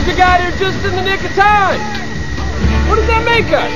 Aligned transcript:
There's 0.00 0.14
a 0.14 0.18
guy 0.18 0.40
here 0.40 0.58
just 0.58 0.82
in 0.84 0.92
the 0.96 1.02
nick 1.02 1.22
of 1.22 1.30
time. 1.32 1.78
What 2.88 2.96
does 2.96 3.06
that 3.06 3.22
make 3.26 3.44
us? 3.52 3.70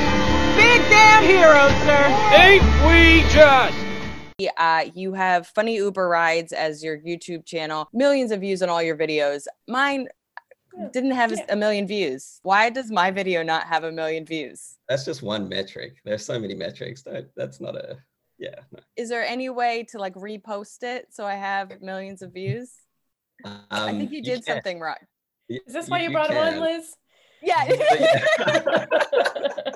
Big 0.56 0.80
damn 0.88 1.22
heroes, 1.22 1.72
sir. 1.84 2.02
Ain't 2.34 2.64
we 2.86 3.28
just? 3.30 3.76
Uh, 4.56 4.90
you 4.94 5.12
have 5.12 5.46
funny 5.48 5.76
Uber 5.76 6.08
rides 6.08 6.54
as 6.54 6.82
your 6.82 6.98
YouTube 6.98 7.44
channel, 7.44 7.88
millions 7.92 8.30
of 8.30 8.40
views 8.40 8.62
on 8.62 8.70
all 8.70 8.82
your 8.82 8.96
videos. 8.96 9.44
Mine 9.68 10.08
didn't 10.94 11.10
have 11.10 11.30
Yeah. 11.32 11.44
a 11.50 11.56
million 11.56 11.86
views. 11.86 12.40
Why 12.42 12.70
does 12.70 12.90
my 12.90 13.10
video 13.10 13.42
not 13.42 13.64
have 13.66 13.84
a 13.84 13.92
million 13.92 14.24
views? 14.24 14.78
That's 14.88 15.04
just 15.04 15.22
one 15.22 15.46
metric. 15.46 15.96
There's 16.06 16.24
so 16.24 16.38
many 16.38 16.54
metrics. 16.54 17.02
That 17.02 17.28
that's 17.36 17.60
not 17.60 17.76
a 17.76 17.98
yeah. 18.38 18.60
No. 18.72 18.78
Is 18.96 19.10
there 19.10 19.24
any 19.24 19.50
way 19.50 19.86
to 19.90 19.98
like 19.98 20.14
repost 20.14 20.84
it 20.84 21.08
so 21.10 21.26
I 21.26 21.34
have 21.34 21.82
millions 21.82 22.22
of 22.22 22.32
views? 22.32 22.72
I 23.44 23.60
Um, 23.70 23.98
think 23.98 24.10
you 24.10 24.22
did 24.22 24.44
can. 24.46 24.54
something 24.56 24.80
right. 24.80 24.98
Y- 25.48 25.58
Is 25.66 25.72
this 25.74 25.88
why 25.88 26.02
you, 26.02 26.10
brought 26.10 26.30
him 26.30 26.38
on, 26.38 26.60
Liz? 26.60 26.94
Yeah. 27.42 27.64
yeah. 27.68 28.86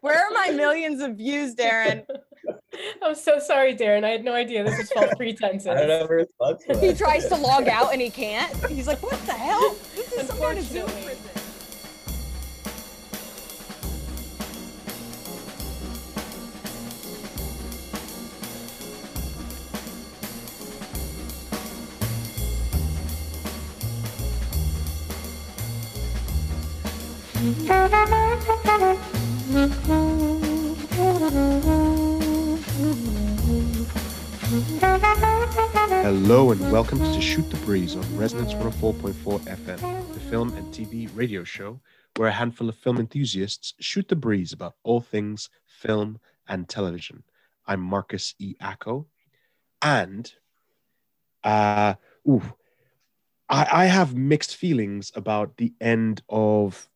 Where 0.00 0.18
are 0.18 0.30
my 0.32 0.50
millions 0.50 1.00
of 1.00 1.16
views, 1.16 1.54
Darren? 1.54 2.04
I'm 3.02 3.14
so 3.14 3.38
sorry, 3.38 3.74
Darren. 3.74 4.04
I 4.04 4.10
had 4.10 4.24
no 4.24 4.34
idea 4.34 4.64
this 4.64 4.78
was 4.78 4.90
false 4.90 5.10
pretenses. 5.16 5.66
I 5.68 5.74
don't 5.74 5.88
know 5.88 6.06
where 6.06 6.18
it's 6.20 6.80
he 6.80 6.92
tries 6.94 7.26
to 7.28 7.36
log 7.36 7.68
out 7.68 7.92
and 7.92 8.00
he 8.00 8.10
can't. 8.10 8.54
He's 8.66 8.86
like, 8.86 9.02
what 9.02 9.18
the 9.26 9.32
hell? 9.32 9.76
This 9.94 10.12
is 10.12 10.28
some 10.28 10.38
kind 10.38 10.58
of 10.58 10.64
Zoom 10.64 10.88
Hello 36.02 36.50
and 36.50 36.72
welcome 36.72 36.98
to 36.98 37.20
Shoot 37.20 37.48
the 37.48 37.56
Breeze 37.64 37.94
on 37.94 38.16
Resonance 38.16 38.54
104.4 38.54 39.40
FM, 39.40 40.12
the 40.12 40.18
film 40.18 40.52
and 40.56 40.66
TV 40.74 41.08
radio 41.14 41.44
show 41.44 41.80
where 42.16 42.26
a 42.26 42.32
handful 42.32 42.68
of 42.68 42.76
film 42.76 42.98
enthusiasts 42.98 43.74
shoot 43.78 44.08
the 44.08 44.16
breeze 44.16 44.52
about 44.52 44.74
all 44.82 45.00
things 45.00 45.48
film 45.64 46.18
and 46.48 46.68
television. 46.68 47.22
I'm 47.68 47.80
Marcus 47.80 48.34
E. 48.40 48.56
Acko, 48.60 49.06
and 49.80 50.32
uh, 51.44 51.94
ooh, 52.28 52.42
I, 53.48 53.68
I 53.70 53.84
have 53.86 54.16
mixed 54.16 54.56
feelings 54.56 55.12
about 55.14 55.56
the 55.56 55.72
end 55.80 56.22
of 56.28 56.89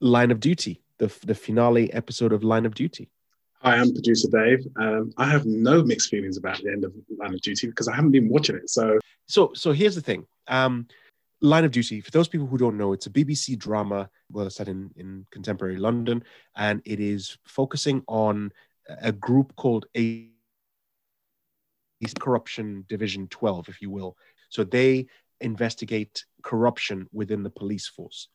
Line 0.00 0.30
of 0.30 0.40
Duty, 0.40 0.82
the, 0.98 1.14
the 1.24 1.34
finale 1.34 1.92
episode 1.92 2.32
of 2.32 2.44
Line 2.44 2.66
of 2.66 2.74
Duty. 2.74 3.10
Hi, 3.62 3.76
I'm 3.76 3.92
producer 3.92 4.28
Dave. 4.30 4.66
Um, 4.76 5.12
I 5.16 5.26
have 5.26 5.44
no 5.44 5.82
mixed 5.82 6.10
feelings 6.10 6.36
about 6.36 6.62
the 6.62 6.70
end 6.70 6.84
of 6.84 6.92
Line 7.18 7.34
of 7.34 7.40
Duty 7.40 7.66
because 7.66 7.88
I 7.88 7.96
haven't 7.96 8.12
been 8.12 8.28
watching 8.28 8.56
it. 8.56 8.70
So 8.70 8.98
so 9.28 9.52
so 9.54 9.72
here's 9.72 9.94
the 9.94 10.00
thing 10.00 10.26
um 10.48 10.86
line 11.40 11.64
of 11.64 11.70
duty 11.70 12.00
for 12.00 12.10
those 12.10 12.26
people 12.26 12.46
who 12.46 12.58
don't 12.58 12.76
know 12.76 12.92
it's 12.92 13.06
a 13.06 13.10
bbc 13.10 13.56
drama 13.56 14.10
well 14.32 14.50
set 14.50 14.68
in 14.68 14.90
in 14.96 15.24
contemporary 15.30 15.76
london 15.76 16.24
and 16.56 16.82
it 16.84 16.98
is 16.98 17.38
focusing 17.44 18.02
on 18.08 18.50
a 19.02 19.12
group 19.12 19.54
called 19.54 19.86
a 19.96 20.28
corruption 22.18 22.84
division 22.88 23.28
12 23.28 23.68
if 23.68 23.82
you 23.82 23.90
will 23.90 24.16
so 24.48 24.64
they 24.64 25.06
investigate 25.40 26.24
corruption 26.42 27.06
within 27.12 27.42
the 27.42 27.50
police 27.50 27.86
force 27.86 28.28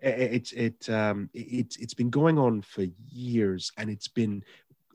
it's 0.00 0.52
it 0.52 0.88
um 0.88 1.28
it, 1.34 1.76
it's 1.78 1.94
been 1.94 2.10
going 2.10 2.38
on 2.38 2.62
for 2.62 2.86
years 3.08 3.72
and 3.76 3.90
it's 3.90 4.08
been 4.08 4.42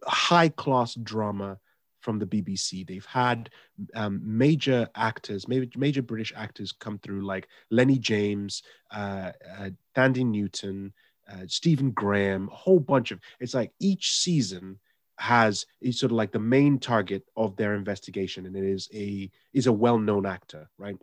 high 0.03 0.49
class 0.49 0.95
drama 0.95 1.57
from 1.99 2.19
the 2.19 2.25
bbc 2.25 2.85
they've 2.87 3.05
had 3.05 3.49
um, 3.93 4.21
major 4.23 4.87
actors, 4.95 5.47
major, 5.47 5.67
major 5.77 6.01
British 6.01 6.33
actors 6.35 6.71
come 6.71 6.99
through, 6.99 7.25
like 7.25 7.47
Lenny 7.69 7.97
James, 7.97 8.63
uh, 8.91 9.31
uh, 9.57 9.69
Thandie 9.95 10.25
Newton, 10.25 10.93
uh, 11.31 11.43
Stephen 11.47 11.91
Graham, 11.91 12.49
a 12.51 12.55
whole 12.55 12.79
bunch 12.79 13.11
of. 13.11 13.19
It's 13.39 13.53
like 13.53 13.71
each 13.79 14.11
season 14.11 14.79
has 15.17 15.65
is 15.81 15.99
sort 15.99 16.11
of 16.11 16.17
like 16.17 16.31
the 16.31 16.39
main 16.39 16.79
target 16.79 17.23
of 17.35 17.55
their 17.55 17.75
investigation, 17.75 18.45
and 18.45 18.55
it 18.55 18.63
is 18.63 18.89
a 18.93 19.29
is 19.53 19.67
a 19.67 19.73
well 19.73 19.97
known 19.97 20.25
actor, 20.25 20.69
right? 20.77 20.97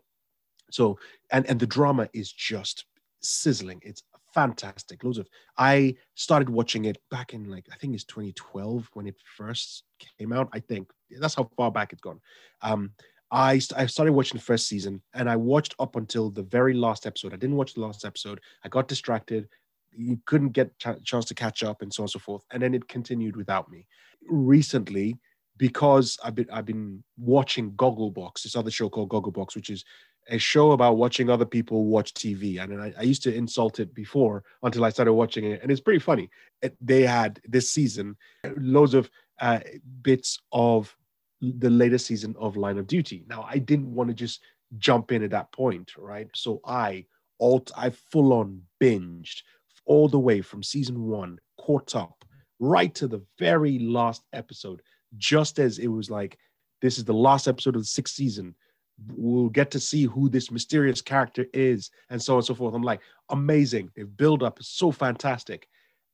So 0.71 0.98
and 1.31 1.47
and 1.47 1.59
the 1.59 1.66
drama 1.66 2.09
is 2.12 2.32
just 2.32 2.84
sizzling. 3.22 3.81
It's 3.84 4.03
fantastic. 4.34 5.03
Loads 5.05 5.19
of. 5.19 5.28
I 5.56 5.94
started 6.15 6.49
watching 6.49 6.84
it 6.87 6.99
back 7.10 7.34
in 7.34 7.50
like 7.50 7.66
I 7.72 7.77
think 7.77 7.94
it's 7.94 8.05
2012 8.05 8.88
when 8.94 9.06
it 9.06 9.16
first 9.37 9.84
came 10.19 10.33
out. 10.33 10.49
I 10.53 10.60
think 10.60 10.91
that's 11.21 11.34
how 11.34 11.50
far 11.56 11.71
back 11.71 11.93
it's 11.93 12.03
gone. 12.03 12.21
Um, 12.62 12.93
I 13.31 13.60
I 13.77 13.87
started 13.87 14.12
watching 14.12 14.38
the 14.38 14.44
first 14.44 14.69
season 14.69 15.03
and 15.15 15.28
I 15.28 15.37
watched 15.37 15.75
up 15.78 15.97
until 15.97 16.31
the 16.31 16.43
very 16.43 16.75
last 16.75 17.06
episode. 17.06 17.33
I 17.33 17.37
didn't 17.37 17.56
watch 17.56 17.75
the 17.75 17.81
last 17.81 18.05
episode. 18.05 18.41
I 18.65 18.69
got 18.69 18.88
distracted. 18.88 19.49
You 19.94 20.19
couldn't 20.27 20.50
get 20.50 20.78
ch- 20.78 21.04
chance 21.04 21.27
to 21.27 21.34
catch 21.34 21.62
up 21.62 21.83
and 21.83 21.93
so 21.93 22.03
on 22.03 22.04
and 22.04 22.10
so 22.10 22.19
forth. 22.19 22.44
And 22.50 22.62
then 22.62 22.75
it 22.75 22.89
continued 22.89 23.37
without 23.37 23.71
me. 23.71 23.87
Recently, 24.28 25.19
because 25.59 26.19
I've 26.25 26.34
been 26.34 26.50
I've 26.50 26.66
been 26.66 27.04
watching 27.19 27.72
Gogglebox, 27.72 28.43
this 28.43 28.56
other 28.56 28.71
show 28.71 28.89
called 28.89 29.10
Gogglebox, 29.10 29.54
which 29.54 29.71
is 29.71 29.84
a 30.28 30.38
show 30.38 30.72
about 30.72 30.97
watching 30.97 31.28
other 31.28 31.44
people 31.44 31.84
watch 31.84 32.15
TV. 32.15 32.62
And 32.62 32.81
I, 32.81 32.94
I 32.99 33.03
used 33.03 33.22
to 33.25 33.34
insult 33.34 33.81
it 33.81 33.94
before 33.94 34.44
until 34.62 34.84
I 34.84 34.91
started 34.91 35.12
watching 35.12 35.44
it, 35.44 35.62
and 35.62 35.71
it's 35.71 35.81
pretty 35.81 35.99
funny. 35.99 36.31
It, 36.62 36.77
they 36.81 37.03
had 37.03 37.41
this 37.47 37.71
season 37.71 38.16
loads 38.56 38.94
of 38.94 39.10
uh, 39.41 39.60
bits 40.03 40.38
of 40.53 40.94
the 41.41 41.71
latest 41.71 42.06
season 42.06 42.37
of 42.38 42.56
Line 42.56 42.78
of 42.78 42.87
Duty. 42.87 43.25
Now, 43.28 43.47
I 43.49 43.59
didn't 43.59 43.93
want 43.93 44.09
to 44.09 44.15
just 44.15 44.43
jump 44.78 45.12
in 45.12 45.22
at 45.22 45.31
that 45.31 45.53
point, 45.53 45.93
right? 45.99 46.28
So 46.34 46.60
I 46.65 47.06
alt 47.41 47.71
I 47.77 47.91
full 47.91 48.33
on 48.33 48.62
binged 48.81 49.43
all 49.84 50.09
the 50.09 50.19
way 50.19 50.41
from 50.41 50.62
season 50.62 51.03
one, 51.09 51.39
caught 51.59 51.97
up 51.97 52.25
right 52.60 52.94
to 52.94 53.09
the 53.09 53.21
very 53.39 53.81
last 53.81 54.22
episode, 54.33 54.81
just 55.19 55.59
as 55.59 55.78
it 55.78 55.89
was 55.89 56.09
like 56.09 56.39
this 56.81 56.99
is 56.99 57.04
the 57.04 57.12
last 57.12 57.49
episode 57.49 57.75
of 57.75 57.83
the 57.83 57.87
sixth 57.87 58.15
season. 58.15 58.54
We'll 59.16 59.48
get 59.48 59.70
to 59.72 59.80
see 59.80 60.04
who 60.04 60.28
this 60.28 60.50
mysterious 60.50 61.00
character 61.00 61.47
is, 61.53 61.91
and 62.10 62.22
so 62.22 62.34
on 62.34 62.38
and 62.38 62.47
so 62.47 62.54
forth. 62.54 62.75
I'm 62.75 62.82
like, 62.82 63.00
amazing. 63.28 63.91
They've 63.94 64.16
built 64.16 64.42
up 64.42 64.58
so 64.62 64.92
fantastic. 64.92 65.66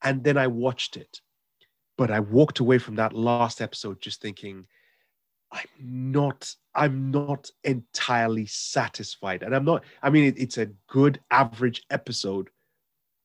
And 0.03 0.23
then 0.25 0.37
I 0.37 0.47
watched 0.47 0.97
it. 0.97 1.21
But 1.97 2.11
I 2.11 2.21
walked 2.21 2.61
away 2.61 2.79
from 2.79 2.95
that 2.97 3.13
last 3.13 3.61
episode 3.61 4.01
just 4.01 4.23
thinking, 4.23 4.67
I'm 5.51 5.67
not, 5.81 6.55
I'm 6.75 7.11
not 7.11 7.51
entirely 7.65 8.47
satisfied. 8.47 9.43
And 9.43 9.55
I'm 9.55 9.65
not, 9.65 9.83
I 10.03 10.11
mean, 10.11 10.25
it, 10.25 10.39
it's 10.39 10.59
a 10.59 10.71
good 10.89 11.21
average 11.31 11.83
episode, 11.91 12.51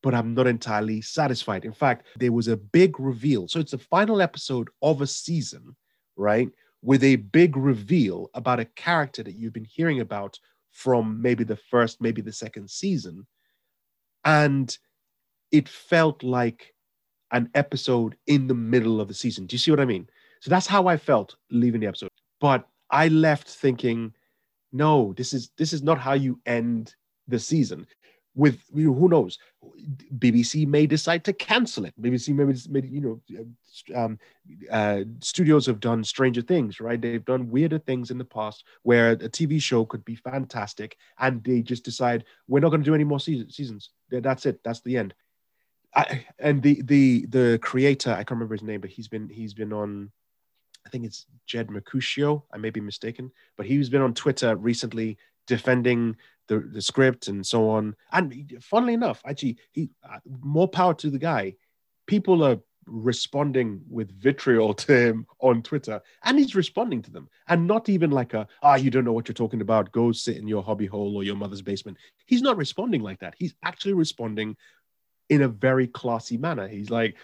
but 0.02 0.14
I'm 0.14 0.34
not 0.34 0.46
entirely 0.46 1.00
satisfied. 1.02 1.64
In 1.64 1.72
fact, 1.72 2.06
there 2.18 2.32
was 2.32 2.48
a 2.48 2.56
big 2.56 2.98
reveal. 2.98 3.46
So 3.46 3.60
it's 3.60 3.70
the 3.70 3.78
final 3.78 4.20
episode 4.20 4.68
of 4.82 5.02
a 5.02 5.06
season, 5.06 5.76
right? 6.16 6.48
With 6.84 7.02
a 7.02 7.16
big 7.16 7.56
reveal 7.56 8.28
about 8.34 8.60
a 8.60 8.66
character 8.66 9.22
that 9.22 9.36
you've 9.36 9.54
been 9.54 9.64
hearing 9.64 10.00
about 10.00 10.38
from 10.70 11.22
maybe 11.22 11.42
the 11.42 11.56
first, 11.56 12.00
maybe 12.00 12.20
the 12.20 12.32
second 12.32 12.68
season. 12.68 13.26
And 14.24 14.76
it 15.50 15.66
felt 15.68 16.22
like 16.22 16.74
an 17.30 17.48
episode 17.54 18.16
in 18.26 18.46
the 18.46 18.54
middle 18.54 19.00
of 19.00 19.08
the 19.08 19.14
season. 19.14 19.46
Do 19.46 19.54
you 19.54 19.58
see 19.58 19.70
what 19.70 19.80
I 19.80 19.86
mean? 19.86 20.08
So 20.40 20.50
that's 20.50 20.66
how 20.66 20.86
I 20.86 20.98
felt 20.98 21.36
leaving 21.50 21.80
the 21.80 21.86
episode. 21.86 22.10
But 22.40 22.68
I 22.90 23.08
left 23.08 23.48
thinking, 23.48 24.12
no, 24.72 25.14
this 25.16 25.32
is 25.32 25.50
this 25.56 25.72
is 25.72 25.82
not 25.82 25.98
how 25.98 26.12
you 26.12 26.38
end 26.44 26.94
the 27.28 27.38
season. 27.38 27.86
With 28.36 28.60
you 28.74 28.88
know, 28.88 28.94
who 28.94 29.08
knows, 29.08 29.38
BBC 30.18 30.66
may 30.66 30.86
decide 30.86 31.24
to 31.24 31.32
cancel 31.32 31.84
it. 31.84 31.94
BBC 32.00 32.34
maybe 32.34 32.58
maybe 32.68 32.88
you 32.88 33.00
know, 33.00 33.94
um, 33.94 34.18
uh, 34.70 35.00
studios 35.20 35.66
have 35.66 35.78
done 35.80 36.02
stranger 36.02 36.42
things, 36.42 36.80
right? 36.80 37.00
They've 37.00 37.24
done 37.24 37.50
weirder 37.50 37.78
things 37.78 38.10
in 38.10 38.18
the 38.18 38.24
past 38.24 38.64
where 38.82 39.12
a 39.12 39.16
TV 39.16 39.62
show 39.62 39.84
could 39.84 40.04
be 40.04 40.16
fantastic, 40.16 40.96
and 41.18 41.44
they 41.44 41.62
just 41.62 41.84
decide 41.84 42.24
we're 42.48 42.60
not 42.60 42.70
going 42.70 42.82
to 42.82 42.90
do 42.90 42.94
any 42.94 43.04
more 43.04 43.20
season, 43.20 43.50
seasons. 43.50 43.90
That's 44.10 44.46
it. 44.46 44.60
That's 44.64 44.80
the 44.80 44.96
end. 44.96 45.14
I, 45.94 46.26
and 46.40 46.60
the 46.60 46.82
the 46.82 47.26
the 47.26 47.58
creator, 47.62 48.10
I 48.10 48.16
can't 48.16 48.32
remember 48.32 48.54
his 48.54 48.62
name, 48.62 48.80
but 48.80 48.90
he's 48.90 49.08
been 49.08 49.28
he's 49.28 49.54
been 49.54 49.72
on 49.72 50.10
I 50.86 50.90
think 50.90 51.04
it's 51.04 51.26
Jed 51.46 51.68
Mercurio. 51.68 52.42
I 52.52 52.58
may 52.58 52.70
be 52.70 52.80
mistaken, 52.80 53.30
but 53.56 53.66
he's 53.66 53.88
been 53.88 54.02
on 54.02 54.14
Twitter 54.14 54.56
recently 54.56 55.16
defending 55.46 56.16
the, 56.48 56.60
the 56.60 56.82
script 56.82 57.28
and 57.28 57.46
so 57.46 57.70
on. 57.70 57.94
And 58.12 58.58
funnily 58.60 58.94
enough, 58.94 59.22
actually, 59.24 59.58
he 59.72 59.90
uh, 60.08 60.18
more 60.42 60.68
power 60.68 60.94
to 60.94 61.10
the 61.10 61.18
guy. 61.18 61.54
People 62.06 62.44
are 62.44 62.58
responding 62.86 63.80
with 63.88 64.10
vitriol 64.20 64.74
to 64.84 64.96
him 64.96 65.26
on 65.40 65.62
Twitter, 65.62 66.00
and 66.24 66.38
he's 66.38 66.54
responding 66.54 67.02
to 67.02 67.10
them, 67.10 67.28
and 67.48 67.66
not 67.66 67.88
even 67.88 68.10
like 68.10 68.34
a 68.34 68.46
ah, 68.62 68.76
you 68.76 68.90
don't 68.90 69.04
know 69.04 69.12
what 69.12 69.28
you're 69.28 69.34
talking 69.34 69.60
about. 69.60 69.92
Go 69.92 70.12
sit 70.12 70.36
in 70.36 70.48
your 70.48 70.62
hobby 70.62 70.86
hole 70.86 71.16
or 71.16 71.24
your 71.24 71.36
mother's 71.36 71.62
basement. 71.62 71.98
He's 72.26 72.42
not 72.42 72.56
responding 72.56 73.02
like 73.02 73.20
that. 73.20 73.34
He's 73.38 73.54
actually 73.62 73.94
responding 73.94 74.56
in 75.30 75.42
a 75.42 75.48
very 75.48 75.86
classy 75.86 76.36
manner. 76.36 76.68
He's 76.68 76.90
like, 76.90 77.16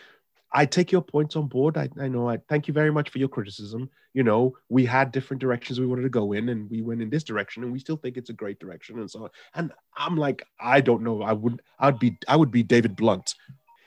I 0.52 0.66
take 0.66 0.90
your 0.90 1.02
points 1.02 1.36
on 1.36 1.46
board. 1.46 1.76
I, 1.76 1.88
I 2.00 2.08
know. 2.08 2.28
I 2.28 2.38
thank 2.48 2.66
you 2.66 2.74
very 2.74 2.90
much 2.90 3.10
for 3.10 3.18
your 3.18 3.28
criticism. 3.28 3.88
You 4.14 4.24
know, 4.24 4.56
we 4.68 4.84
had 4.84 5.12
different 5.12 5.40
directions 5.40 5.78
we 5.78 5.86
wanted 5.86 6.02
to 6.02 6.08
go 6.08 6.32
in, 6.32 6.48
and 6.48 6.68
we 6.68 6.82
went 6.82 7.02
in 7.02 7.10
this 7.10 7.22
direction, 7.22 7.62
and 7.62 7.72
we 7.72 7.78
still 7.78 7.96
think 7.96 8.16
it's 8.16 8.30
a 8.30 8.34
great 8.34 8.58
direction, 8.58 8.98
and 8.98 9.08
so 9.08 9.24
on. 9.24 9.30
And 9.54 9.72
I'm 9.96 10.16
like, 10.16 10.44
I 10.58 10.80
don't 10.80 11.02
know. 11.02 11.22
I 11.22 11.32
would, 11.32 11.62
I'd 11.78 12.00
be, 12.00 12.16
I 12.26 12.34
would 12.34 12.50
be 12.50 12.64
David 12.64 12.96
Blunt. 12.96 13.34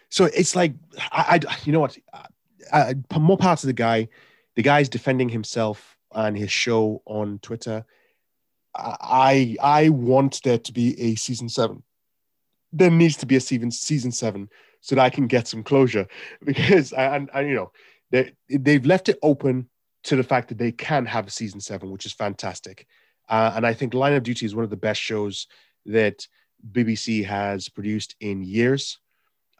So 0.10 0.25
it's 0.25 0.56
like, 0.56 0.74
I, 1.12 1.39
I 1.48 1.57
you 1.65 1.74
know 1.74 1.81
what? 1.81 1.98
I, 2.71 2.95
I, 3.12 3.19
more 3.19 3.38
parts 3.38 3.63
of 3.63 3.68
the 3.68 3.74
guy. 3.74 4.07
The 4.56 4.62
guy's 4.62 4.88
defending 4.88 5.30
himself 5.30 5.98
and 6.13 6.38
his 6.38 6.51
show 6.51 7.01
on 7.06 7.39
Twitter. 7.39 7.86
I, 8.75 9.57
I 9.62 9.89
want 9.89 10.42
there 10.44 10.60
to 10.60 10.71
be 10.71 11.00
a 11.00 11.15
season 11.15 11.50
seven. 11.50 11.83
There 12.71 12.89
needs 12.89 13.18
to 13.18 13.25
be 13.25 13.36
a 13.36 13.42
season 13.42 13.71
season 13.71 14.12
seven 14.12 14.50
so 14.84 14.96
that 14.96 15.02
I 15.02 15.10
can 15.10 15.28
get 15.28 15.48
some 15.48 15.64
closure 15.64 16.08
because 16.44 16.94
and, 16.94 17.30
and 17.34 17.50
you 17.50 17.56
know 17.56 17.72
they 18.12 18.34
they've 18.50 18.86
left 18.86 19.10
it 19.10 19.18
open 19.24 19.70
to 20.04 20.16
the 20.16 20.24
fact 20.24 20.50
that 20.50 20.58
they 20.58 20.72
can 20.72 21.06
have 21.06 21.28
a 21.28 21.32
season 21.32 21.62
seven, 21.62 21.90
which 21.90 22.06
is 22.06 22.12
fantastic. 22.12 22.86
Uh, 23.30 23.54
and 23.56 23.66
I 23.66 23.74
think 23.74 23.94
Line 23.94 24.14
of 24.14 24.24
Duty 24.24 24.46
is 24.46 24.54
one 24.54 24.66
of 24.66 24.70
the 24.70 24.76
best 24.76 25.02
shows 25.02 25.48
that 25.86 26.28
BBC 26.72 27.26
has 27.26 27.70
produced 27.70 28.16
in 28.20 28.44
years. 28.44 29.00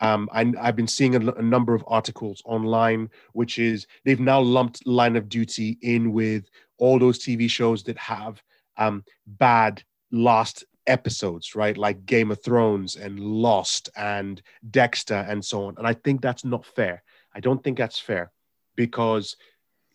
Um, 0.02 0.28
I, 0.34 0.52
have 0.62 0.76
been 0.76 0.88
seeing 0.88 1.16
a, 1.16 1.32
a, 1.32 1.42
number 1.42 1.74
of 1.74 1.86
articles 1.88 2.42
online, 2.44 3.10
which 3.32 3.58
is 3.58 3.88
they've 4.04 4.20
now 4.20 4.42
lumped 4.42 4.86
Line 4.86 5.16
of 5.16 5.30
Duty 5.30 5.78
in 5.82 6.12
with 6.12 6.50
all 6.78 7.00
those 7.00 7.20
TV 7.20 7.50
shows 7.50 7.84
that 7.84 7.98
have 7.98 8.44
um, 8.76 9.06
bad 9.26 9.82
last 10.12 10.66
episodes, 10.88 11.56
right? 11.56 11.78
Like 11.78 12.06
Game 12.06 12.32
of 12.32 12.44
Thrones 12.44 12.96
and 12.96 13.20
Lost 13.20 13.90
and 13.96 14.42
Dexter 14.72 15.26
and 15.28 15.44
so 15.44 15.66
on. 15.66 15.76
And 15.78 15.88
I 15.88 15.94
think 15.94 16.22
that's 16.22 16.46
not 16.46 16.66
fair. 16.66 17.04
I 17.34 17.40
don't 17.40 17.64
think 17.64 17.78
that's 17.78 18.00
fair 18.00 18.32
because 18.76 19.36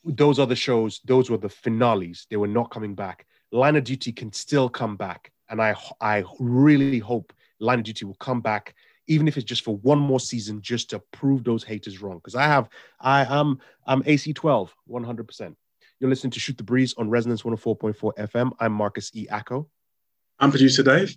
those 0.05 0.39
other 0.39 0.57
shows, 0.57 1.01
those 1.05 1.31
were 1.31 1.39
the 1.39 1.49
finales. 1.49 2.27
They 2.31 2.37
were 2.37 2.49
not 2.49 2.71
coming 2.71 2.95
back. 2.95 3.27
Line 3.53 3.77
of 3.77 3.85
Duty 3.85 4.13
can 4.13 4.33
still 4.33 4.69
come 4.69 4.97
back. 4.97 5.33
And 5.51 5.63
I, 5.63 5.75
I 6.01 6.25
really 6.39 6.99
hope 6.99 7.33
Line 7.61 7.79
of 7.79 7.85
Duty 7.85 8.05
will 8.05 8.15
come 8.15 8.41
back, 8.41 8.75
even 9.07 9.29
if 9.29 9.37
it's 9.37 9.45
just 9.45 9.65
for 9.65 9.77
one 9.79 9.99
more 9.99 10.21
season, 10.21 10.61
just 10.61 10.91
to 10.91 10.99
prove 11.13 11.45
those 11.45 11.65
haters 11.65 12.01
wrong. 12.01 12.19
Because 12.19 12.35
I 12.35 12.45
have, 12.45 12.69
I 13.01 13.25
am, 13.25 13.59
I'm 13.87 14.03
AC12, 14.03 14.71
100%. 14.89 15.57
You're 16.01 16.11
listening 16.11 16.31
to 16.33 16.41
Shoot 16.41 16.57
the 16.57 16.63
Breeze 16.63 16.95
on 16.97 17.11
Resonance 17.11 17.43
104.4 17.43 18.13
FM. 18.19 18.53
I'm 18.61 18.73
Marcus 18.73 19.11
E. 19.15 19.27
Acko. 19.29 19.69
I'm 20.39 20.51
producer 20.51 20.83
Dave. 20.83 21.17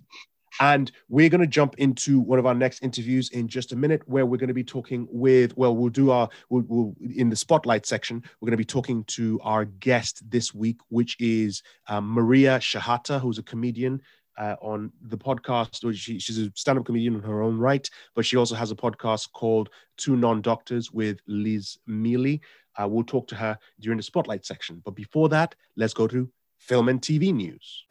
And 0.60 0.92
we're 1.08 1.30
going 1.30 1.40
to 1.40 1.46
jump 1.46 1.76
into 1.78 2.20
one 2.20 2.38
of 2.38 2.44
our 2.44 2.54
next 2.54 2.82
interviews 2.82 3.30
in 3.30 3.48
just 3.48 3.72
a 3.72 3.76
minute, 3.76 4.02
where 4.06 4.26
we're 4.26 4.36
going 4.36 4.48
to 4.48 4.54
be 4.54 4.64
talking 4.64 5.08
with, 5.10 5.56
well, 5.56 5.74
we'll 5.74 5.88
do 5.88 6.10
our, 6.10 6.28
we'll, 6.50 6.64
we'll 6.68 6.94
in 7.16 7.30
the 7.30 7.36
spotlight 7.36 7.86
section, 7.86 8.22
we're 8.40 8.46
going 8.46 8.52
to 8.52 8.58
be 8.58 8.64
talking 8.64 9.02
to 9.04 9.40
our 9.42 9.64
guest 9.64 10.22
this 10.30 10.52
week, 10.52 10.78
which 10.88 11.16
is 11.18 11.62
um, 11.88 12.12
Maria 12.12 12.58
Shehata, 12.58 13.18
who's 13.18 13.38
a 13.38 13.42
comedian 13.42 14.02
uh, 14.36 14.56
on 14.60 14.92
the 15.00 15.16
podcast. 15.16 15.80
She, 15.94 16.18
she's 16.18 16.38
a 16.38 16.52
stand 16.54 16.78
up 16.78 16.84
comedian 16.84 17.14
in 17.14 17.22
her 17.22 17.42
own 17.42 17.58
right, 17.58 17.88
but 18.14 18.26
she 18.26 18.36
also 18.36 18.54
has 18.54 18.70
a 18.70 18.76
podcast 18.76 19.32
called 19.32 19.70
Two 19.96 20.16
Non 20.16 20.42
Doctors 20.42 20.92
with 20.92 21.18
Liz 21.26 21.78
Miele. 21.86 22.38
Uh, 22.78 22.88
we'll 22.88 23.04
talk 23.04 23.26
to 23.28 23.36
her 23.36 23.58
during 23.80 23.96
the 23.96 24.02
spotlight 24.02 24.44
section. 24.44 24.82
But 24.84 24.94
before 24.96 25.28
that, 25.30 25.54
let's 25.76 25.94
go 25.94 26.06
to 26.08 26.30
film 26.62 26.88
and 26.88 27.02
TV 27.02 27.34
news. 27.34 27.84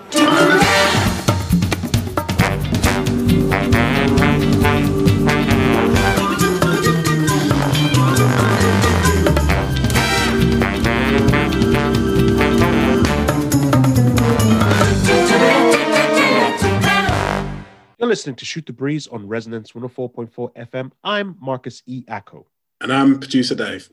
You're 17.99 18.07
listening 18.07 18.35
to 18.37 18.45
Shoot 18.45 18.65
the 18.65 18.73
Breeze 18.73 19.07
on 19.07 19.27
Resonance 19.27 19.73
104.4 19.73 20.55
FM. 20.55 20.91
I'm 21.03 21.35
Marcus 21.41 21.83
E. 21.85 22.03
Acko. 22.07 22.45
And 22.79 22.91
I'm 22.91 23.19
producer 23.19 23.53
Dave. 23.53 23.89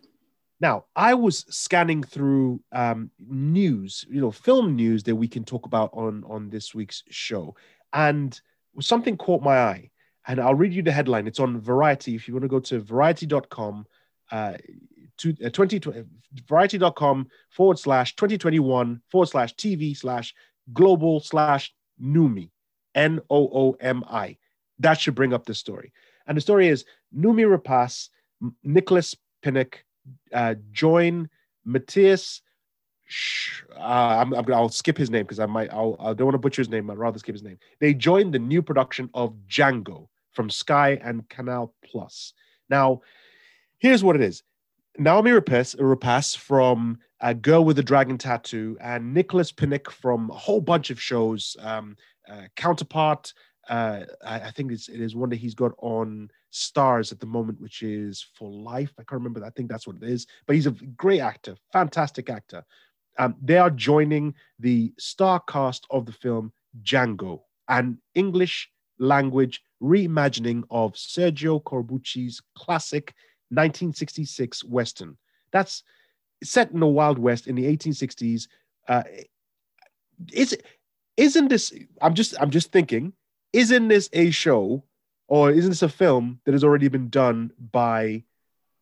Now, 0.61 0.87
I 0.97 1.15
was 1.15 1.45
scanning 1.49 2.03
through 2.03 2.61
um, 2.73 3.11
news, 3.19 4.05
you 4.11 4.21
know, 4.21 4.33
film 4.33 4.75
news 4.75 5.05
that 5.05 5.15
we 5.15 5.29
can 5.29 5.45
talk 5.45 5.67
about 5.67 5.91
on 5.93 6.25
on 6.27 6.51
this 6.51 6.75
week's 6.75 7.05
show, 7.11 7.55
and 7.93 8.39
something 8.81 9.17
caught 9.17 9.43
my 9.43 9.59
eye. 9.59 9.91
And 10.27 10.41
I'll 10.41 10.55
read 10.55 10.75
you 10.75 10.83
the 10.83 10.93
headline. 10.93 11.27
It's 11.27 11.41
on 11.41 11.61
Variety. 11.61 12.15
If 12.15 12.29
you 12.29 12.35
want 12.35 12.43
to 12.43 12.49
go 12.49 12.61
to 12.61 12.81
variety.com, 12.81 13.87
uh, 14.31 14.55
to 15.19 15.35
uh, 15.45 15.49
20, 15.49 15.81
variety.com 16.47 17.29
forward 17.51 17.79
slash 17.79 18.15
2021 18.17 19.01
forward 19.09 19.27
slash 19.27 19.55
TV 19.55 19.97
slash 19.97 20.35
global 20.73 21.21
slash 21.21 21.73
Noomi, 22.03 22.51
N 22.95 23.21
O 23.31 23.49
O 23.53 23.77
M 23.81 24.05
I. 24.09 24.37
That 24.81 25.01
should 25.01 25.15
bring 25.15 25.33
up 25.33 25.47
the 25.47 25.55
story. 25.55 25.93
And 26.27 26.37
the 26.37 26.43
story 26.43 26.69
is 26.69 26.85
Noomi 27.17 27.45
Rapace, 27.47 28.11
Nicholas 28.63 29.17
Pinnock, 29.43 29.85
uh, 30.33 30.55
join 30.73 31.29
Matthias. 31.65 32.43
Uh, 33.75 33.81
I'm, 33.81 34.35
I'm, 34.35 34.53
I'll 34.53 34.69
skip 34.69 34.99
his 34.99 35.11
name 35.11 35.25
because 35.25 35.39
I 35.39 35.47
might. 35.47 35.73
I'll, 35.73 35.97
I 35.99 36.13
don't 36.13 36.27
want 36.27 36.35
to 36.35 36.39
butcher 36.39 36.61
his 36.61 36.69
name. 36.69 36.91
I'd 36.91 36.99
rather 36.99 37.19
skip 37.19 37.35
his 37.35 37.43
name. 37.43 37.59
They 37.81 37.95
joined 37.95 38.35
the 38.35 38.39
new 38.39 38.63
production 38.63 39.09
of 39.15 39.35
Django 39.49 40.09
from 40.33 40.51
Sky 40.51 40.99
and 41.03 41.29
Canal 41.29 41.75
Plus. 41.85 42.35
Now, 42.69 43.01
here's 43.79 44.05
what 44.05 44.17
it 44.17 44.23
is: 44.23 44.43
Naomi 44.99 45.31
Rapace, 45.31 46.37
from 46.37 46.99
A 47.21 47.35
Girl 47.35 47.65
with 47.65 47.79
a 47.79 47.83
Dragon 47.83 48.19
Tattoo, 48.19 48.77
and 48.81 49.15
Nicholas 49.15 49.53
Pinnock 49.53 49.91
from 49.91 50.31
a 50.31 50.35
whole 50.35 50.61
bunch 50.61 50.91
of 50.91 51.01
shows. 51.01 51.57
Um, 51.61 51.97
uh, 52.29 52.43
Counterpart. 52.57 53.33
Uh, 53.69 54.05
I, 54.25 54.41
I, 54.41 54.51
think 54.51 54.73
it's, 54.73 54.89
it 54.89 55.01
is 55.01 55.15
one 55.15 55.29
that 55.31 55.37
he's 55.37 55.55
got 55.55 55.73
on 55.79 56.31
Starz 56.53 57.13
at 57.13 57.21
the 57.21 57.27
moment, 57.27 57.61
which 57.61 57.83
is 57.83 58.25
For 58.35 58.51
Life. 58.51 58.93
I 58.99 59.03
can't 59.03 59.21
remember. 59.21 59.45
I 59.45 59.51
think 59.51 59.69
that's 59.69 59.87
what 59.87 59.97
it 59.97 60.03
is. 60.03 60.27
But 60.47 60.57
he's 60.57 60.67
a 60.67 60.73
great 60.97 61.21
actor, 61.21 61.57
fantastic 61.73 62.31
actor. 62.31 62.65
Um, 63.19 63.35
they 63.43 63.59
are 63.59 63.71
joining 63.71 64.35
the 64.59 64.93
star 64.99 65.41
cast 65.41 65.87
of 65.91 66.07
the 66.07 66.13
film 66.13 66.53
Django, 66.83 67.41
an 67.69 67.99
English 68.15 68.71
language 68.99 69.61
reimagining 69.83 70.63
of 70.71 70.93
Sergio 70.95 71.63
Corbucci's 71.63 72.41
classic 72.57 73.15
1966 73.51 74.65
Western. 74.65 75.17
That's 75.53 75.83
set 76.43 76.71
in 76.71 76.81
the 76.81 76.87
Wild 76.87 77.19
West 77.19 77.47
in 77.47 77.57
the 77.57 77.65
1860s. 77.65 78.47
Uh, 78.87 79.03
is 80.33 80.57
isn't 81.17 81.49
this? 81.49 81.73
I'm 82.01 82.15
just 82.15 82.35
I'm 82.41 82.51
just 82.51 82.73
thinking. 82.73 83.13
Isn't 83.53 83.89
this 83.89 84.09
a 84.13 84.31
show 84.31 84.85
or 85.29 85.51
isn't 85.51 85.71
this 85.71 85.83
a 85.83 85.89
film 85.89 86.41
that 86.45 86.53
has 86.53 86.65
already 86.65 86.89
been 86.89 87.11
done 87.11 87.53
by 87.73 88.25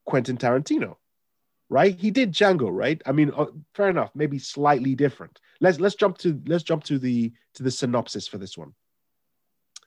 Quentin 0.07 0.39
Tarantino? 0.39 0.97
Right? 1.69 1.99
He 1.99 2.13
did 2.13 2.33
Django, 2.33 2.69
right? 2.71 3.03
I 3.05 3.13
mean, 3.13 3.33
uh, 3.37 3.47
fair 3.75 3.91
enough, 3.91 4.13
maybe 4.15 4.39
slightly 4.39 4.95
different. 4.95 5.41
Let's 5.61 5.81
let's 5.81 5.97
jump 5.97 6.19
to 6.19 6.41
let's 6.47 6.63
jump 6.63 6.85
to 6.85 6.99
the 6.99 7.33
to 7.55 7.65
the 7.65 7.71
synopsis 7.73 8.29
for 8.29 8.39
this 8.39 8.57
one. 8.57 8.73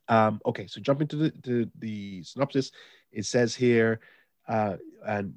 Um, 0.10 0.42
okay, 0.46 0.68
so 0.68 0.82
jumping 0.82 1.08
to 1.08 1.16
the 1.16 1.32
to 1.44 1.72
the 1.80 2.22
synopsis, 2.24 2.72
it 3.14 3.26
says 3.26 3.56
here, 3.56 4.02
uh, 4.48 4.76
and 5.08 5.34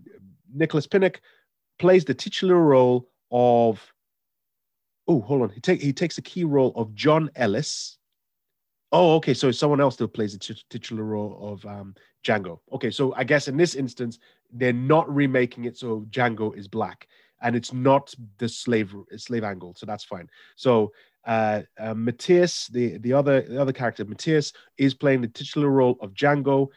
Nicholas 0.52 0.88
Pinnock 0.88 1.20
plays 1.78 2.04
the 2.04 2.14
titular 2.14 2.58
role 2.58 3.08
of. 3.30 3.80
Oh, 5.06 5.20
hold 5.20 5.42
on. 5.42 5.50
He 5.50 5.60
take 5.60 5.80
he 5.80 5.92
takes 5.92 6.16
the 6.16 6.22
key 6.22 6.44
role 6.44 6.72
of 6.74 6.94
John 6.94 7.30
Ellis, 7.36 7.98
Oh, 8.92 9.14
okay. 9.16 9.32
So 9.34 9.50
someone 9.50 9.80
else 9.80 9.94
still 9.94 10.08
plays 10.08 10.34
the 10.34 10.38
t- 10.38 10.62
titular 10.68 11.04
role 11.04 11.38
of 11.40 11.64
um, 11.64 11.94
Django. 12.24 12.60
Okay, 12.72 12.90
so 12.90 13.14
I 13.14 13.24
guess 13.24 13.48
in 13.48 13.56
this 13.56 13.74
instance, 13.74 14.18
they're 14.52 14.72
not 14.72 15.12
remaking 15.12 15.64
it 15.64 15.76
so 15.76 16.06
Django 16.10 16.56
is 16.56 16.68
black, 16.68 17.08
and 17.40 17.56
it's 17.56 17.72
not 17.72 18.14
the 18.38 18.48
slave 18.48 18.94
slave 19.16 19.44
angle, 19.44 19.74
so 19.76 19.86
that's 19.86 20.04
fine. 20.04 20.28
So 20.56 20.92
uh, 21.24 21.62
uh, 21.78 21.94
Matthias, 21.94 22.66
the 22.68 22.98
the 22.98 23.12
other 23.12 23.40
the 23.42 23.60
other 23.60 23.72
character, 23.72 24.04
Matthias, 24.04 24.52
is 24.76 24.94
playing 24.94 25.22
the 25.22 25.28
titular 25.28 25.68
role 25.68 25.96
of 26.00 26.12
Django. 26.14 26.68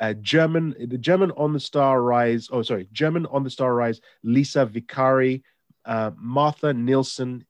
Uh, 0.00 0.12
German, 0.14 0.74
the 0.88 0.98
German 0.98 1.30
on 1.36 1.52
the 1.52 1.60
Star 1.60 2.02
Rise. 2.02 2.48
Oh, 2.50 2.62
sorry, 2.62 2.88
German 2.92 3.26
on 3.26 3.44
the 3.44 3.50
Star 3.50 3.74
Rise. 3.74 4.00
Lisa 4.22 4.66
Vicari, 4.66 5.42
uh, 5.84 6.10
Martha 6.16 6.72
Nielsen 6.72 7.44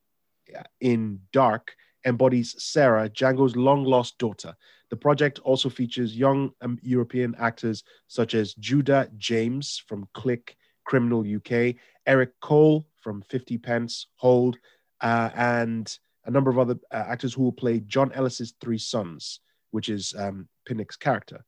uh, 0.55 0.63
in 0.81 1.21
Dark, 1.33 1.75
embodies 2.05 2.55
Sarah, 2.63 3.09
Django's 3.09 3.57
long 3.57 3.85
lost 3.85 4.19
daughter. 4.19 4.55
The 4.91 4.97
project 4.97 5.39
also 5.41 5.69
features 5.69 6.17
young 6.17 6.53
um, 6.61 6.79
European 6.83 7.35
actors 7.39 7.83
such 8.07 8.35
as 8.35 8.55
Judah 8.55 9.09
James 9.17 9.83
from 9.87 10.09
Click, 10.15 10.57
Criminal 10.85 11.21
UK, 11.21 11.77
Eric 12.07 12.31
Cole 12.41 12.87
from 13.01 13.23
50 13.23 13.59
Pence, 13.59 14.07
Hold, 14.17 14.59
uh, 15.01 15.31
and 15.35 15.99
a 16.27 16.31
number 16.31 16.51
of 16.51 16.59
other 16.59 16.79
uh, 16.93 17.05
actors 17.09 17.35
who 17.35 17.43
will 17.43 17.53
play 17.53 17.81
John 17.81 18.13
Ellis's 18.13 18.55
three 18.61 18.79
sons, 18.79 19.41
which 19.71 19.89
is 19.89 20.15
um, 20.19 20.49
Pinnock's 20.67 20.97
character. 20.97 21.45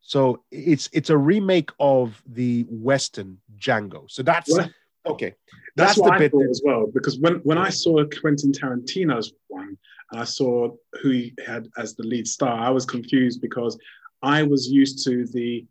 So 0.00 0.44
it's 0.50 0.90
it's 0.92 1.08
a 1.08 1.16
remake 1.16 1.70
of 1.80 2.22
the 2.26 2.66
Western 2.68 3.38
Django. 3.56 4.10
So 4.10 4.22
that's 4.22 4.54
okay. 5.06 5.34
That's, 5.76 5.96
That's 5.96 5.98
what 5.98 6.08
the 6.08 6.14
I 6.14 6.18
bit 6.18 6.32
thought 6.32 6.50
as 6.50 6.62
well. 6.64 6.86
Because 6.86 7.18
when, 7.18 7.34
when 7.36 7.58
I 7.58 7.70
saw 7.70 8.04
Quentin 8.20 8.52
Tarantino's 8.52 9.32
one 9.48 9.76
and 10.12 10.20
I 10.20 10.24
saw 10.24 10.70
who 11.02 11.10
he 11.10 11.34
had 11.44 11.68
as 11.76 11.94
the 11.94 12.04
lead 12.04 12.28
star, 12.28 12.58
I 12.58 12.70
was 12.70 12.84
confused 12.84 13.40
because 13.40 13.78
I 14.22 14.42
was 14.42 14.68
used 14.68 15.04
to 15.04 15.26
the 15.26 15.66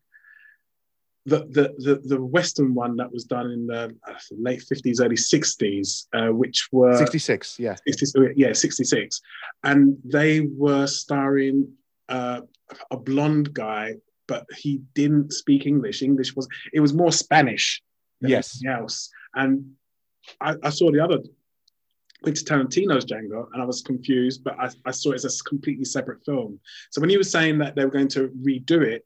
the 1.25 1.40
the 1.40 1.74
the, 1.78 2.02
the 2.04 2.22
Western 2.24 2.74
one 2.74 2.98
that 2.98 3.12
was 3.12 3.24
done 3.24 3.50
in 3.50 3.68
the 3.68 3.96
uh, 4.06 4.13
late 4.32 4.62
fifties, 4.62 5.00
early 5.00 5.16
sixties, 5.16 6.08
uh, 6.13 6.28
which 6.28 6.68
were 6.72 6.98
66, 6.98 7.60
yeah. 7.60 7.75
60, 7.88 8.34
yeah, 8.36 8.52
66. 8.52 9.22
And 9.63 9.98
they 10.04 10.42
were 10.42 10.86
starring 10.86 11.72
uh, 12.10 12.42
a 12.92 12.98
blonde 12.98 13.54
guy, 13.54 13.96
but 14.28 14.46
he 14.58 14.82
didn't 14.94 15.32
speak 15.32 15.66
English. 15.66 16.02
English 16.02 16.36
was, 16.36 16.48
it 16.74 16.82
was 16.82 16.94
more 16.94 17.12
Spanish 17.12 17.82
than 18.22 18.32
Yes. 18.32 18.62
else. 18.68 19.10
And 19.36 19.72
I, 20.40 20.56
I 20.63 20.70
saw 20.70 20.92
the 20.92 21.04
other, 21.04 21.20
Quentin 22.24 22.46
Tarantino's 22.46 23.06
Django, 23.06 23.48
and 23.54 23.62
I 23.62 23.66
was 23.66 23.82
confused, 23.82 24.44
but 24.44 24.56
I, 24.60 24.70
I 24.86 24.92
saw 24.92 25.12
it 25.12 25.16
as 25.16 25.25
a 25.25 25.44
completely 25.44 25.86
separate 25.86 26.24
film. 26.25 26.60
So 26.92 27.02
when 27.02 27.10
he 27.10 27.18
was 27.18 27.30
saying 27.30 27.58
that 27.60 27.75
they 27.75 27.84
were 27.84 27.92
going 27.92 28.08
to 28.10 28.30
redo 28.42 28.82
it, 28.82 29.06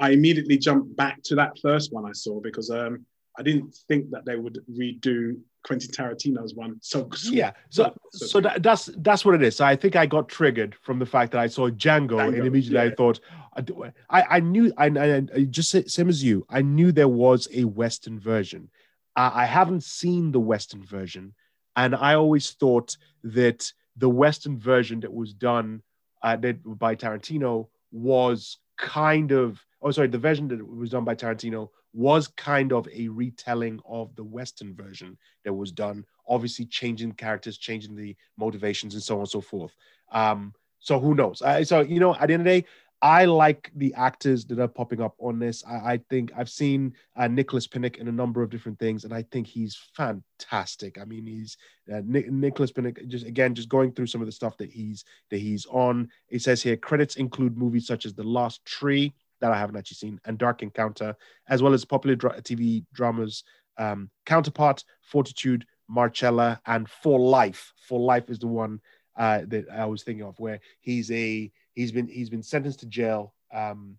I 0.00 0.10
immediately 0.10 0.58
jumped 0.58 0.96
back 0.96 1.22
to 1.24 1.34
that 1.36 1.58
first 1.60 1.92
one 1.92 2.06
I 2.06 2.12
saw 2.12 2.40
because 2.40 2.70
um, 2.70 3.04
I 3.38 3.42
didn't 3.42 3.74
think 3.88 4.10
that 4.10 4.24
they 4.24 4.36
would 4.36 4.60
redo 4.70 5.36
Quentin 5.64 5.90
Tarantino's 5.90 6.54
one. 6.54 6.76
So 6.82 7.08
Yeah. 7.24 7.52
So 7.70 7.94
so- 8.12 8.26
so 8.26 8.40
that, 8.40 8.62
that's 8.62 8.90
that's 8.98 9.24
what 9.24 9.34
it 9.34 9.42
is. 9.42 9.56
So 9.56 9.64
I 9.64 9.76
think 9.76 9.96
I 9.96 10.06
got 10.06 10.28
triggered 10.28 10.74
from 10.82 10.98
the 10.98 11.06
fact 11.06 11.32
that 11.32 11.40
I 11.40 11.46
saw 11.48 11.68
Django, 11.68 12.24
and 12.24 12.34
immediately 12.36 12.78
I 12.78 12.84
yeah. 12.86 12.94
thought 12.96 13.20
I 13.54 13.60
do- 13.60 13.84
I, 14.10 14.22
I 14.22 14.40
knew 14.40 14.72
I, 14.76 14.86
I 14.86 15.44
just 15.44 15.90
same 15.90 16.08
as 16.08 16.22
you. 16.22 16.46
I 16.48 16.62
knew 16.62 16.92
there 16.92 17.08
was 17.08 17.48
a 17.52 17.64
Western 17.64 18.18
version. 18.18 18.70
I, 19.16 19.46
haven't 19.46 19.84
seen 19.84 20.32
the 20.32 20.40
Western 20.40 20.84
version, 20.84 21.34
and 21.76 21.94
I 21.94 22.14
always 22.14 22.50
thought 22.50 22.96
that 23.22 23.72
the 23.96 24.08
Western 24.08 24.58
version 24.58 25.00
that 25.00 25.12
was 25.12 25.32
done 25.32 25.82
uh, 26.22 26.36
that 26.36 26.56
by 26.78 26.96
Tarantino 26.96 27.68
was 27.92 28.58
kind 28.76 29.30
of 29.30 29.64
oh 29.82 29.90
sorry 29.92 30.08
the 30.08 30.18
version 30.18 30.48
that 30.48 30.66
was 30.66 30.90
done 30.90 31.04
by 31.04 31.14
Tarantino 31.14 31.68
was 31.92 32.26
kind 32.26 32.72
of 32.72 32.88
a 32.92 33.06
retelling 33.08 33.78
of 33.86 34.14
the 34.16 34.24
Western 34.24 34.74
version 34.74 35.16
that 35.44 35.52
was 35.52 35.70
done 35.70 36.04
obviously 36.26 36.64
changing 36.64 37.12
characters 37.12 37.56
changing 37.56 37.94
the 37.94 38.16
motivations 38.36 38.94
and 38.94 39.02
so 39.02 39.14
on 39.14 39.20
and 39.20 39.28
so 39.28 39.40
forth. 39.40 39.74
Um 40.10 40.52
so 40.80 40.98
who 40.98 41.14
knows? 41.14 41.40
I, 41.40 41.62
so 41.62 41.80
you 41.80 42.00
know 42.00 42.14
at 42.14 42.26
the 42.26 42.34
end 42.34 42.40
of 42.40 42.44
the 42.44 42.60
day 42.60 42.66
I 43.04 43.26
like 43.26 43.70
the 43.76 43.92
actors 43.92 44.46
that 44.46 44.58
are 44.58 44.66
popping 44.66 45.02
up 45.02 45.14
on 45.18 45.38
this. 45.38 45.62
I, 45.68 45.74
I 45.74 46.00
think 46.08 46.32
I've 46.34 46.48
seen 46.48 46.94
uh, 47.14 47.28
Nicholas 47.28 47.66
Pinnock 47.66 47.98
in 47.98 48.08
a 48.08 48.12
number 48.12 48.42
of 48.42 48.48
different 48.48 48.78
things, 48.78 49.04
and 49.04 49.12
I 49.12 49.26
think 49.30 49.46
he's 49.46 49.78
fantastic. 49.94 50.98
I 50.98 51.04
mean, 51.04 51.26
he's 51.26 51.58
uh, 51.92 52.00
Ni- 52.02 52.24
Nicholas 52.30 52.72
Pinnock. 52.72 52.98
Just 53.08 53.26
again, 53.26 53.54
just 53.54 53.68
going 53.68 53.92
through 53.92 54.06
some 54.06 54.22
of 54.22 54.26
the 54.26 54.32
stuff 54.32 54.56
that 54.56 54.70
he's 54.70 55.04
that 55.30 55.36
he's 55.36 55.66
on. 55.66 56.08
It 56.30 56.40
says 56.40 56.62
here 56.62 56.78
credits 56.78 57.16
include 57.16 57.58
movies 57.58 57.86
such 57.86 58.06
as 58.06 58.14
The 58.14 58.22
Lost 58.22 58.64
Tree 58.64 59.12
that 59.42 59.52
I 59.52 59.58
haven't 59.58 59.76
actually 59.76 59.96
seen, 59.96 60.18
and 60.24 60.38
Dark 60.38 60.62
Encounter, 60.62 61.14
as 61.50 61.62
well 61.62 61.74
as 61.74 61.84
popular 61.84 62.16
dra- 62.16 62.40
TV 62.40 62.86
dramas 62.94 63.44
um, 63.76 64.08
Counterpart, 64.24 64.82
Fortitude, 65.02 65.66
Marcella, 65.90 66.58
and 66.64 66.88
For 66.88 67.20
Life. 67.20 67.74
For 67.86 68.00
Life 68.00 68.30
is 68.30 68.38
the 68.38 68.46
one 68.46 68.80
uh, 69.14 69.42
that 69.48 69.66
I 69.70 69.84
was 69.84 70.04
thinking 70.04 70.24
of, 70.24 70.40
where 70.40 70.60
he's 70.80 71.10
a 71.10 71.52
he's 71.74 71.92
been 71.92 72.08
he's 72.08 72.30
been 72.30 72.42
sentenced 72.42 72.80
to 72.80 72.86
jail. 72.86 73.34
Um, 73.52 73.98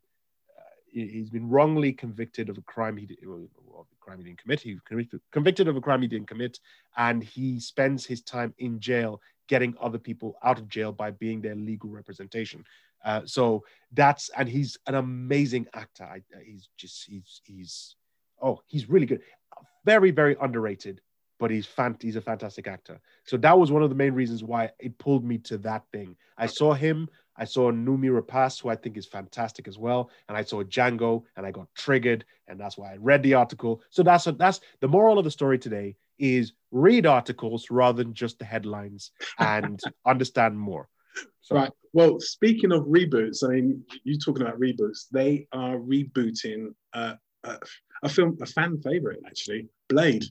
uh, 0.57 0.61
he- 0.91 1.07
he's 1.07 1.29
been 1.29 1.49
wrongly 1.49 1.93
convicted 1.93 2.49
of 2.49 2.57
a 2.57 2.61
crime 2.61 2.97
he 2.97 3.05
did, 3.05 3.19
well, 3.25 3.87
crime 4.05 4.19
he 4.19 4.23
didn't 4.23 4.41
commit. 4.41 4.61
He 4.61 4.77
convicted, 4.85 5.19
convicted 5.31 5.67
of 5.67 5.75
a 5.75 5.81
crime 5.81 6.01
he 6.01 6.07
didn't 6.07 6.27
commit, 6.27 6.59
and 6.97 7.23
he 7.23 7.59
spends 7.59 8.05
his 8.05 8.21
time 8.21 8.53
in 8.59 8.79
jail 8.79 9.19
getting 9.47 9.75
other 9.79 9.97
people 9.97 10.37
out 10.43 10.57
of 10.57 10.67
jail 10.67 10.91
by 10.91 11.11
being 11.11 11.41
their 11.41 11.55
legal 11.55 11.89
representation. 11.89 12.63
Uh, 13.03 13.21
so 13.25 13.63
that's 13.91 14.29
and 14.37 14.49
he's 14.49 14.77
an 14.87 14.95
amazing 14.95 15.67
actor. 15.73 16.03
I, 16.03 16.21
he's 16.43 16.69
just 16.77 17.05
he's 17.05 17.41
he's 17.43 17.95
oh 18.41 18.61
he's 18.67 18.89
really 18.89 19.05
good, 19.05 19.21
very 19.85 20.11
very 20.11 20.35
underrated, 20.41 21.01
but 21.39 21.51
he's 21.51 21.65
fan 21.65 21.97
he's 21.99 22.15
a 22.15 22.21
fantastic 22.21 22.67
actor. 22.67 22.99
So 23.25 23.37
that 23.37 23.57
was 23.57 23.71
one 23.71 23.83
of 23.83 23.89
the 23.89 23.95
main 23.95 24.13
reasons 24.13 24.43
why 24.43 24.71
it 24.79 24.97
pulled 24.97 25.23
me 25.23 25.37
to 25.39 25.57
that 25.59 25.83
thing. 25.91 26.15
I 26.37 26.47
saw 26.47 26.73
him. 26.73 27.09
I 27.37 27.45
saw 27.45 27.71
Noomi 27.71 28.09
Rapace, 28.09 28.61
who 28.61 28.69
I 28.69 28.75
think 28.75 28.97
is 28.97 29.05
fantastic 29.05 29.67
as 29.67 29.77
well, 29.77 30.09
and 30.27 30.37
I 30.37 30.43
saw 30.43 30.63
Django, 30.63 31.23
and 31.35 31.45
I 31.45 31.51
got 31.51 31.67
triggered, 31.75 32.25
and 32.47 32.59
that's 32.59 32.77
why 32.77 32.93
I 32.93 32.97
read 32.97 33.23
the 33.23 33.33
article. 33.33 33.81
So 33.89 34.03
that's 34.03 34.25
that's 34.37 34.61
the 34.79 34.87
moral 34.87 35.17
of 35.17 35.25
the 35.25 35.31
story 35.31 35.59
today 35.59 35.95
is 36.17 36.53
read 36.71 37.05
articles 37.05 37.69
rather 37.69 38.03
than 38.03 38.13
just 38.13 38.39
the 38.39 38.45
headlines 38.45 39.11
and 39.37 39.81
understand 40.05 40.57
more. 40.57 40.87
So, 41.41 41.55
Right. 41.55 41.71
Well, 41.93 42.19
speaking 42.19 42.71
of 42.71 42.83
reboots, 42.83 43.43
I 43.43 43.53
mean, 43.53 43.83
you're 44.03 44.17
talking 44.17 44.41
about 44.41 44.59
reboots? 44.59 45.07
They 45.11 45.47
are 45.53 45.77
rebooting 45.77 46.73
uh, 46.93 47.13
a, 47.43 47.57
a 48.03 48.09
film, 48.09 48.37
a 48.41 48.45
fan 48.45 48.81
favorite 48.81 49.19
actually, 49.25 49.69
Blade. 49.87 50.25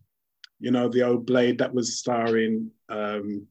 You 0.61 0.71
know, 0.71 0.89
the 0.89 1.03
old 1.03 1.27
Blade 1.27 1.59
that 1.59 1.73
was 1.73 1.99
starring 1.99 2.71
um, 2.89 3.47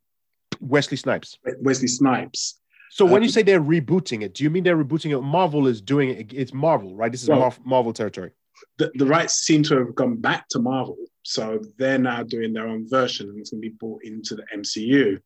Wesley 0.60 0.98
Snipes. 0.98 1.38
Wesley 1.62 1.88
Snipes. 1.88 2.60
So 2.96 3.06
when 3.06 3.24
you 3.24 3.28
Um, 3.30 3.32
say 3.32 3.42
they're 3.42 3.60
rebooting 3.60 4.22
it, 4.22 4.36
do 4.36 4.44
you 4.44 4.52
mean 4.52 4.64
they're 4.64 4.78
rebooting 4.78 5.18
it? 5.18 5.20
Marvel 5.22 5.66
is 5.66 5.82
doing 5.82 6.10
it. 6.10 6.32
It's 6.32 6.54
Marvel, 6.54 6.96
right? 6.96 7.12
This 7.12 7.24
is 7.24 7.30
Well- 7.30 7.40
Mar- 7.40 7.58
Marvel 7.66 7.92
territory. 7.92 8.32
The, 8.78 8.92
the 8.94 9.08
rights 9.08 9.34
seem 9.48 9.64
to 9.64 9.78
have 9.80 9.96
gone 9.96 10.18
back 10.18 10.48
to 10.50 10.60
Marvel, 10.60 10.98
so 11.24 11.60
they're 11.80 11.98
now 11.98 12.22
doing 12.22 12.54
their 12.54 12.68
own 12.68 12.88
version, 12.88 13.30
and 13.30 13.40
it's 13.40 13.50
going 13.50 13.64
to 13.64 13.68
be 13.70 13.76
brought 13.80 14.04
into 14.04 14.36
the 14.36 14.46
MCU. 14.56 15.18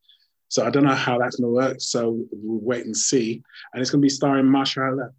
So 0.48 0.66
I 0.66 0.70
don't 0.70 0.86
know 0.86 0.96
how 0.96 1.20
that's 1.20 1.36
going 1.36 1.50
to 1.50 1.54
work. 1.54 1.82
So 1.82 2.24
we'll 2.32 2.62
wait 2.62 2.86
and 2.86 2.96
see. 2.96 3.44
And 3.74 3.82
it's 3.82 3.92
going 3.92 4.02
to 4.02 4.06
be 4.06 4.10
starring 4.10 4.46
Mahershala 4.46 5.10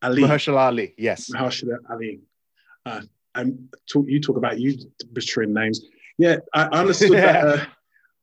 Ali. 0.00 0.22
Mahershala 0.22 0.58
Ali, 0.58 0.94
yes. 0.96 1.28
Mahershala 1.28 1.78
Ali. 1.90 2.20
Uh, 2.86 3.00
and 3.34 3.68
talk, 3.92 4.04
you 4.06 4.20
talk 4.20 4.36
about 4.36 4.60
you 4.60 4.78
butchering 5.12 5.52
names. 5.52 5.80
Yeah, 6.18 6.36
I 6.54 6.62
understood 6.66 7.12
that 7.14 7.44
uh, 7.44 7.66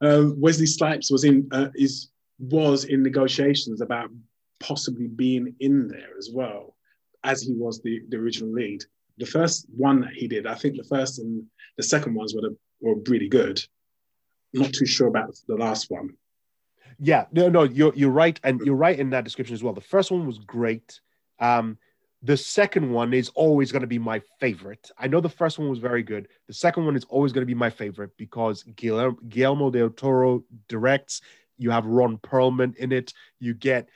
um, 0.02 0.40
Wesley 0.40 0.68
Snipes 0.68 1.12
was 1.12 1.26
in 1.26 1.50
uh, 1.52 1.68
is 1.76 2.10
was 2.40 2.86
in 2.86 3.04
negotiations 3.04 3.82
about 3.82 4.10
possibly 4.60 5.08
being 5.08 5.56
in 5.60 5.88
there 5.88 6.18
as 6.18 6.30
well, 6.34 6.76
as 7.24 7.42
he 7.42 7.54
was 7.54 7.82
the, 7.82 8.02
the 8.10 8.18
original 8.18 8.52
lead. 8.52 8.84
The 9.18 9.26
first 9.26 9.66
one 9.76 10.02
that 10.02 10.14
he 10.14 10.28
did, 10.28 10.46
I 10.46 10.56
think 10.56 10.78
the 10.78 10.84
first 10.84 11.20
and 11.20 11.44
the 11.76 11.84
second 11.84 12.14
ones 12.14 12.36
were 12.36 12.42
the, 12.42 12.58
were 12.82 12.96
really 13.08 13.30
good. 13.30 13.64
Not 14.54 14.74
too 14.74 14.86
sure 14.86 15.08
about 15.08 15.36
the 15.48 15.56
last 15.56 15.90
one. 15.90 16.12
Yeah, 17.00 17.26
no, 17.32 17.50
no, 17.50 17.64
you're 17.64 17.94
you're 17.96 18.10
right, 18.10 18.40
and 18.44 18.60
you're 18.62 18.76
right 18.76 18.98
in 18.98 19.12
that 19.12 19.24
description 19.24 19.54
as 19.54 19.64
well. 19.64 19.74
The 19.74 19.82
first 19.82 20.10
one 20.10 20.26
was 20.26 20.40
great. 20.40 21.00
Um, 21.40 21.78
the 22.24 22.38
second 22.38 22.92
one 22.92 23.14
is 23.14 23.30
always 23.36 23.72
going 23.72 23.82
to 23.82 23.88
be 23.88 24.00
my 24.00 24.22
favorite. 24.40 24.90
I 24.98 25.08
know 25.08 25.22
the 25.22 25.30
first 25.30 25.60
one 25.60 25.70
was 25.70 25.78
very 25.78 26.02
good. 26.02 26.28
The 26.48 26.54
second 26.54 26.86
one 26.86 26.96
is 26.96 27.06
always 27.06 27.32
going 27.32 27.44
to 27.44 27.48
be 27.48 27.54
my 27.54 27.70
favorite 27.70 28.18
because 28.18 28.64
Guillermo, 28.64 29.18
Guillermo 29.30 29.70
del 29.70 29.92
Toro 29.92 30.44
directs. 30.68 31.22
You 31.58 31.72
have 31.72 31.86
Ron 31.86 32.18
Perlman 32.18 32.76
in 32.76 32.92
it. 32.92 33.14
You 33.40 33.54
get 33.54 33.90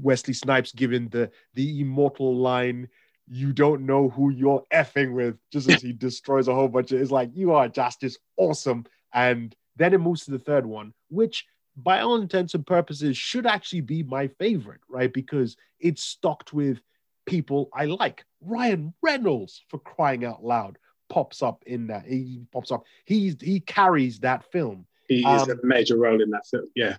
Wesley 0.00 0.34
Snipes 0.34 0.72
giving 0.72 1.08
the 1.08 1.30
the 1.54 1.80
immortal 1.80 2.36
line. 2.36 2.88
You 3.28 3.52
don't 3.52 3.86
know 3.86 4.08
who 4.08 4.30
you're 4.30 4.64
effing 4.72 5.12
with, 5.12 5.36
just 5.52 5.68
as 5.68 5.82
he 5.82 5.92
destroys 6.06 6.48
a 6.48 6.54
whole 6.54 6.68
bunch 6.68 6.92
of. 6.92 7.00
It's 7.00 7.10
like 7.10 7.30
you 7.34 7.52
are 7.52 7.68
just 7.68 8.00
just 8.00 8.18
awesome. 8.36 8.86
And 9.12 9.54
then 9.76 9.94
it 9.94 9.98
moves 9.98 10.24
to 10.24 10.30
the 10.30 10.38
third 10.38 10.66
one, 10.66 10.92
which 11.08 11.46
by 11.76 12.00
all 12.00 12.16
intents 12.16 12.54
and 12.54 12.66
purposes 12.66 13.16
should 13.16 13.46
actually 13.46 13.82
be 13.82 14.02
my 14.02 14.28
favorite, 14.38 14.80
right? 14.88 15.12
Because 15.12 15.56
it's 15.78 16.02
stocked 16.02 16.52
with 16.52 16.80
people 17.26 17.68
I 17.74 17.84
like. 17.86 18.24
Ryan 18.40 18.94
Reynolds, 19.02 19.62
for 19.68 19.78
crying 19.78 20.24
out 20.24 20.42
loud, 20.44 20.78
pops 21.08 21.42
up 21.42 21.62
in 21.66 21.88
that. 21.88 22.06
He 22.06 22.42
pops 22.52 22.70
up. 22.70 22.84
He's 23.04 23.36
he 23.40 23.60
carries 23.60 24.20
that 24.20 24.50
film. 24.50 24.86
He 25.08 25.20
is 25.20 25.42
Um, 25.42 25.50
a 25.50 25.66
major 25.66 25.96
role 25.96 26.20
in 26.22 26.30
that 26.30 26.46
film. 26.46 26.68
Yeah. 26.74 26.96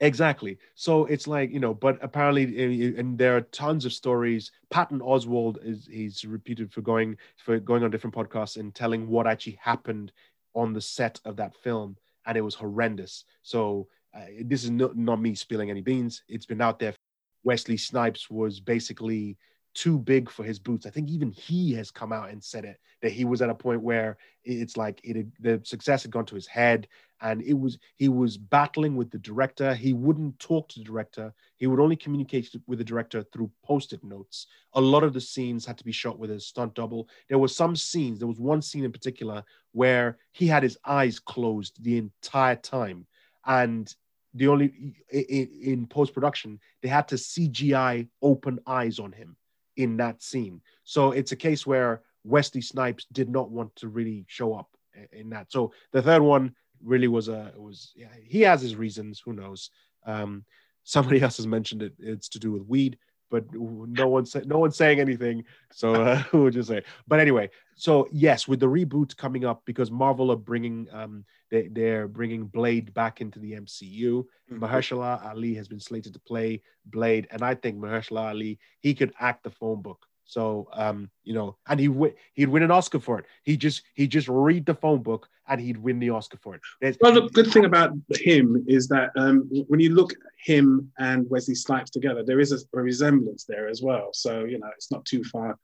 Exactly. 0.00 0.58
So 0.74 1.06
it's 1.06 1.26
like 1.26 1.50
you 1.50 1.60
know, 1.60 1.72
but 1.72 1.98
apparently, 2.02 2.44
uh, 2.44 3.00
and 3.00 3.16
there 3.16 3.34
are 3.36 3.40
tons 3.40 3.86
of 3.86 3.94
stories. 3.94 4.52
Patton 4.68 5.00
Oswalt 5.00 5.56
is 5.64 5.88
he's 5.90 6.22
reputed 6.24 6.70
for 6.70 6.82
going 6.82 7.16
for 7.38 7.58
going 7.58 7.82
on 7.82 7.90
different 7.90 8.14
podcasts 8.14 8.58
and 8.58 8.74
telling 8.74 9.08
what 9.08 9.26
actually 9.26 9.58
happened 9.58 10.12
on 10.54 10.74
the 10.74 10.82
set 10.82 11.18
of 11.24 11.36
that 11.36 11.54
film, 11.54 11.96
and 12.26 12.36
it 12.36 12.42
was 12.42 12.54
horrendous. 12.54 13.24
So 13.42 13.88
uh, 14.14 14.26
this 14.44 14.64
is 14.64 14.70
not, 14.70 14.96
not 14.98 15.20
me 15.20 15.34
spilling 15.34 15.70
any 15.70 15.80
beans. 15.80 16.22
It's 16.28 16.46
been 16.46 16.60
out 16.60 16.78
there. 16.78 16.94
Wesley 17.42 17.78
Snipes 17.78 18.28
was 18.28 18.60
basically 18.60 19.38
too 19.72 19.98
big 19.98 20.30
for 20.30 20.42
his 20.42 20.58
boots. 20.58 20.86
I 20.86 20.90
think 20.90 21.10
even 21.10 21.30
he 21.30 21.74
has 21.74 21.90
come 21.90 22.12
out 22.12 22.30
and 22.30 22.42
said 22.42 22.64
it 22.64 22.78
that 23.02 23.12
he 23.12 23.24
was 23.24 23.40
at 23.40 23.50
a 23.50 23.54
point 23.54 23.82
where 23.82 24.16
it's 24.44 24.76
like 24.76 25.00
it 25.04 25.26
the 25.40 25.60
success 25.64 26.02
had 26.02 26.10
gone 26.10 26.26
to 26.26 26.34
his 26.34 26.46
head 26.46 26.88
and 27.20 27.42
it 27.42 27.54
was 27.54 27.78
he 27.96 28.08
was 28.08 28.36
battling 28.36 28.96
with 28.96 29.10
the 29.10 29.18
director. 29.18 29.74
He 29.74 29.92
wouldn't 29.92 30.38
talk 30.38 30.68
to 30.68 30.78
the 30.78 30.84
director. 30.84 31.32
He 31.56 31.66
would 31.66 31.80
only 31.80 31.96
communicate 31.96 32.54
with 32.66 32.78
the 32.78 32.84
director 32.84 33.24
through 33.32 33.50
post-it 33.64 34.04
notes. 34.04 34.46
A 34.74 34.80
lot 34.80 35.02
of 35.02 35.12
the 35.12 35.20
scenes 35.20 35.64
had 35.64 35.78
to 35.78 35.84
be 35.84 35.92
shot 35.92 36.18
with 36.18 36.30
a 36.30 36.40
stunt 36.40 36.74
double. 36.74 37.08
There 37.28 37.38
were 37.38 37.48
some 37.48 37.76
scenes, 37.76 38.18
there 38.18 38.28
was 38.28 38.38
one 38.38 38.62
scene 38.62 38.84
in 38.84 38.92
particular 38.92 39.42
where 39.72 40.18
he 40.32 40.46
had 40.46 40.62
his 40.62 40.78
eyes 40.84 41.18
closed 41.18 41.82
the 41.82 41.98
entire 41.98 42.56
time 42.56 43.06
and 43.46 43.94
the 44.34 44.48
only 44.48 44.94
in, 45.10 45.48
in 45.62 45.86
post 45.86 46.12
production 46.12 46.60
they 46.82 46.88
had 46.88 47.08
to 47.08 47.14
CGI 47.14 48.08
open 48.20 48.58
eyes 48.66 48.98
on 48.98 49.12
him 49.12 49.36
in 49.76 49.96
that 49.98 50.22
scene. 50.22 50.60
So 50.84 51.12
it's 51.12 51.32
a 51.32 51.36
case 51.36 51.66
where 51.66 52.02
Wesley 52.24 52.60
Snipes 52.60 53.06
did 53.12 53.28
not 53.28 53.50
want 53.50 53.74
to 53.76 53.88
really 53.88 54.24
show 54.28 54.54
up 54.54 54.68
in 55.12 55.30
that. 55.30 55.52
So 55.52 55.72
the 55.92 56.02
third 56.02 56.22
one 56.22 56.54
really 56.82 57.08
was 57.08 57.28
a 57.28 57.52
was 57.56 57.92
yeah, 57.96 58.08
he 58.22 58.42
has 58.42 58.60
his 58.60 58.76
reasons. 58.76 59.20
Who 59.24 59.32
knows? 59.32 59.70
Um, 60.04 60.44
somebody 60.84 61.20
else 61.22 61.36
has 61.38 61.46
mentioned 61.46 61.82
it. 61.82 61.94
It's 61.98 62.28
to 62.30 62.38
do 62.38 62.52
with 62.52 62.66
weed 62.66 62.98
but 63.30 63.44
no 63.52 64.08
one 64.08 64.24
said 64.24 64.46
no 64.46 64.58
one's 64.58 64.76
saying 64.76 65.00
anything. 65.00 65.44
So 65.72 65.94
uh, 65.94 66.22
we'll 66.32 66.50
just 66.50 66.68
say. 66.68 66.82
But 67.06 67.20
anyway, 67.20 67.50
so 67.74 68.08
yes, 68.12 68.46
with 68.46 68.60
the 68.60 68.66
reboot 68.66 69.16
coming 69.16 69.44
up 69.44 69.62
because 69.64 69.90
Marvel 69.90 70.30
are 70.32 70.36
bringing 70.36 70.86
um 70.92 71.24
they 71.50 71.68
they're 71.68 72.08
bringing 72.08 72.46
Blade 72.46 72.94
back 72.94 73.20
into 73.20 73.38
the 73.38 73.52
MCU. 73.52 74.24
Mm-hmm. 74.24 74.64
Mahershala 74.64 75.24
Ali 75.26 75.54
has 75.54 75.68
been 75.68 75.80
slated 75.80 76.12
to 76.14 76.20
play 76.20 76.62
Blade, 76.86 77.26
and 77.30 77.42
I 77.42 77.54
think 77.54 77.78
Mahershala 77.78 78.28
Ali 78.28 78.58
he 78.80 78.94
could 78.94 79.12
act 79.18 79.44
the 79.44 79.50
phone 79.50 79.82
book. 79.82 80.06
So 80.24 80.68
um, 80.72 81.10
you 81.24 81.34
know, 81.34 81.56
and 81.68 81.78
he 81.78 81.88
w- 81.88 82.14
he'd 82.34 82.48
win 82.48 82.62
an 82.62 82.70
Oscar 82.70 83.00
for 83.00 83.18
it. 83.18 83.26
He 83.42 83.56
just 83.56 83.82
he 83.94 84.06
just 84.06 84.28
read 84.28 84.66
the 84.66 84.74
phone 84.74 85.02
book 85.02 85.28
and 85.48 85.60
he'd 85.60 85.76
win 85.76 85.98
the 85.98 86.10
Oscar 86.10 86.38
for 86.38 86.54
it. 86.54 86.60
There's, 86.80 86.96
well, 87.00 87.12
the 87.12 87.28
good 87.28 87.50
thing 87.50 87.64
about 87.64 87.92
him 88.10 88.64
is 88.66 88.88
that 88.88 89.10
um, 89.16 89.48
when 89.68 89.80
you 89.80 89.94
look 89.94 90.12
at 90.12 90.18
him 90.42 90.90
and 90.98 91.28
Wesley 91.30 91.54
Snipes 91.54 91.90
together, 91.90 92.22
there 92.24 92.40
is 92.40 92.52
a, 92.52 92.58
a, 92.76 92.82
resemblance 92.82 93.44
there 93.44 93.68
as 93.68 93.82
well. 93.82 94.10
So 94.12 94.44
you 94.44 94.58
know, 94.58 94.68
it's 94.76 94.90
not 94.90 95.04
too 95.04 95.24
far. 95.24 95.58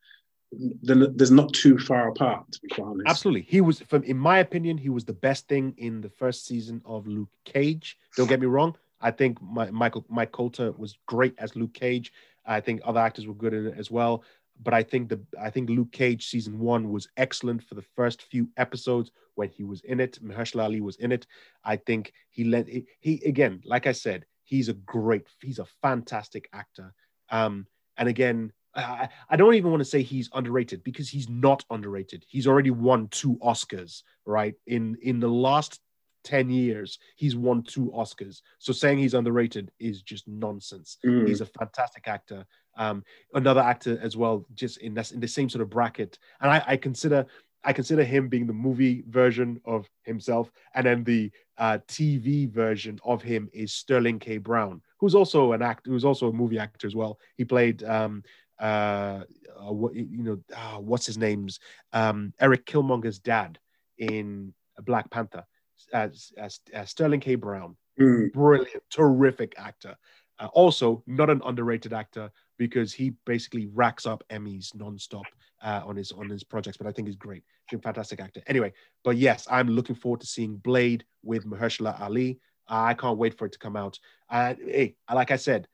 There's 0.82 1.30
not 1.30 1.52
too 1.54 1.78
far 1.78 2.08
apart, 2.08 2.52
to 2.52 2.60
be 2.60 2.68
quite 2.68 2.86
honest. 2.86 3.08
Absolutely, 3.08 3.42
he 3.42 3.60
was, 3.60 3.80
from 3.80 4.02
in 4.04 4.18
my 4.18 4.38
opinion, 4.38 4.76
he 4.76 4.90
was 4.90 5.04
the 5.04 5.14
best 5.14 5.48
thing 5.48 5.74
in 5.78 6.00
the 6.00 6.10
first 6.10 6.46
season 6.46 6.82
of 6.84 7.06
Luke 7.06 7.30
Cage. 7.44 7.96
Don't 8.16 8.28
get 8.28 8.40
me 8.40 8.46
wrong. 8.46 8.76
I 9.00 9.10
think 9.10 9.40
my, 9.40 9.70
Michael 9.70 10.04
Mike 10.08 10.30
Colter 10.30 10.72
was 10.72 10.98
great 11.06 11.34
as 11.38 11.56
Luke 11.56 11.72
Cage. 11.72 12.12
I 12.44 12.60
think 12.60 12.82
other 12.84 13.00
actors 13.00 13.26
were 13.26 13.34
good 13.34 13.54
in 13.54 13.68
it 13.68 13.78
as 13.78 13.90
well 13.90 14.24
but 14.60 14.74
I 14.74 14.82
think 14.82 15.08
the 15.08 15.20
I 15.40 15.50
think 15.50 15.70
Luke 15.70 15.92
Cage 15.92 16.26
season 16.28 16.58
one 16.58 16.90
was 16.90 17.08
excellent 17.16 17.62
for 17.62 17.74
the 17.74 17.84
first 17.96 18.22
few 18.22 18.48
episodes 18.56 19.10
when 19.34 19.48
he 19.48 19.64
was 19.64 19.80
in 19.82 20.00
it. 20.00 20.18
Mahershala 20.22 20.64
Ali 20.64 20.80
was 20.80 20.96
in 20.96 21.12
it. 21.12 21.26
I 21.64 21.76
think 21.76 22.12
he 22.30 22.44
he, 22.68 22.86
he 23.00 23.24
again, 23.24 23.60
like 23.64 23.86
I 23.86 23.92
said, 23.92 24.26
he's 24.44 24.68
a 24.68 24.74
great, 24.74 25.26
he's 25.40 25.58
a 25.58 25.66
fantastic 25.80 26.48
actor. 26.52 26.92
Um, 27.30 27.66
and 27.96 28.08
again, 28.08 28.52
I, 28.74 29.08
I 29.28 29.36
don't 29.36 29.54
even 29.54 29.70
want 29.70 29.80
to 29.80 29.88
say 29.88 30.02
he's 30.02 30.30
underrated 30.32 30.82
because 30.84 31.08
he's 31.08 31.28
not 31.28 31.64
underrated. 31.70 32.24
He's 32.28 32.46
already 32.46 32.70
won 32.70 33.08
two 33.08 33.36
Oscars, 33.36 34.02
right? 34.24 34.54
In 34.66 34.96
in 35.02 35.20
the 35.20 35.28
last 35.28 35.80
10 36.24 36.50
years, 36.50 36.98
he's 37.16 37.36
won 37.36 37.62
two 37.62 37.92
Oscars. 37.94 38.42
So 38.58 38.72
saying 38.72 38.98
he's 38.98 39.14
underrated 39.14 39.70
is 39.78 40.02
just 40.02 40.26
nonsense. 40.28 40.98
Mm. 41.04 41.28
He's 41.28 41.40
a 41.40 41.46
fantastic 41.46 42.08
actor. 42.08 42.46
Um, 42.76 43.04
another 43.34 43.60
actor 43.60 43.98
as 44.02 44.16
well, 44.16 44.46
just 44.54 44.78
in 44.78 44.94
this 44.94 45.12
in 45.12 45.20
the 45.20 45.28
same 45.28 45.48
sort 45.48 45.62
of 45.62 45.70
bracket. 45.70 46.18
And 46.40 46.50
I, 46.50 46.62
I 46.66 46.76
consider 46.76 47.26
I 47.64 47.72
consider 47.72 48.02
him 48.02 48.28
being 48.28 48.46
the 48.46 48.52
movie 48.52 49.04
version 49.08 49.60
of 49.64 49.88
himself, 50.04 50.50
and 50.74 50.86
then 50.86 51.04
the 51.04 51.30
uh, 51.58 51.78
TV 51.86 52.50
version 52.50 52.98
of 53.04 53.22
him 53.22 53.48
is 53.52 53.72
Sterling 53.72 54.18
K. 54.18 54.38
Brown, 54.38 54.82
who's 54.98 55.14
also 55.14 55.52
an 55.52 55.62
actor, 55.62 55.90
who's 55.90 56.04
also 56.04 56.28
a 56.28 56.32
movie 56.32 56.58
actor 56.58 56.86
as 56.86 56.96
well. 56.96 57.18
He 57.36 57.44
played, 57.44 57.84
um, 57.84 58.24
uh, 58.58 59.22
uh, 59.60 59.72
what 59.72 59.94
you 59.94 60.22
know, 60.22 60.38
uh, 60.56 60.78
what's 60.78 61.06
his 61.06 61.18
name's 61.18 61.60
um, 61.92 62.32
Eric 62.40 62.66
Killmonger's 62.66 63.20
dad 63.20 63.58
in 63.96 64.54
Black 64.80 65.10
Panther, 65.10 65.44
as, 65.92 66.32
as, 66.36 66.60
as 66.72 66.90
Sterling 66.90 67.20
K. 67.20 67.34
Brown. 67.34 67.76
Mm. 68.00 68.32
Brilliant, 68.32 68.82
terrific 68.90 69.54
actor. 69.58 69.96
Uh, 70.38 70.48
also, 70.54 71.02
not 71.06 71.30
an 71.30 71.42
underrated 71.44 71.92
actor 71.92 72.30
because 72.58 72.92
he 72.92 73.12
basically 73.26 73.66
racks 73.66 74.06
up 74.06 74.24
Emmys 74.30 74.74
nonstop 74.74 75.24
uh, 75.62 75.82
on 75.84 75.96
his 75.96 76.10
on 76.12 76.28
his 76.28 76.42
projects. 76.42 76.76
But 76.76 76.86
I 76.86 76.92
think 76.92 77.06
he's 77.06 77.16
great. 77.16 77.44
He's 77.68 77.78
a 77.78 77.82
fantastic 77.82 78.20
actor. 78.20 78.40
Anyway, 78.46 78.72
but 79.04 79.16
yes, 79.16 79.46
I'm 79.50 79.68
looking 79.68 79.94
forward 79.94 80.20
to 80.20 80.26
seeing 80.26 80.56
Blade 80.56 81.04
with 81.22 81.46
Mahershala 81.46 82.00
Ali. 82.00 82.40
I 82.66 82.94
can't 82.94 83.18
wait 83.18 83.36
for 83.36 83.46
it 83.46 83.52
to 83.52 83.58
come 83.58 83.76
out. 83.76 83.98
And 84.30 84.58
hey, 84.58 84.96
like 85.12 85.30
I 85.30 85.36
said, 85.36 85.68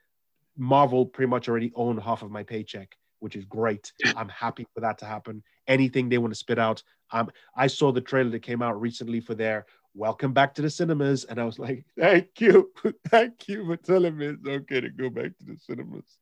Marvel 0.56 1.06
pretty 1.06 1.30
much 1.30 1.48
already 1.48 1.72
own 1.74 1.96
half 1.98 2.22
of 2.22 2.30
my 2.30 2.42
paycheck, 2.42 2.96
which 3.20 3.36
is 3.36 3.44
great. 3.44 3.92
I'm 4.16 4.28
happy 4.28 4.66
for 4.74 4.80
that 4.80 4.98
to 4.98 5.04
happen. 5.04 5.42
Anything 5.66 6.08
they 6.08 6.18
want 6.18 6.32
to 6.32 6.38
spit 6.38 6.58
out. 6.58 6.82
Um, 7.10 7.30
I 7.56 7.68
saw 7.68 7.92
the 7.92 8.00
trailer 8.00 8.30
that 8.30 8.40
came 8.42 8.60
out 8.60 8.80
recently 8.80 9.20
for 9.20 9.34
their 9.34 9.66
welcome 9.98 10.32
back 10.32 10.54
to 10.54 10.62
the 10.62 10.70
cinemas. 10.70 11.24
And 11.24 11.40
I 11.40 11.44
was 11.44 11.58
like, 11.58 11.84
thank 11.98 12.40
you. 12.40 12.70
thank 13.08 13.48
you 13.48 13.66
for 13.66 13.76
telling 13.76 14.16
me 14.16 14.26
it's 14.28 14.46
okay 14.46 14.80
to 14.80 14.90
go 14.90 15.10
back 15.10 15.36
to 15.38 15.44
the 15.44 15.56
cinemas. 15.58 16.18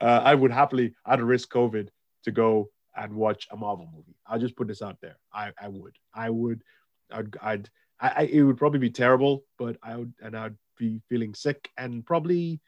Uh, 0.00 0.20
I 0.22 0.34
would 0.34 0.52
happily, 0.52 0.94
I'd 1.06 1.22
risk 1.22 1.50
COVID 1.50 1.88
to 2.24 2.30
go 2.30 2.68
and 2.94 3.14
watch 3.14 3.48
a 3.50 3.56
Marvel 3.56 3.88
movie. 3.92 4.14
I'll 4.26 4.38
just 4.38 4.56
put 4.56 4.68
this 4.68 4.82
out 4.82 4.98
there. 5.00 5.16
I, 5.32 5.52
I 5.60 5.68
would. 5.68 5.96
I 6.14 6.30
would. 6.30 6.62
I'd, 7.10 7.36
I'd 7.42 7.70
I, 8.00 8.24
it 8.24 8.42
would 8.42 8.58
probably 8.58 8.80
be 8.80 8.90
terrible, 8.90 9.44
but 9.58 9.78
I 9.82 9.96
would, 9.96 10.12
and 10.22 10.36
I'd 10.36 10.56
be 10.76 11.00
feeling 11.08 11.34
sick 11.34 11.70
and 11.78 12.04
probably 12.04 12.60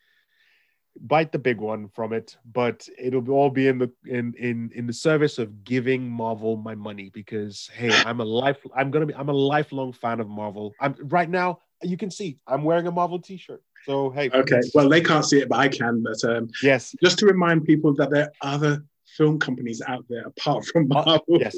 bite 1.00 1.32
the 1.32 1.38
big 1.38 1.58
one 1.58 1.88
from 1.88 2.12
it, 2.12 2.36
but 2.52 2.88
it'll 2.98 3.30
all 3.30 3.50
be 3.50 3.68
in 3.68 3.78
the 3.78 3.90
in 4.04 4.34
in 4.34 4.70
in 4.74 4.86
the 4.86 4.92
service 4.92 5.38
of 5.38 5.64
giving 5.64 6.08
Marvel 6.08 6.56
my 6.56 6.74
money 6.74 7.10
because 7.12 7.70
hey, 7.74 7.90
I'm 8.06 8.20
a 8.20 8.24
life 8.24 8.58
I'm 8.74 8.90
gonna 8.90 9.06
be 9.06 9.14
I'm 9.14 9.28
a 9.28 9.34
lifelong 9.34 9.92
fan 9.92 10.20
of 10.20 10.28
Marvel. 10.28 10.74
I'm 10.80 10.94
right 11.04 11.28
now. 11.28 11.60
You 11.82 11.96
can 11.96 12.10
see 12.10 12.38
I'm 12.46 12.64
wearing 12.64 12.86
a 12.86 12.92
Marvel 12.92 13.18
T-shirt. 13.18 13.62
So 13.84 14.10
hey, 14.10 14.30
okay. 14.30 14.60
Well, 14.74 14.88
they 14.88 15.00
can't 15.00 15.24
see 15.24 15.38
it, 15.38 15.48
but 15.48 15.58
I 15.58 15.68
can. 15.68 16.02
But 16.02 16.24
um, 16.24 16.48
yes, 16.62 16.94
just 17.02 17.18
to 17.20 17.26
remind 17.26 17.64
people 17.64 17.94
that 17.94 18.10
there 18.10 18.32
are 18.42 18.54
other 18.54 18.84
film 19.16 19.38
companies 19.38 19.80
out 19.86 20.04
there 20.08 20.26
apart 20.26 20.64
from 20.66 20.90
uh, 20.92 21.04
Marvel. 21.04 21.36
Uh, 21.36 21.38
yes, 21.38 21.56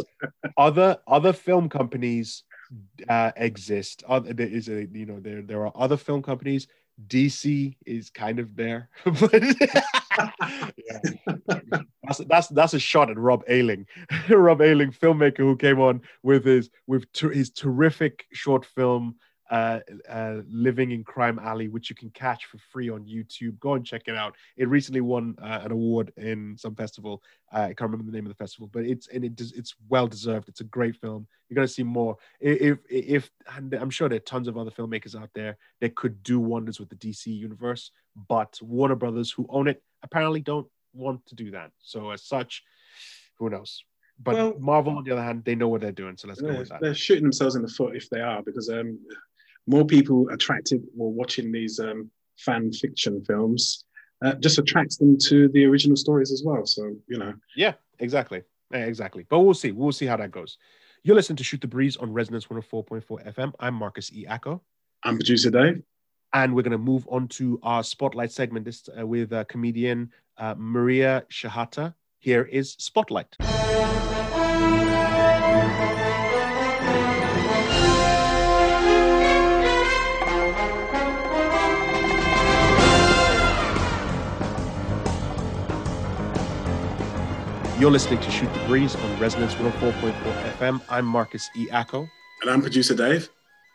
other 0.56 0.98
other 1.06 1.32
film 1.32 1.68
companies 1.68 2.44
uh, 3.08 3.32
exist. 3.36 4.04
Other, 4.08 4.32
there 4.32 4.46
is 4.46 4.68
a 4.68 4.86
you 4.86 5.06
know 5.06 5.20
there 5.20 5.42
there 5.42 5.66
are 5.66 5.72
other 5.74 5.96
film 5.96 6.22
companies 6.22 6.66
DC 7.06 7.76
is 7.86 8.10
kind 8.10 8.38
of 8.38 8.56
there, 8.56 8.88
but 9.04 9.30
that's, 12.02 12.18
that's 12.26 12.48
that's 12.48 12.74
a 12.74 12.78
shot 12.78 13.10
at 13.10 13.18
Rob 13.18 13.44
Ayling, 13.48 13.86
Rob 14.28 14.60
Ayling, 14.60 14.92
filmmaker 14.92 15.38
who 15.38 15.56
came 15.56 15.80
on 15.80 16.00
with 16.22 16.44
his 16.44 16.70
with 16.86 17.10
ter- 17.12 17.32
his 17.32 17.50
terrific 17.50 18.26
short 18.32 18.64
film 18.64 19.16
uh, 19.50 19.80
uh, 20.08 20.36
Living 20.48 20.90
in 20.90 21.04
Crime 21.04 21.38
Alley, 21.38 21.68
which 21.68 21.90
you 21.90 21.96
can 21.96 22.10
catch 22.10 22.46
for 22.46 22.58
free 22.70 22.90
on 22.90 23.04
YouTube. 23.04 23.58
Go 23.58 23.74
and 23.74 23.84
check 23.84 24.02
it 24.06 24.14
out. 24.14 24.36
It 24.56 24.68
recently 24.68 25.00
won 25.00 25.36
uh, 25.42 25.60
an 25.64 25.72
award 25.72 26.12
in 26.16 26.56
some 26.58 26.74
festival. 26.74 27.22
Uh, 27.52 27.60
I 27.60 27.66
can't 27.74 27.90
remember 27.90 28.10
the 28.10 28.16
name 28.16 28.26
of 28.26 28.30
the 28.30 28.42
festival, 28.42 28.68
but 28.72 28.84
it's 28.84 29.08
and 29.08 29.24
it 29.24 29.40
it's 29.40 29.74
well 29.88 30.06
deserved. 30.06 30.48
It's 30.48 30.60
a 30.60 30.64
great 30.64 30.96
film. 30.96 31.26
You're 31.48 31.56
gonna 31.56 31.68
see 31.68 31.82
more. 31.82 32.16
If 32.40 32.78
if 32.88 33.30
and 33.56 33.72
I'm 33.74 33.90
sure 33.90 34.08
there 34.08 34.16
are 34.16 34.20
tons 34.20 34.48
of 34.48 34.58
other 34.58 34.70
filmmakers 34.70 35.20
out 35.20 35.30
there 35.34 35.56
that 35.80 35.94
could 35.94 36.22
do 36.22 36.38
wonders 36.38 36.78
with 36.78 36.90
the 36.90 36.96
DC 36.96 37.26
universe, 37.26 37.90
but 38.28 38.58
Warner 38.60 38.96
Brothers, 38.96 39.30
who 39.30 39.46
own 39.48 39.68
it, 39.68 39.82
apparently 40.02 40.40
don't 40.40 40.68
want 40.92 41.24
to 41.26 41.34
do 41.34 41.50
that. 41.52 41.70
So 41.78 42.10
as 42.10 42.24
such, 42.24 42.62
who 43.38 43.48
knows? 43.48 43.82
But 44.20 44.34
well, 44.34 44.56
Marvel, 44.58 44.98
on 44.98 45.04
the 45.04 45.12
other 45.12 45.22
hand, 45.22 45.44
they 45.44 45.54
know 45.54 45.68
what 45.68 45.80
they're 45.80 45.92
doing. 45.92 46.16
So 46.16 46.26
let's 46.26 46.40
go 46.40 46.58
with 46.58 46.68
that. 46.70 46.80
They're 46.80 46.94
shooting 46.94 47.22
themselves 47.22 47.54
in 47.54 47.62
the 47.62 47.68
foot 47.68 47.94
if 47.94 48.10
they 48.10 48.20
are, 48.20 48.42
because 48.42 48.68
um, 48.68 48.98
more 49.68 49.84
people 49.84 50.28
attracted 50.30 50.82
or 50.98 51.12
watching 51.12 51.52
these 51.52 51.78
um, 51.78 52.10
fan 52.38 52.72
fiction 52.72 53.22
films 53.24 53.84
uh, 54.24 54.34
just 54.34 54.58
attracts 54.58 54.96
them 54.96 55.16
to 55.18 55.48
the 55.48 55.64
original 55.64 55.96
stories 55.96 56.32
as 56.32 56.42
well. 56.44 56.66
So 56.66 56.96
you 57.06 57.18
know. 57.18 57.34
Yeah, 57.54 57.74
exactly, 57.98 58.42
exactly. 58.72 59.26
But 59.28 59.40
we'll 59.40 59.54
see. 59.54 59.70
We'll 59.70 59.92
see 59.92 60.06
how 60.06 60.16
that 60.16 60.32
goes. 60.32 60.58
You're 61.04 61.14
listening 61.14 61.36
to 61.36 61.44
Shoot 61.44 61.60
the 61.60 61.68
Breeze 61.68 61.96
on 61.96 62.12
Resonance 62.12 62.46
104.4 62.46 63.34
FM. 63.34 63.52
I'm 63.60 63.74
Marcus 63.74 64.12
E. 64.12 64.26
Acko. 64.26 64.60
I'm 65.04 65.16
producer 65.16 65.50
Dave. 65.50 65.82
And 66.32 66.54
we're 66.54 66.62
going 66.62 66.72
to 66.72 66.78
move 66.78 67.06
on 67.08 67.28
to 67.28 67.58
our 67.62 67.84
spotlight 67.84 68.32
segment 68.32 68.64
this 68.64 68.88
uh, 68.98 69.06
with 69.06 69.32
uh, 69.32 69.44
comedian 69.44 70.10
uh, 70.36 70.54
Maria 70.58 71.24
Shehata. 71.30 71.94
Here 72.18 72.42
is 72.42 72.72
Spotlight. 72.72 73.36
You're 87.78 87.92
listening 87.92 88.20
to 88.20 88.30
Shoot 88.32 88.52
the 88.52 88.58
Breeze 88.66 88.96
on 88.96 89.20
Resonance 89.20 89.54
104.4 89.54 90.12
FM. 90.54 90.82
I'm 90.88 91.04
Marcus 91.04 91.48
E. 91.54 91.68
Acko. 91.70 92.08
And 92.42 92.50
I'm 92.50 92.60
producer 92.60 92.92
Dave. 92.92 93.30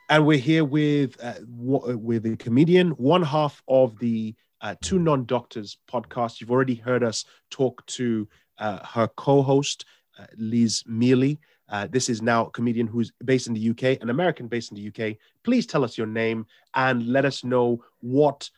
And 0.09 0.25
we're 0.25 0.39
here 0.39 0.65
with 0.65 1.15
uh, 1.23 1.35
w- 1.39 1.97
with 1.97 2.25
a 2.25 2.35
comedian, 2.35 2.89
one 2.91 3.23
half 3.23 3.63
of 3.69 3.97
the 3.99 4.35
uh, 4.59 4.75
Two 4.81 4.99
Non 4.99 5.23
Doctors 5.23 5.77
podcast. 5.89 6.41
You've 6.41 6.51
already 6.51 6.75
heard 6.75 7.01
us 7.01 7.23
talk 7.49 7.85
to 7.85 8.27
uh, 8.57 8.85
her 8.85 9.07
co 9.07 9.41
host, 9.41 9.85
uh, 10.19 10.25
Liz 10.35 10.83
Miele. 10.85 11.37
Uh, 11.69 11.87
this 11.89 12.09
is 12.09 12.21
now 12.21 12.47
a 12.47 12.51
comedian 12.51 12.87
who's 12.87 13.13
based 13.23 13.47
in 13.47 13.53
the 13.53 13.69
UK, 13.69 14.01
an 14.01 14.09
American 14.09 14.47
based 14.49 14.73
in 14.73 14.75
the 14.75 14.87
UK. 14.89 15.15
Please 15.43 15.65
tell 15.65 15.83
us 15.83 15.97
your 15.97 16.07
name 16.07 16.45
and 16.75 17.07
let 17.07 17.23
us 17.23 17.45
know 17.45 17.81
what 18.01 18.49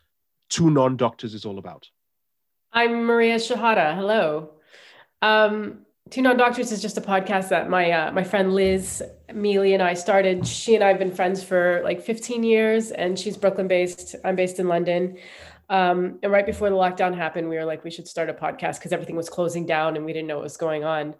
Two 0.48 0.70
Non 0.70 0.96
Doctors 0.96 1.34
is 1.34 1.44
all 1.44 1.58
about. 1.58 1.88
I'm 2.72 3.04
Maria 3.04 3.36
Shehata. 3.36 3.94
Hello. 3.94 4.50
Um, 5.26 5.86
Two 6.08 6.22
Non 6.22 6.36
Doctors 6.36 6.70
is 6.70 6.80
just 6.80 6.96
a 6.96 7.00
podcast 7.00 7.48
that 7.48 7.68
my 7.68 7.90
uh, 7.90 8.12
my 8.12 8.22
friend 8.22 8.54
Liz 8.54 9.02
Miele 9.34 9.74
and 9.74 9.82
I 9.82 9.94
started. 9.94 10.46
She 10.46 10.76
and 10.76 10.84
I 10.84 10.88
have 10.88 11.00
been 11.00 11.12
friends 11.12 11.42
for 11.42 11.80
like 11.82 12.00
15 12.00 12.44
years, 12.44 12.92
and 12.92 13.18
she's 13.18 13.36
Brooklyn 13.36 13.66
based. 13.66 14.14
I'm 14.24 14.36
based 14.36 14.60
in 14.60 14.68
London. 14.68 15.18
Um, 15.68 16.20
and 16.22 16.30
right 16.30 16.46
before 16.46 16.70
the 16.70 16.76
lockdown 16.76 17.16
happened, 17.16 17.48
we 17.48 17.56
were 17.56 17.64
like, 17.64 17.82
we 17.82 17.90
should 17.90 18.06
start 18.06 18.30
a 18.30 18.34
podcast 18.34 18.78
because 18.78 18.92
everything 18.92 19.16
was 19.16 19.28
closing 19.28 19.66
down 19.66 19.96
and 19.96 20.04
we 20.04 20.12
didn't 20.12 20.28
know 20.28 20.36
what 20.36 20.44
was 20.44 20.56
going 20.56 20.84
on. 20.84 21.16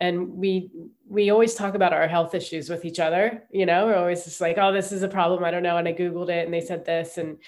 And 0.00 0.30
we 0.30 0.72
we 1.08 1.30
always 1.30 1.54
talk 1.54 1.76
about 1.76 1.92
our 1.92 2.08
health 2.08 2.34
issues 2.34 2.68
with 2.68 2.84
each 2.84 2.98
other. 2.98 3.44
You 3.52 3.66
know, 3.66 3.86
we're 3.86 3.96
always 3.96 4.24
just 4.24 4.40
like, 4.40 4.58
oh, 4.58 4.72
this 4.72 4.90
is 4.90 5.04
a 5.04 5.08
problem. 5.08 5.44
I 5.44 5.52
don't 5.52 5.62
know. 5.62 5.76
And 5.76 5.86
I 5.86 5.92
googled 5.92 6.28
it, 6.28 6.44
and 6.44 6.52
they 6.52 6.60
said 6.60 6.84
this, 6.84 7.18
and 7.18 7.38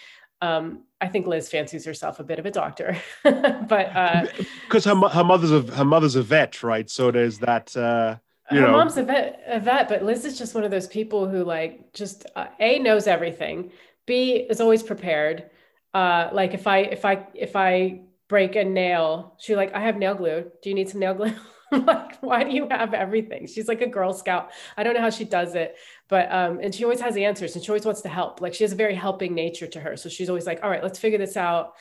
um, 0.43 0.85
I 1.01 1.09
think 1.09 1.27
Liz 1.27 1.49
fancies 1.49 1.85
herself 1.85 2.21
a 2.21 2.25
bit 2.25 2.39
of 2.39 2.47
a 2.47 2.51
doctor, 2.51 2.97
but 3.23 4.39
because 4.69 4.87
uh, 4.87 4.95
her 4.95 5.09
her 5.09 5.25
mother's 5.25 5.53
a 5.53 5.63
her 5.75 5.85
mother's 5.85 6.17
a 6.17 6.23
vet, 6.23 6.63
right? 6.63 6.89
So 6.89 7.11
there's 7.11 7.39
that. 7.39 7.77
Uh, 7.77 8.17
you 8.51 8.61
her 8.61 8.67
know. 8.67 8.73
mom's 8.73 8.97
a 8.97 9.05
vet, 9.05 9.43
a 9.47 9.61
vet, 9.61 9.89
but 9.89 10.03
Liz 10.03 10.25
is 10.25 10.37
just 10.37 10.55
one 10.55 10.65
of 10.65 10.71
those 10.71 10.87
people 10.87 11.29
who 11.29 11.45
like 11.45 11.93
just 11.93 12.27
uh, 12.37 12.47
a 12.59 12.79
knows 12.79 13.07
everything, 13.07 13.71
b 14.07 14.47
is 14.51 14.61
always 14.61 14.83
prepared. 14.83 15.51
Uh, 15.95 16.31
like 16.33 16.55
if 16.55 16.67
I 16.67 16.79
if 16.79 17.05
I 17.05 17.27
if 17.35 17.57
I 17.57 18.03
break 18.29 18.57
a 18.57 18.65
nail, 18.65 19.35
she 19.39 19.57
like 19.57 19.75
I 19.75 19.81
have 19.81 19.97
nail 19.97 20.15
glue. 20.15 20.51
Do 20.63 20.69
you 20.69 20.75
need 20.75 20.89
some 20.89 21.01
nail 21.01 21.15
glue? 21.15 21.33
like, 21.87 22.17
why 22.21 22.45
do 22.45 22.51
you 22.51 22.67
have 22.69 22.95
everything? 22.95 23.47
She's 23.47 23.69
like 23.69 23.81
a 23.81 23.87
Girl 23.87 24.13
Scout. 24.13 24.51
I 24.77 24.83
don't 24.83 24.95
know 24.95 25.01
how 25.01 25.11
she 25.11 25.25
does 25.25 25.55
it, 25.55 25.77
but 26.09 26.31
um, 26.33 26.59
and 26.61 26.75
she 26.75 26.85
always 26.85 27.01
has 27.01 27.17
answers 27.17 27.55
and 27.55 27.65
she 27.65 27.71
always 27.71 27.85
wants 27.85 28.03
to 28.03 28.09
help. 28.09 28.41
Like 28.41 28.55
she 28.55 28.65
has 28.65 28.73
a 28.73 28.77
very 28.77 28.95
helping 28.95 29.35
nature 29.35 29.67
to 29.69 29.81
her. 29.81 29.97
So 29.97 30.09
she's 30.09 30.29
always 30.29 30.47
like, 30.47 30.63
all 30.63 30.71
right, 30.71 30.83
let's 30.83 30.99
figure 30.99 31.19
this 31.19 31.37
out. 31.37 31.75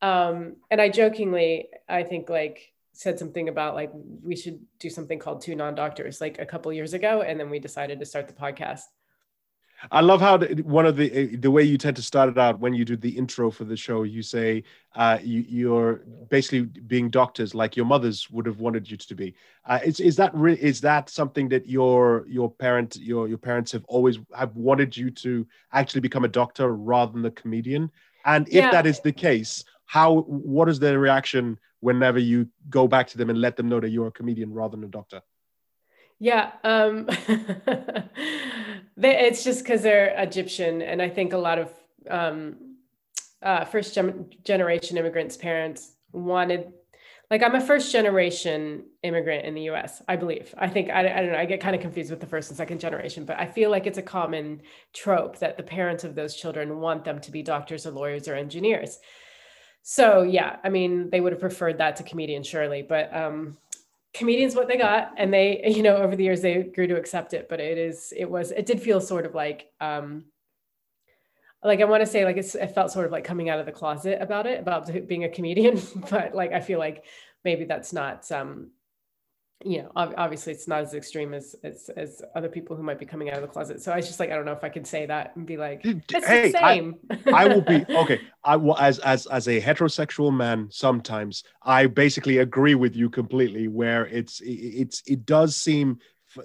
Um, 0.00 0.56
and 0.70 0.80
I 0.80 0.88
jokingly, 0.88 1.68
I 1.88 2.02
think 2.02 2.30
like 2.30 2.72
said 2.92 3.18
something 3.18 3.48
about 3.50 3.74
like 3.74 3.90
we 4.22 4.36
should 4.36 4.60
do 4.78 4.88
something 4.88 5.18
called 5.18 5.42
two 5.42 5.54
non-doctors 5.54 6.20
like 6.20 6.38
a 6.38 6.46
couple 6.46 6.72
years 6.72 6.94
ago, 6.94 7.22
and 7.22 7.38
then 7.38 7.50
we 7.50 7.58
decided 7.58 8.00
to 8.00 8.06
start 8.06 8.28
the 8.28 8.34
podcast. 8.34 8.84
I 9.90 10.00
love 10.00 10.20
how 10.20 10.36
the, 10.38 10.62
one 10.62 10.86
of 10.86 10.96
the 10.96 11.12
eh, 11.12 11.36
the 11.38 11.50
way 11.50 11.62
you 11.62 11.76
tend 11.78 11.96
to 11.96 12.02
start 12.02 12.28
it 12.28 12.38
out 12.38 12.58
when 12.60 12.74
you 12.74 12.84
do 12.84 12.96
the 12.96 13.16
intro 13.16 13.50
for 13.50 13.64
the 13.64 13.76
show. 13.76 14.02
You 14.02 14.22
say 14.22 14.64
uh, 14.94 15.18
you, 15.22 15.44
you're 15.46 16.04
basically 16.28 16.62
being 16.62 17.10
doctors, 17.10 17.54
like 17.54 17.76
your 17.76 17.86
mothers 17.86 18.30
would 18.30 18.46
have 18.46 18.60
wanted 18.60 18.90
you 18.90 18.96
to 18.96 19.14
be. 19.14 19.34
Uh, 19.66 19.78
is 19.84 20.00
is 20.00 20.16
that 20.16 20.34
re- 20.34 20.54
is 20.60 20.80
that 20.82 21.08
something 21.10 21.48
that 21.50 21.68
your 21.68 22.24
your 22.28 22.50
parent 22.50 22.96
your 22.96 23.28
your 23.28 23.38
parents 23.38 23.72
have 23.72 23.84
always 23.86 24.18
have 24.36 24.54
wanted 24.56 24.96
you 24.96 25.10
to 25.10 25.46
actually 25.72 26.00
become 26.00 26.24
a 26.24 26.28
doctor 26.28 26.74
rather 26.74 27.12
than 27.12 27.24
a 27.26 27.30
comedian? 27.30 27.90
And 28.24 28.48
if 28.48 28.54
Yeah. 28.64 28.70
that 28.70 28.86
is 28.86 29.00
the 29.00 29.12
case, 29.12 29.64
how 29.84 30.20
what 30.22 30.68
is 30.68 30.78
their 30.78 30.98
reaction 30.98 31.58
whenever 31.80 32.18
you 32.18 32.48
go 32.70 32.88
back 32.88 33.06
to 33.08 33.18
them 33.18 33.30
and 33.30 33.40
let 33.40 33.56
them 33.56 33.68
know 33.68 33.80
that 33.80 33.90
you're 33.90 34.08
a 34.08 34.12
comedian 34.12 34.52
rather 34.52 34.76
than 34.76 34.84
a 34.84 34.88
doctor? 34.88 35.22
Yeah, 36.18 36.52
um, 36.64 37.04
they, 38.96 39.18
it's 39.26 39.44
just 39.44 39.62
because 39.62 39.82
they're 39.82 40.14
Egyptian, 40.16 40.80
and 40.80 41.02
I 41.02 41.10
think 41.10 41.32
a 41.32 41.38
lot 41.38 41.58
of 41.58 41.70
um, 42.08 42.76
uh, 43.42 43.64
first 43.66 43.94
gen- 43.94 44.30
generation 44.44 44.96
immigrants' 44.96 45.36
parents 45.36 45.92
wanted, 46.12 46.72
like, 47.30 47.42
I'm 47.42 47.54
a 47.54 47.60
first 47.60 47.92
generation 47.92 48.84
immigrant 49.02 49.44
in 49.44 49.54
the 49.54 49.62
U.S. 49.62 50.00
I 50.08 50.16
believe. 50.16 50.54
I 50.56 50.68
think 50.68 50.88
I, 50.88 51.00
I 51.00 51.20
don't 51.20 51.32
know. 51.32 51.38
I 51.38 51.44
get 51.44 51.60
kind 51.60 51.76
of 51.76 51.82
confused 51.82 52.10
with 52.10 52.20
the 52.20 52.26
first 52.26 52.50
and 52.50 52.56
second 52.56 52.80
generation, 52.80 53.26
but 53.26 53.38
I 53.38 53.46
feel 53.46 53.70
like 53.70 53.86
it's 53.86 53.98
a 53.98 54.02
common 54.02 54.62
trope 54.94 55.38
that 55.40 55.58
the 55.58 55.62
parents 55.62 56.02
of 56.04 56.14
those 56.14 56.34
children 56.34 56.80
want 56.80 57.04
them 57.04 57.20
to 57.20 57.30
be 57.30 57.42
doctors 57.42 57.86
or 57.86 57.90
lawyers 57.90 58.26
or 58.26 58.34
engineers. 58.34 59.00
So 59.82 60.22
yeah, 60.22 60.56
I 60.64 60.68
mean, 60.68 61.10
they 61.10 61.20
would 61.20 61.32
have 61.32 61.40
preferred 61.40 61.78
that 61.78 61.96
to 61.96 62.02
comedian, 62.02 62.42
surely, 62.42 62.82
but 62.82 63.14
um, 63.14 63.56
comedians 64.16 64.54
what 64.54 64.68
they 64.68 64.76
got 64.76 65.12
and 65.16 65.32
they 65.32 65.62
you 65.66 65.82
know 65.82 65.96
over 65.96 66.16
the 66.16 66.24
years 66.24 66.40
they 66.40 66.62
grew 66.62 66.86
to 66.86 66.96
accept 66.96 67.34
it 67.34 67.48
but 67.48 67.60
it 67.60 67.78
is 67.78 68.12
it 68.16 68.28
was 68.28 68.50
it 68.50 68.66
did 68.66 68.80
feel 68.80 69.00
sort 69.00 69.26
of 69.26 69.34
like 69.34 69.70
um 69.80 70.24
like 71.62 71.80
i 71.80 71.84
want 71.84 72.00
to 72.00 72.06
say 72.06 72.24
like 72.24 72.36
it's, 72.36 72.54
it 72.54 72.74
felt 72.74 72.90
sort 72.90 73.06
of 73.06 73.12
like 73.12 73.24
coming 73.24 73.48
out 73.48 73.58
of 73.58 73.66
the 73.66 73.72
closet 73.72 74.18
about 74.20 74.46
it 74.46 74.60
about 74.60 74.90
being 75.06 75.24
a 75.24 75.28
comedian 75.28 75.80
but 76.10 76.34
like 76.34 76.52
i 76.52 76.60
feel 76.60 76.78
like 76.78 77.04
maybe 77.44 77.64
that's 77.64 77.92
not 77.92 78.30
um 78.32 78.70
you 79.64 79.82
know 79.82 79.90
obviously 79.96 80.52
it's 80.52 80.68
not 80.68 80.82
as 80.82 80.92
extreme 80.92 81.32
as, 81.32 81.56
as 81.64 81.88
as 81.96 82.22
other 82.34 82.48
people 82.48 82.76
who 82.76 82.82
might 82.82 82.98
be 82.98 83.06
coming 83.06 83.30
out 83.30 83.36
of 83.36 83.42
the 83.42 83.48
closet 83.48 83.80
so 83.80 83.90
i 83.90 83.96
was 83.96 84.06
just 84.06 84.20
like 84.20 84.30
i 84.30 84.34
don't 84.36 84.44
know 84.44 84.52
if 84.52 84.62
i 84.62 84.68
can 84.68 84.84
say 84.84 85.06
that 85.06 85.34
and 85.34 85.46
be 85.46 85.56
like 85.56 85.80
it's 85.82 86.26
hey, 86.26 86.52
the 86.52 86.58
same 86.58 86.94
I 87.32 87.48
will 87.48 87.60
be 87.60 87.84
okay. 87.90 88.20
I 88.44 88.56
will 88.56 88.76
as 88.78 88.98
as 89.00 89.26
as 89.26 89.48
a 89.48 89.60
heterosexual 89.60 90.34
man. 90.34 90.68
Sometimes 90.70 91.44
I 91.62 91.86
basically 91.86 92.38
agree 92.38 92.74
with 92.74 92.96
you 92.96 93.10
completely. 93.10 93.68
Where 93.68 94.06
it's 94.06 94.40
it's 94.44 95.02
it 95.06 95.26
does 95.26 95.56
seem 95.56 95.98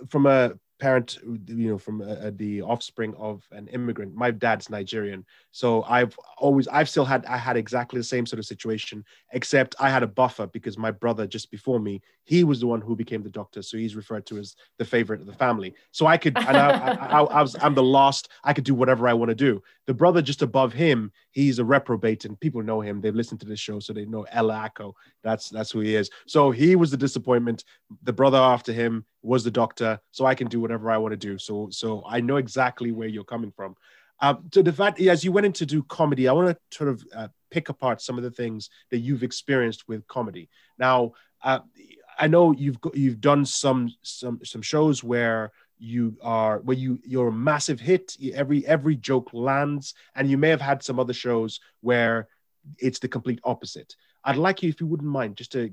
from 0.09 0.25
a 0.25 0.53
parent, 0.79 1.19
you 1.23 1.69
know, 1.69 1.77
from 1.77 2.01
uh 2.01 2.31
the 2.35 2.61
offspring 2.61 3.13
of 3.17 3.43
an 3.51 3.67
immigrant. 3.67 4.15
My 4.15 4.31
dad's 4.31 4.69
Nigerian, 4.69 5.25
so 5.51 5.83
I've 5.83 6.17
always 6.37 6.67
I've 6.67 6.89
still 6.89 7.05
had 7.05 7.25
I 7.25 7.37
had 7.37 7.57
exactly 7.57 7.99
the 7.99 8.03
same 8.03 8.25
sort 8.25 8.39
of 8.39 8.45
situation, 8.45 9.03
except 9.33 9.75
I 9.79 9.89
had 9.89 10.03
a 10.03 10.07
buffer 10.07 10.47
because 10.47 10.77
my 10.77 10.91
brother 10.91 11.27
just 11.27 11.51
before 11.51 11.79
me 11.79 12.01
he 12.23 12.43
was 12.43 12.59
the 12.59 12.67
one 12.67 12.81
who 12.81 12.95
became 12.95 13.23
the 13.23 13.29
doctor, 13.29 13.61
so 13.61 13.77
he's 13.77 13.95
referred 13.95 14.25
to 14.27 14.37
as 14.37 14.55
the 14.77 14.85
favorite 14.85 15.21
of 15.21 15.27
the 15.27 15.33
family. 15.33 15.73
So 15.91 16.07
I 16.07 16.17
could 16.17 16.37
and 16.37 16.57
I, 16.57 16.69
I, 16.69 16.93
I, 16.93 17.21
I 17.21 17.41
was 17.41 17.55
I'm 17.61 17.75
the 17.75 17.83
last. 17.83 18.29
I 18.43 18.53
could 18.53 18.63
do 18.63 18.75
whatever 18.75 19.07
I 19.07 19.13
want 19.13 19.29
to 19.29 19.35
do 19.35 19.61
the 19.87 19.93
brother 19.93 20.21
just 20.21 20.41
above 20.41 20.71
him, 20.71 21.11
he's 21.31 21.59
a 21.59 21.65
reprobate, 21.65 22.23
and 22.25 22.39
people 22.39 22.61
know 22.61 22.81
him. 22.81 23.01
They've 23.01 23.13
listened 23.15 23.39
to 23.41 23.45
this 23.45 23.59
show, 23.59 23.79
so 23.79 23.93
they 23.93 24.05
know 24.05 24.25
Ella 24.31 24.55
Acko. 24.55 24.95
That's 25.23 25.49
that's 25.49 25.71
who 25.71 25.79
he 25.79 25.95
is. 25.95 26.09
So 26.27 26.51
he 26.51 26.77
was 26.77 26.91
the 26.91 26.97
disappointment. 26.97 27.65
The 28.03 28.13
brother 28.13 28.37
after 28.37 28.71
him 28.71 29.05
was 29.21 29.43
the 29.43 29.51
doctor. 29.51 29.99
So 30.11 30.25
I 30.25 30.35
can 30.35 30.47
do 30.47 30.61
whatever 30.61 30.89
I 30.89 30.97
want 30.97 31.11
to 31.13 31.17
do. 31.17 31.37
So 31.37 31.67
so 31.71 32.03
I 32.07 32.21
know 32.21 32.37
exactly 32.37 32.91
where 32.91 33.07
you're 33.07 33.23
coming 33.23 33.51
from. 33.51 33.75
Um, 34.21 34.47
to 34.51 34.61
the 34.61 34.71
fact, 34.71 35.01
as 35.01 35.23
you 35.23 35.31
went 35.31 35.47
in 35.47 35.53
to 35.53 35.65
do 35.65 35.81
comedy, 35.83 36.27
I 36.27 36.33
want 36.33 36.49
to 36.49 36.77
sort 36.77 36.89
of 36.89 37.03
uh, 37.15 37.27
pick 37.49 37.69
apart 37.69 38.01
some 38.01 38.17
of 38.17 38.23
the 38.23 38.31
things 38.31 38.69
that 38.91 38.99
you've 38.99 39.23
experienced 39.23 39.87
with 39.87 40.07
comedy. 40.07 40.49
Now, 40.77 41.13
uh, 41.43 41.59
I 42.19 42.27
know 42.27 42.51
you've 42.51 42.77
you've 42.93 43.19
done 43.19 43.45
some 43.45 43.91
some 44.03 44.39
some 44.43 44.61
shows 44.61 45.03
where 45.03 45.51
you 45.81 46.15
are 46.21 46.59
where 46.59 46.77
you 46.77 46.99
you're 47.03 47.29
a 47.29 47.33
massive 47.33 47.79
hit 47.79 48.15
every 48.33 48.65
every 48.67 48.95
joke 48.95 49.31
lands 49.33 49.95
and 50.15 50.29
you 50.29 50.37
may 50.37 50.49
have 50.49 50.61
had 50.61 50.83
some 50.83 50.99
other 50.99 51.13
shows 51.13 51.59
where 51.81 52.27
it's 52.77 52.99
the 52.99 53.07
complete 53.07 53.39
opposite 53.43 53.95
i'd 54.25 54.37
like 54.37 54.61
you 54.61 54.69
if 54.69 54.79
you 54.79 54.85
wouldn't 54.85 55.09
mind 55.09 55.35
just 55.35 55.53
to 55.53 55.71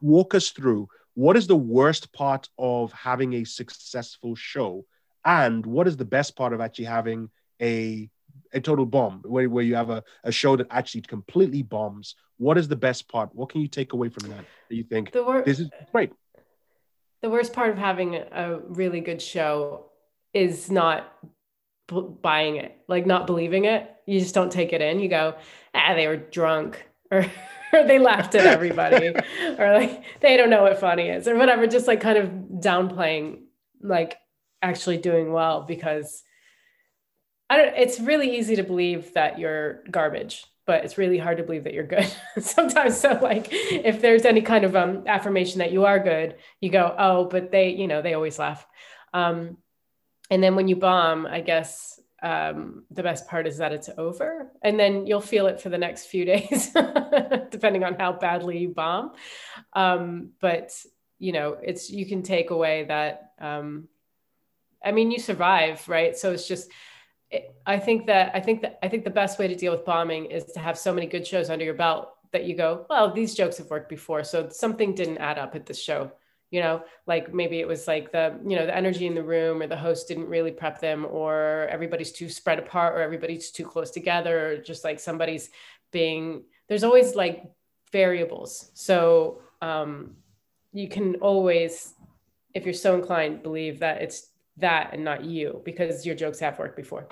walk 0.00 0.36
us 0.36 0.50
through 0.50 0.88
what 1.14 1.36
is 1.36 1.48
the 1.48 1.56
worst 1.56 2.12
part 2.12 2.48
of 2.56 2.92
having 2.92 3.32
a 3.34 3.44
successful 3.44 4.36
show 4.36 4.86
and 5.24 5.66
what 5.66 5.88
is 5.88 5.96
the 5.96 6.04
best 6.04 6.36
part 6.36 6.52
of 6.52 6.60
actually 6.60 6.84
having 6.84 7.28
a 7.62 8.10
a 8.54 8.60
total 8.60 8.84
bomb 8.84 9.22
where, 9.24 9.48
where 9.48 9.64
you 9.64 9.74
have 9.74 9.88
a, 9.88 10.02
a 10.24 10.32
show 10.32 10.56
that 10.56 10.66
actually 10.70 11.00
completely 11.02 11.62
bombs. 11.62 12.16
What 12.36 12.58
is 12.58 12.68
the 12.68 12.76
best 12.76 13.08
part? 13.08 13.34
What 13.34 13.48
can 13.48 13.60
you 13.62 13.68
take 13.68 13.92
away 13.94 14.08
from 14.10 14.28
that 14.30 14.44
that 14.68 14.74
you 14.74 14.84
think 14.84 15.12
the 15.12 15.22
wor- 15.22 15.42
this 15.42 15.60
is 15.60 15.70
great? 15.90 16.12
the 17.22 17.30
worst 17.30 17.52
part 17.52 17.70
of 17.70 17.78
having 17.78 18.16
a 18.16 18.58
really 18.66 19.00
good 19.00 19.22
show 19.22 19.86
is 20.34 20.70
not 20.70 21.12
b- 21.88 22.08
buying 22.20 22.56
it 22.56 22.76
like 22.88 23.06
not 23.06 23.26
believing 23.26 23.64
it. 23.64 23.88
You 24.06 24.18
just 24.18 24.34
don't 24.34 24.50
take 24.50 24.72
it 24.72 24.80
in. 24.80 25.00
You 25.00 25.08
go 25.08 25.36
ah 25.74 25.94
they 25.94 26.08
were 26.08 26.16
drunk 26.16 26.84
or, 27.10 27.24
or 27.72 27.84
they 27.84 27.98
laughed 27.98 28.34
at 28.34 28.46
everybody 28.46 29.08
or 29.58 29.72
like 29.72 30.02
they 30.20 30.36
don't 30.36 30.50
know 30.50 30.62
what 30.62 30.80
funny 30.80 31.08
is 31.08 31.28
or 31.28 31.36
whatever 31.36 31.66
just 31.66 31.86
like 31.86 32.00
kind 32.00 32.18
of 32.18 32.28
downplaying 32.58 33.42
like 33.80 34.16
actually 34.60 34.96
doing 34.96 35.32
well 35.32 35.62
because 35.62 36.22
i 37.52 37.56
don't 37.56 37.76
it's 37.76 38.00
really 38.00 38.36
easy 38.38 38.56
to 38.56 38.62
believe 38.62 39.12
that 39.14 39.38
you're 39.38 39.82
garbage 39.90 40.44
but 40.64 40.84
it's 40.84 40.96
really 40.96 41.18
hard 41.18 41.38
to 41.38 41.42
believe 41.42 41.64
that 41.64 41.74
you're 41.74 41.86
good. 41.86 42.06
Sometimes 42.38 42.96
so 42.96 43.18
like 43.20 43.48
if 43.50 44.00
there's 44.00 44.24
any 44.24 44.42
kind 44.42 44.64
of 44.64 44.76
um 44.76 45.02
affirmation 45.06 45.58
that 45.58 45.72
you 45.72 45.84
are 45.84 45.98
good 45.98 46.36
you 46.60 46.70
go 46.70 46.94
oh 46.98 47.24
but 47.24 47.50
they 47.50 47.70
you 47.70 47.86
know 47.88 48.02
they 48.02 48.14
always 48.14 48.38
laugh. 48.38 48.66
Um 49.12 49.58
and 50.30 50.42
then 50.42 50.54
when 50.56 50.68
you 50.68 50.76
bomb 50.76 51.26
i 51.26 51.40
guess 51.40 51.98
um, 52.22 52.84
the 52.92 53.02
best 53.02 53.26
part 53.26 53.48
is 53.48 53.56
that 53.58 53.72
it's 53.72 53.90
over 53.98 54.52
and 54.62 54.78
then 54.78 55.08
you'll 55.08 55.20
feel 55.20 55.48
it 55.48 55.60
for 55.60 55.70
the 55.70 55.76
next 55.76 56.06
few 56.06 56.24
days 56.32 56.70
depending 57.50 57.82
on 57.82 57.94
how 57.94 58.12
badly 58.12 58.58
you 58.58 58.68
bomb. 58.68 59.12
Um, 59.72 60.30
but 60.40 60.70
you 61.18 61.32
know 61.32 61.56
it's 61.60 61.90
you 61.90 62.06
can 62.06 62.22
take 62.22 62.50
away 62.50 62.84
that 62.84 63.32
um, 63.40 63.88
i 64.84 64.90
mean 64.90 65.10
you 65.10 65.18
survive 65.18 65.88
right? 65.88 66.16
So 66.16 66.32
it's 66.32 66.46
just 66.46 66.70
i 67.66 67.78
think 67.78 68.06
that 68.06 68.30
i 68.34 68.40
think 68.40 68.60
that 68.62 68.78
i 68.82 68.88
think 68.88 69.04
the 69.04 69.10
best 69.10 69.38
way 69.38 69.48
to 69.48 69.54
deal 69.54 69.72
with 69.72 69.84
bombing 69.84 70.26
is 70.26 70.44
to 70.44 70.58
have 70.58 70.76
so 70.78 70.92
many 70.92 71.06
good 71.06 71.26
shows 71.26 71.50
under 71.50 71.64
your 71.64 71.74
belt 71.74 72.14
that 72.32 72.44
you 72.44 72.56
go 72.56 72.86
well 72.90 73.12
these 73.12 73.34
jokes 73.34 73.58
have 73.58 73.68
worked 73.70 73.88
before. 73.88 74.24
So 74.24 74.48
something 74.48 74.94
didn't 74.94 75.18
add 75.18 75.38
up 75.38 75.54
at 75.54 75.66
this 75.66 75.80
show 75.80 76.12
you 76.52 76.60
know? 76.60 76.84
Like 77.06 77.34
maybe 77.34 77.58
it 77.58 77.66
was 77.66 77.88
like 77.88 78.12
the 78.12 78.38
you 78.46 78.54
know 78.56 78.66
the 78.66 78.76
energy 78.76 79.08
in 79.08 79.16
the 79.16 79.24
room 79.24 79.62
or 79.62 79.66
the 79.66 79.76
host 79.76 80.06
didn't 80.06 80.28
really 80.28 80.52
prep 80.52 80.80
them 80.80 81.04
or 81.10 81.66
everybody's 81.68 82.12
too 82.12 82.28
spread 82.28 82.60
apart 82.60 82.94
or 82.94 83.00
everybody's 83.00 83.50
too 83.50 83.64
close 83.64 83.90
together 83.90 84.46
or 84.46 84.56
just 84.58 84.84
like 84.84 85.00
somebody's 85.00 85.50
being 85.90 86.44
there's 86.68 86.84
always 86.84 87.16
like 87.16 87.42
variables. 87.90 88.70
So 88.74 89.40
um, 89.60 90.16
you 90.72 90.88
can 90.88 91.16
always 91.16 91.94
if 92.54 92.64
you're 92.64 92.74
so 92.74 92.94
inclined 92.94 93.42
believe 93.42 93.80
that 93.80 94.02
it's 94.02 94.28
that 94.58 94.90
and 94.92 95.02
not 95.02 95.24
you 95.24 95.62
because 95.64 96.04
your 96.04 96.14
jokes 96.14 96.38
have 96.38 96.58
worked 96.58 96.76
before 96.76 97.08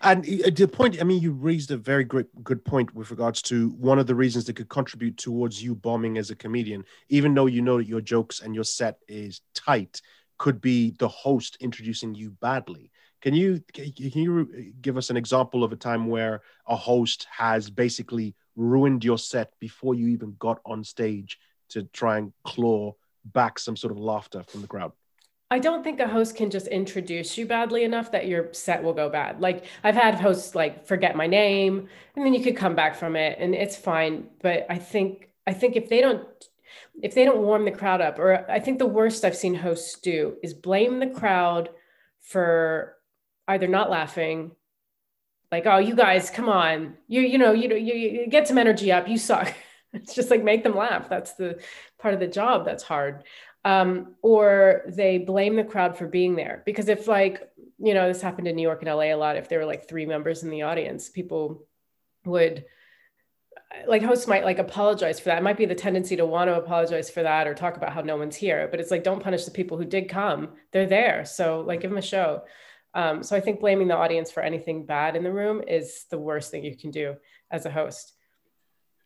And 0.00 0.24
uh, 0.24 0.50
the 0.54 0.68
point, 0.68 1.00
I 1.00 1.04
mean, 1.04 1.20
you 1.20 1.32
raised 1.32 1.70
a 1.70 1.76
very 1.76 2.04
great, 2.04 2.26
good 2.42 2.64
point 2.64 2.94
with 2.94 3.10
regards 3.10 3.42
to 3.42 3.70
one 3.70 3.98
of 3.98 4.06
the 4.06 4.14
reasons 4.14 4.44
that 4.46 4.56
could 4.56 4.68
contribute 4.68 5.16
towards 5.16 5.62
you 5.62 5.74
bombing 5.74 6.18
as 6.18 6.30
a 6.30 6.36
comedian, 6.36 6.84
even 7.08 7.34
though 7.34 7.46
you 7.46 7.62
know 7.62 7.78
that 7.78 7.86
your 7.86 8.00
jokes 8.00 8.40
and 8.40 8.54
your 8.54 8.64
set 8.64 8.98
is 9.08 9.40
tight, 9.54 10.00
could 10.38 10.60
be 10.60 10.94
the 10.98 11.08
host 11.08 11.56
introducing 11.60 12.14
you 12.14 12.30
badly. 12.30 12.90
Can 13.20 13.34
you 13.34 13.62
can 13.72 13.92
you 13.96 14.72
give 14.80 14.96
us 14.96 15.08
an 15.08 15.16
example 15.16 15.62
of 15.62 15.72
a 15.72 15.76
time 15.76 16.08
where 16.08 16.42
a 16.66 16.74
host 16.74 17.28
has 17.30 17.70
basically 17.70 18.34
ruined 18.56 19.04
your 19.04 19.18
set 19.18 19.52
before 19.60 19.94
you 19.94 20.08
even 20.08 20.34
got 20.40 20.60
on 20.66 20.82
stage 20.82 21.38
to 21.68 21.84
try 21.92 22.18
and 22.18 22.32
claw 22.44 22.92
back 23.24 23.58
some 23.58 23.76
sort 23.76 23.92
of 23.92 23.98
laughter 23.98 24.42
from 24.48 24.60
the 24.60 24.66
crowd? 24.66 24.92
I 25.52 25.58
don't 25.58 25.84
think 25.84 26.00
a 26.00 26.08
host 26.08 26.34
can 26.34 26.48
just 26.48 26.66
introduce 26.68 27.36
you 27.36 27.44
badly 27.44 27.84
enough 27.84 28.10
that 28.12 28.26
your 28.26 28.54
set 28.54 28.82
will 28.82 28.94
go 28.94 29.10
bad. 29.10 29.42
Like 29.42 29.66
I've 29.84 29.94
had 29.94 30.14
hosts 30.14 30.54
like 30.54 30.86
forget 30.86 31.14
my 31.14 31.26
name 31.26 31.90
and 32.16 32.24
then 32.24 32.32
you 32.32 32.42
could 32.42 32.56
come 32.56 32.74
back 32.74 32.96
from 32.96 33.16
it 33.16 33.36
and 33.38 33.54
it's 33.54 33.76
fine. 33.76 34.28
But 34.40 34.64
I 34.70 34.78
think 34.78 35.28
I 35.46 35.52
think 35.52 35.76
if 35.76 35.90
they 35.90 36.00
don't 36.00 36.26
if 37.02 37.14
they 37.14 37.26
don't 37.26 37.42
warm 37.42 37.66
the 37.66 37.70
crowd 37.70 38.00
up, 38.00 38.18
or 38.18 38.50
I 38.50 38.60
think 38.60 38.78
the 38.78 38.86
worst 38.86 39.26
I've 39.26 39.36
seen 39.36 39.54
hosts 39.54 40.00
do 40.00 40.36
is 40.42 40.54
blame 40.54 41.00
the 41.00 41.08
crowd 41.08 41.68
for 42.22 42.96
either 43.46 43.68
not 43.68 43.90
laughing, 43.90 44.52
like, 45.50 45.66
oh, 45.66 45.76
you 45.76 45.94
guys, 45.94 46.30
come 46.30 46.48
on. 46.48 46.96
You 47.08 47.20
you 47.20 47.36
know, 47.36 47.52
you 47.52 47.68
you, 47.76 47.94
you 47.94 48.26
get 48.26 48.48
some 48.48 48.56
energy 48.56 48.90
up, 48.90 49.06
you 49.06 49.18
suck. 49.18 49.52
It's 49.94 50.14
just 50.14 50.30
like 50.30 50.42
make 50.42 50.62
them 50.62 50.74
laugh. 50.74 51.10
That's 51.10 51.34
the 51.34 51.60
part 51.98 52.14
of 52.14 52.20
the 52.20 52.26
job 52.26 52.64
that's 52.64 52.82
hard 52.82 53.24
um, 53.64 54.14
or 54.22 54.82
they 54.88 55.18
blame 55.18 55.56
the 55.56 55.64
crowd 55.64 55.96
for 55.96 56.06
being 56.06 56.36
there. 56.36 56.62
Because 56.66 56.88
if, 56.88 57.06
like, 57.06 57.48
you 57.78 57.94
know, 57.94 58.08
this 58.08 58.22
happened 58.22 58.48
in 58.48 58.56
New 58.56 58.62
York 58.62 58.82
and 58.82 58.90
LA 58.90 59.12
a 59.12 59.14
lot, 59.14 59.36
if 59.36 59.48
there 59.48 59.58
were 59.58 59.66
like 59.66 59.88
three 59.88 60.06
members 60.06 60.42
in 60.42 60.50
the 60.50 60.62
audience, 60.62 61.08
people 61.08 61.66
would 62.24 62.64
like 63.86 64.02
hosts 64.02 64.26
might 64.26 64.44
like 64.44 64.58
apologize 64.58 65.18
for 65.18 65.26
that. 65.26 65.38
It 65.38 65.44
might 65.44 65.56
be 65.56 65.66
the 65.66 65.74
tendency 65.74 66.16
to 66.16 66.26
want 66.26 66.48
to 66.48 66.56
apologize 66.56 67.10
for 67.10 67.22
that 67.22 67.46
or 67.46 67.54
talk 67.54 67.76
about 67.76 67.92
how 67.92 68.02
no 68.02 68.16
one's 68.16 68.36
here, 68.36 68.68
but 68.70 68.80
it's 68.80 68.90
like 68.90 69.04
don't 69.04 69.22
punish 69.22 69.44
the 69.44 69.50
people 69.50 69.78
who 69.78 69.84
did 69.84 70.08
come. 70.08 70.50
They're 70.72 70.86
there. 70.86 71.24
So 71.24 71.60
like 71.66 71.80
give 71.80 71.90
them 71.90 71.98
a 71.98 72.02
show. 72.02 72.42
Um, 72.94 73.22
so 73.22 73.34
I 73.34 73.40
think 73.40 73.60
blaming 73.60 73.88
the 73.88 73.96
audience 73.96 74.30
for 74.30 74.42
anything 74.42 74.84
bad 74.84 75.16
in 75.16 75.22
the 75.22 75.32
room 75.32 75.62
is 75.66 76.04
the 76.10 76.18
worst 76.18 76.50
thing 76.50 76.64
you 76.64 76.76
can 76.76 76.90
do 76.90 77.16
as 77.50 77.64
a 77.64 77.70
host. 77.70 78.12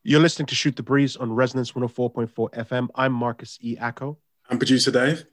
You're 0.02 0.20
listening 0.20 0.46
to 0.46 0.54
Shoot 0.54 0.76
the 0.76 0.82
Breeze 0.82 1.16
on 1.16 1.32
Resonance 1.32 1.72
104.4 1.72 2.52
FM. 2.52 2.88
I'm 2.94 3.12
Marcus 3.12 3.58
E. 3.60 3.76
Acko. 3.76 4.18
I'm 4.48 4.58
producer 4.58 4.90
Dave. 4.90 5.24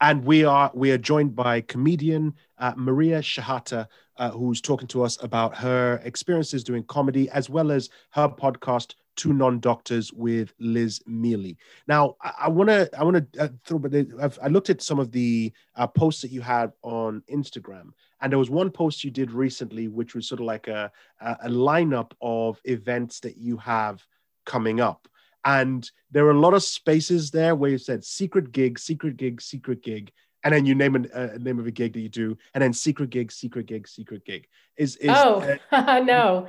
And 0.00 0.24
we 0.24 0.44
are 0.44 0.70
we 0.74 0.92
are 0.92 0.98
joined 0.98 1.34
by 1.34 1.60
comedian 1.62 2.34
uh, 2.58 2.72
Maria 2.76 3.18
Shehata, 3.18 3.88
uh, 4.16 4.30
who's 4.30 4.60
talking 4.60 4.88
to 4.88 5.02
us 5.02 5.22
about 5.22 5.56
her 5.56 6.00
experiences 6.04 6.62
doing 6.62 6.84
comedy 6.84 7.28
as 7.30 7.50
well 7.50 7.72
as 7.72 7.90
her 8.10 8.28
podcast 8.28 8.94
Two 9.16 9.32
Non 9.32 9.58
Doctors 9.58 10.12
with 10.12 10.54
Liz 10.60 11.02
Miele. 11.04 11.54
Now, 11.88 12.14
I 12.22 12.48
want 12.48 12.70
to 12.70 12.88
I 12.96 13.02
want 13.02 13.32
to 13.32 13.42
uh, 13.42 13.48
throw, 13.66 13.80
but 13.80 13.92
I've, 13.92 14.38
I 14.40 14.46
looked 14.46 14.70
at 14.70 14.80
some 14.80 15.00
of 15.00 15.10
the 15.10 15.52
uh, 15.74 15.88
posts 15.88 16.22
that 16.22 16.30
you 16.30 16.40
had 16.40 16.70
on 16.82 17.24
Instagram, 17.28 17.90
and 18.20 18.30
there 18.30 18.38
was 18.38 18.48
one 18.48 18.70
post 18.70 19.02
you 19.02 19.10
did 19.10 19.32
recently, 19.32 19.88
which 19.88 20.14
was 20.14 20.28
sort 20.28 20.40
of 20.40 20.46
like 20.46 20.68
a 20.68 20.92
a 21.20 21.48
lineup 21.48 22.12
of 22.22 22.60
events 22.64 23.18
that 23.20 23.36
you 23.36 23.56
have 23.56 24.06
coming 24.46 24.80
up. 24.80 25.08
And 25.48 25.90
there 26.10 26.26
are 26.26 26.32
a 26.32 26.38
lot 26.38 26.52
of 26.52 26.62
spaces 26.62 27.30
there 27.30 27.54
where 27.54 27.70
you 27.70 27.78
said 27.78 28.04
secret 28.04 28.52
gig, 28.52 28.78
secret 28.78 29.16
gig, 29.16 29.40
secret 29.40 29.82
gig, 29.82 30.12
and 30.44 30.52
then 30.52 30.66
you 30.66 30.74
name 30.74 30.94
a, 30.94 31.18
a 31.18 31.38
name 31.38 31.58
of 31.58 31.66
a 31.66 31.70
gig 31.70 31.94
that 31.94 32.00
you 32.00 32.10
do, 32.10 32.36
and 32.52 32.60
then 32.60 32.74
secret 32.74 33.08
gig, 33.08 33.32
secret 33.32 33.64
gig, 33.64 33.88
secret 33.88 34.26
gig. 34.26 34.46
Is, 34.76 34.96
is 34.96 35.08
oh 35.10 35.56
uh, 35.72 36.00
no, 36.04 36.48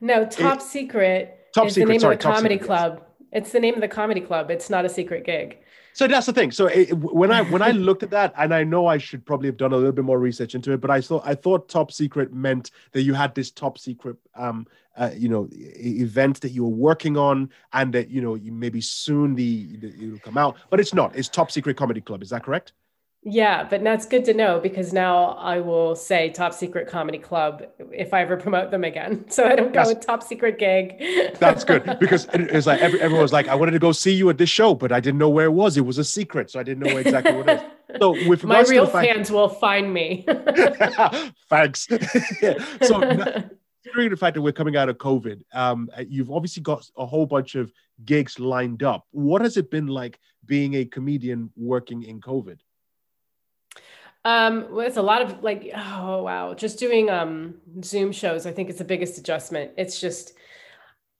no 0.00 0.26
top 0.26 0.58
it, 0.58 0.62
secret. 0.62 1.46
Top 1.54 1.68
is 1.68 1.74
secret. 1.74 1.86
The 1.86 1.92
name 1.92 2.00
sorry, 2.00 2.16
of 2.16 2.22
the 2.22 2.28
comedy 2.28 2.54
secret, 2.56 2.66
club. 2.66 2.92
Yes. 2.98 3.09
It's 3.32 3.52
the 3.52 3.60
name 3.60 3.74
of 3.74 3.80
the 3.80 3.88
comedy 3.88 4.20
club. 4.20 4.50
It's 4.50 4.70
not 4.70 4.84
a 4.84 4.88
secret 4.88 5.24
gig. 5.24 5.58
So 5.92 6.06
that's 6.06 6.26
the 6.26 6.32
thing. 6.32 6.50
So 6.50 6.66
it, 6.66 6.92
when 6.94 7.30
I 7.30 7.42
when 7.42 7.62
I 7.62 7.70
looked 7.72 8.02
at 8.02 8.10
that, 8.10 8.32
and 8.36 8.54
I 8.54 8.64
know 8.64 8.86
I 8.86 8.98
should 8.98 9.24
probably 9.24 9.48
have 9.48 9.56
done 9.56 9.72
a 9.72 9.76
little 9.76 9.92
bit 9.92 10.04
more 10.04 10.18
research 10.18 10.54
into 10.54 10.72
it, 10.72 10.80
but 10.80 10.90
I 10.90 11.00
thought 11.00 11.22
I 11.24 11.34
thought 11.34 11.68
top 11.68 11.92
secret 11.92 12.32
meant 12.32 12.70
that 12.92 13.02
you 13.02 13.14
had 13.14 13.34
this 13.34 13.50
top 13.50 13.78
secret, 13.78 14.16
um, 14.34 14.66
uh, 14.96 15.10
you 15.16 15.28
know, 15.28 15.48
event 15.52 16.40
that 16.42 16.50
you 16.50 16.64
were 16.64 16.70
working 16.70 17.16
on, 17.16 17.50
and 17.72 17.92
that 17.92 18.08
you 18.08 18.20
know 18.20 18.34
you 18.34 18.52
maybe 18.52 18.80
soon 18.80 19.34
the, 19.34 19.76
the 19.78 19.88
it'll 19.88 20.18
come 20.20 20.38
out. 20.38 20.56
But 20.70 20.80
it's 20.80 20.94
not. 20.94 21.14
It's 21.16 21.28
top 21.28 21.50
secret 21.50 21.76
comedy 21.76 22.00
club. 22.00 22.22
Is 22.22 22.30
that 22.30 22.44
correct? 22.44 22.72
Yeah, 23.22 23.64
but 23.68 23.84
that's 23.84 24.06
good 24.06 24.24
to 24.26 24.34
know 24.34 24.60
because 24.60 24.94
now 24.94 25.32
I 25.32 25.60
will 25.60 25.94
say 25.94 26.30
Top 26.30 26.54
Secret 26.54 26.88
Comedy 26.88 27.18
Club 27.18 27.62
if 27.92 28.14
I 28.14 28.22
ever 28.22 28.38
promote 28.38 28.70
them 28.70 28.84
again. 28.84 29.26
So 29.30 29.46
I 29.46 29.54
don't 29.54 29.72
go 29.72 29.80
that's, 29.80 29.90
with 29.90 30.00
Top 30.00 30.22
Secret 30.22 30.58
Gig. 30.58 31.36
that's 31.38 31.62
good 31.64 31.84
because 32.00 32.26
it's 32.32 32.66
like 32.66 32.80
every, 32.80 33.00
everyone 33.00 33.22
was 33.22 33.32
like, 33.32 33.48
I 33.48 33.54
wanted 33.54 33.72
to 33.72 33.78
go 33.78 33.92
see 33.92 34.12
you 34.12 34.28
at 34.30 34.38
this 34.38 34.48
show, 34.48 34.74
but 34.74 34.90
I 34.90 35.00
didn't 35.00 35.18
know 35.18 35.28
where 35.28 35.46
it 35.46 35.52
was. 35.52 35.76
It 35.76 35.82
was 35.82 35.98
a 35.98 36.04
secret, 36.04 36.50
so 36.50 36.58
I 36.58 36.62
didn't 36.62 36.86
know 36.86 36.96
exactly 36.96 37.34
what 37.34 37.48
it 37.48 37.62
is. 37.62 37.98
So 38.00 38.28
with 38.28 38.44
my 38.44 38.62
real 38.62 38.86
fans 38.86 39.30
will 39.30 39.48
find 39.48 39.92
me. 39.92 40.24
Thanks. 41.48 41.88
yeah. 42.40 42.54
So 42.82 43.00
considering 43.82 44.10
the 44.10 44.16
fact 44.16 44.34
that 44.34 44.42
we're 44.42 44.52
coming 44.52 44.76
out 44.76 44.88
of 44.88 44.98
COVID, 44.98 45.42
um, 45.52 45.90
you've 46.08 46.30
obviously 46.30 46.62
got 46.62 46.88
a 46.96 47.06
whole 47.06 47.26
bunch 47.26 47.54
of 47.54 47.72
gigs 48.04 48.38
lined 48.38 48.82
up. 48.82 49.06
What 49.10 49.42
has 49.42 49.56
it 49.56 49.70
been 49.70 49.86
like 49.86 50.18
being 50.46 50.74
a 50.74 50.84
comedian 50.84 51.50
working 51.56 52.02
in 52.02 52.20
COVID? 52.20 52.58
Um, 54.24 54.68
it's 54.80 54.98
a 54.98 55.02
lot 55.02 55.22
of 55.22 55.42
like, 55.42 55.70
oh 55.74 56.22
wow, 56.22 56.52
just 56.54 56.78
doing 56.78 57.08
um 57.08 57.54
Zoom 57.82 58.12
shows. 58.12 58.46
I 58.46 58.52
think 58.52 58.68
it's 58.68 58.78
the 58.78 58.84
biggest 58.84 59.18
adjustment. 59.18 59.72
It's 59.78 60.00
just, 60.00 60.34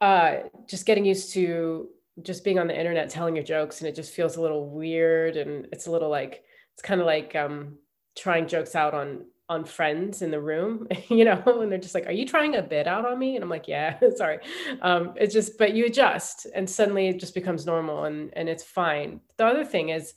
uh, 0.00 0.36
just 0.68 0.86
getting 0.86 1.04
used 1.04 1.32
to 1.34 1.88
just 2.22 2.44
being 2.44 2.58
on 2.58 2.68
the 2.68 2.78
internet 2.78 3.10
telling 3.10 3.36
your 3.36 3.44
jokes, 3.44 3.80
and 3.80 3.88
it 3.88 3.94
just 3.96 4.12
feels 4.14 4.36
a 4.36 4.42
little 4.42 4.68
weird, 4.70 5.36
and 5.36 5.66
it's 5.72 5.86
a 5.86 5.90
little 5.92 6.10
like 6.10 6.44
it's 6.74 6.82
kind 6.82 7.00
of 7.00 7.06
like 7.06 7.36
um 7.36 7.76
trying 8.18 8.48
jokes 8.48 8.74
out 8.74 8.94
on 8.94 9.24
on 9.48 9.64
friends 9.64 10.22
in 10.22 10.30
the 10.30 10.40
room, 10.40 10.86
you 11.10 11.24
know, 11.24 11.42
and 11.62 11.72
they're 11.72 11.78
just 11.78 11.94
like, 11.94 12.06
"Are 12.06 12.12
you 12.12 12.26
trying 12.26 12.56
a 12.56 12.62
bit 12.62 12.86
out 12.86 13.06
on 13.06 13.18
me?" 13.18 13.36
And 13.36 13.44
I'm 13.44 13.50
like, 13.50 13.68
"Yeah, 13.68 13.98
sorry." 14.16 14.40
Um, 14.82 15.14
it's 15.16 15.34
just, 15.34 15.58
but 15.58 15.74
you 15.74 15.86
adjust, 15.86 16.46
and 16.54 16.68
suddenly 16.68 17.08
it 17.08 17.20
just 17.20 17.34
becomes 17.34 17.66
normal, 17.66 18.04
and 18.04 18.30
and 18.34 18.48
it's 18.48 18.64
fine. 18.64 19.20
The 19.38 19.46
other 19.46 19.64
thing 19.64 19.90
is 19.90 20.14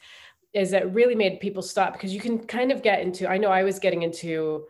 is 0.53 0.71
that 0.71 0.93
really 0.93 1.15
made 1.15 1.39
people 1.39 1.61
stop 1.61 1.93
because 1.93 2.13
you 2.13 2.21
can 2.21 2.39
kind 2.39 2.71
of 2.71 2.81
get 2.81 3.01
into 3.01 3.29
i 3.29 3.37
know 3.37 3.49
i 3.49 3.63
was 3.63 3.79
getting 3.79 4.03
into 4.03 4.65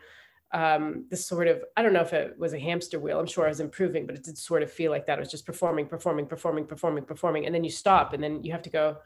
um, 0.53 1.05
this 1.09 1.25
sort 1.25 1.47
of 1.47 1.63
i 1.75 1.81
don't 1.81 1.93
know 1.93 2.01
if 2.01 2.13
it 2.13 2.37
was 2.37 2.53
a 2.53 2.59
hamster 2.59 2.99
wheel 2.99 3.19
i'm 3.19 3.25
sure 3.25 3.45
i 3.45 3.49
was 3.49 3.59
improving 3.59 4.05
but 4.05 4.15
it 4.15 4.23
did 4.23 4.37
sort 4.37 4.61
of 4.61 4.71
feel 4.71 4.91
like 4.91 5.07
that 5.07 5.17
it 5.17 5.19
was 5.19 5.31
just 5.31 5.47
performing 5.47 5.87
performing 5.87 6.27
performing 6.27 6.65
performing 6.65 7.03
performing 7.03 7.45
and 7.47 7.55
then 7.55 7.63
you 7.63 7.71
stop 7.71 8.13
and 8.13 8.23
then 8.23 8.43
you 8.43 8.51
have 8.51 8.61
to 8.61 8.69
go 8.69 8.97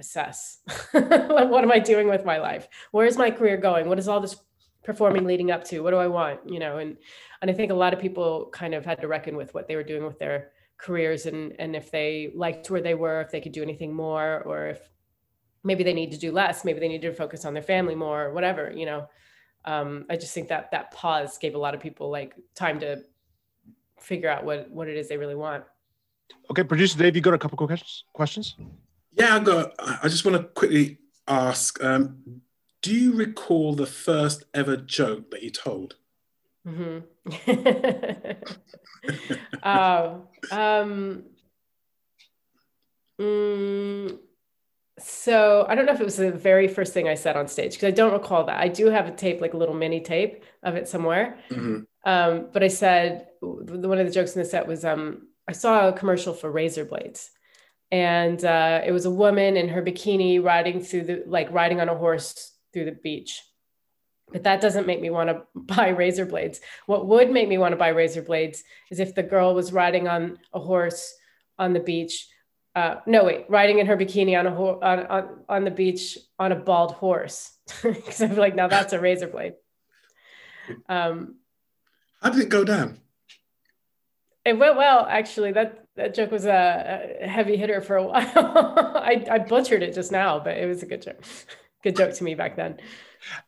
assess. 0.00 0.60
What 0.92 1.62
am 1.62 1.70
i 1.70 1.78
doing 1.78 2.08
with 2.08 2.24
my 2.24 2.38
life? 2.38 2.68
Where 2.90 3.06
is 3.06 3.16
my 3.16 3.30
career 3.30 3.56
going? 3.56 3.88
What 3.88 3.98
is 3.98 4.08
all 4.08 4.20
this 4.20 4.36
performing 4.82 5.24
leading 5.24 5.50
up 5.50 5.62
to? 5.64 5.80
What 5.80 5.90
do 5.90 5.98
i 5.98 6.08
want? 6.08 6.40
You 6.48 6.58
know 6.58 6.78
and 6.78 6.96
and 7.40 7.50
i 7.50 7.54
think 7.54 7.70
a 7.70 7.74
lot 7.74 7.92
of 7.94 8.00
people 8.00 8.48
kind 8.52 8.74
of 8.74 8.84
had 8.84 9.00
to 9.02 9.08
reckon 9.08 9.36
with 9.36 9.54
what 9.54 9.68
they 9.68 9.76
were 9.76 9.84
doing 9.84 10.04
with 10.04 10.18
their 10.18 10.50
careers 10.78 11.26
and 11.26 11.54
and 11.58 11.76
if 11.76 11.90
they 11.90 12.32
liked 12.34 12.70
where 12.70 12.80
they 12.80 12.94
were 12.94 13.20
if 13.20 13.30
they 13.30 13.40
could 13.40 13.52
do 13.52 13.62
anything 13.62 13.94
more 13.94 14.42
or 14.46 14.68
if 14.68 14.80
maybe 15.62 15.84
they 15.84 15.92
need 15.92 16.10
to 16.10 16.18
do 16.18 16.32
less 16.32 16.64
maybe 16.64 16.80
they 16.80 16.88
need 16.88 17.02
to 17.02 17.12
focus 17.12 17.44
on 17.44 17.54
their 17.54 17.62
family 17.62 17.94
more 17.94 18.26
or 18.26 18.32
whatever 18.32 18.72
you 18.74 18.86
know? 18.86 19.06
Um, 19.64 20.06
i 20.08 20.16
just 20.16 20.32
think 20.32 20.48
that 20.48 20.70
that 20.70 20.90
pause 20.92 21.38
gave 21.38 21.54
a 21.54 21.58
lot 21.58 21.74
of 21.74 21.80
people 21.80 22.10
like 22.10 22.34
time 22.54 22.80
to 22.80 23.02
figure 23.98 24.30
out 24.30 24.44
what 24.44 24.70
what 24.70 24.88
it 24.88 24.96
is 24.96 25.08
they 25.08 25.18
really 25.18 25.34
want. 25.34 25.64
Okay 26.50 26.64
producer 26.64 26.98
dave 26.98 27.14
you 27.14 27.22
got 27.22 27.34
a 27.34 27.38
couple 27.38 27.56
of 27.56 27.68
questions 27.68 28.04
questions? 28.12 28.56
Yeah 29.12 29.36
i 29.36 29.38
got 29.40 29.74
i 29.78 30.08
just 30.08 30.24
want 30.24 30.36
to 30.36 30.44
quickly 30.44 30.98
ask 31.28 31.82
um, 31.84 32.40
do 32.82 32.94
you 32.94 33.12
recall 33.12 33.74
the 33.74 33.86
first 33.86 34.44
ever 34.54 34.76
joke 34.76 35.30
that 35.30 35.42
you 35.42 35.50
told? 35.50 35.96
Hmm 36.66 37.00
oh, 39.62 40.22
um, 40.50 41.24
mm, 43.20 44.18
so 45.02 45.66
I 45.68 45.74
don't 45.74 45.86
know 45.86 45.92
if 45.92 46.00
it 46.00 46.04
was 46.04 46.16
the 46.16 46.32
very 46.32 46.68
first 46.68 46.92
thing 46.92 47.08
I 47.08 47.14
said 47.14 47.36
on 47.36 47.48
stage 47.48 47.72
because 47.74 47.88
I 47.88 47.90
don't 47.90 48.12
recall 48.12 48.44
that. 48.44 48.60
I 48.60 48.68
do 48.68 48.86
have 48.86 49.06
a 49.06 49.12
tape, 49.12 49.40
like 49.40 49.54
a 49.54 49.56
little 49.56 49.74
mini 49.74 50.00
tape 50.00 50.44
of 50.62 50.76
it 50.76 50.88
somewhere. 50.88 51.38
Mhm. 51.50 51.86
Um, 52.04 52.48
but 52.52 52.62
I 52.62 52.68
said 52.68 53.28
one 53.40 53.98
of 53.98 54.06
the 54.06 54.12
jokes 54.12 54.34
in 54.34 54.42
the 54.42 54.48
set 54.48 54.66
was 54.66 54.84
um, 54.84 55.28
I 55.48 55.52
saw 55.52 55.88
a 55.88 55.92
commercial 55.92 56.32
for 56.32 56.50
razor 56.50 56.84
blades, 56.84 57.30
and 57.90 58.42
uh, 58.44 58.82
it 58.84 58.92
was 58.92 59.04
a 59.04 59.10
woman 59.10 59.56
in 59.56 59.68
her 59.68 59.82
bikini 59.82 60.42
riding 60.42 60.80
through 60.80 61.02
the 61.02 61.22
like 61.26 61.50
riding 61.50 61.80
on 61.80 61.88
a 61.88 61.94
horse 61.94 62.52
through 62.72 62.86
the 62.86 62.92
beach. 62.92 63.42
But 64.32 64.44
that 64.44 64.60
doesn't 64.60 64.86
make 64.86 65.00
me 65.00 65.10
want 65.10 65.28
to 65.28 65.42
buy 65.54 65.88
razor 65.88 66.24
blades. 66.24 66.60
What 66.86 67.06
would 67.06 67.30
make 67.30 67.48
me 67.48 67.58
want 67.58 67.72
to 67.72 67.76
buy 67.78 67.88
razor 67.88 68.22
blades 68.22 68.62
is 68.90 69.00
if 69.00 69.14
the 69.14 69.22
girl 69.24 69.54
was 69.54 69.72
riding 69.72 70.08
on 70.08 70.38
a 70.52 70.60
horse 70.60 71.14
on 71.58 71.72
the 71.72 71.80
beach. 71.80 72.28
Uh, 72.74 72.96
no, 73.06 73.24
wait, 73.24 73.46
riding 73.48 73.78
in 73.80 73.86
her 73.86 73.96
bikini 73.96 74.38
on 74.38 74.46
a 74.46 74.54
ho- 74.54 74.78
on, 74.80 75.06
on 75.06 75.28
on 75.48 75.64
the 75.64 75.70
beach 75.70 76.16
on 76.38 76.52
a 76.52 76.56
bald 76.56 76.92
horse. 76.92 77.52
Because 77.82 78.20
I'm 78.22 78.36
like, 78.36 78.54
now 78.54 78.68
that's 78.68 78.92
a 78.92 79.00
razor 79.00 79.26
blade. 79.26 79.54
Um, 80.88 81.36
How 82.22 82.30
did 82.30 82.42
it 82.42 82.48
go 82.48 82.64
down? 82.64 83.00
It 84.44 84.56
went 84.58 84.76
well, 84.76 85.04
actually. 85.08 85.52
That 85.52 85.84
that 85.96 86.14
joke 86.14 86.30
was 86.30 86.46
a, 86.46 87.16
a 87.22 87.26
heavy 87.26 87.56
hitter 87.56 87.80
for 87.80 87.96
a 87.96 88.04
while. 88.08 88.22
I, 88.96 89.26
I 89.30 89.38
butchered 89.38 89.82
it 89.82 89.94
just 89.94 90.12
now, 90.12 90.38
but 90.38 90.56
it 90.56 90.66
was 90.66 90.82
a 90.82 90.86
good 90.86 91.02
joke. 91.02 91.22
Good 91.82 91.96
joke 91.96 92.14
to 92.14 92.24
me 92.24 92.34
back 92.34 92.56
then. 92.56 92.78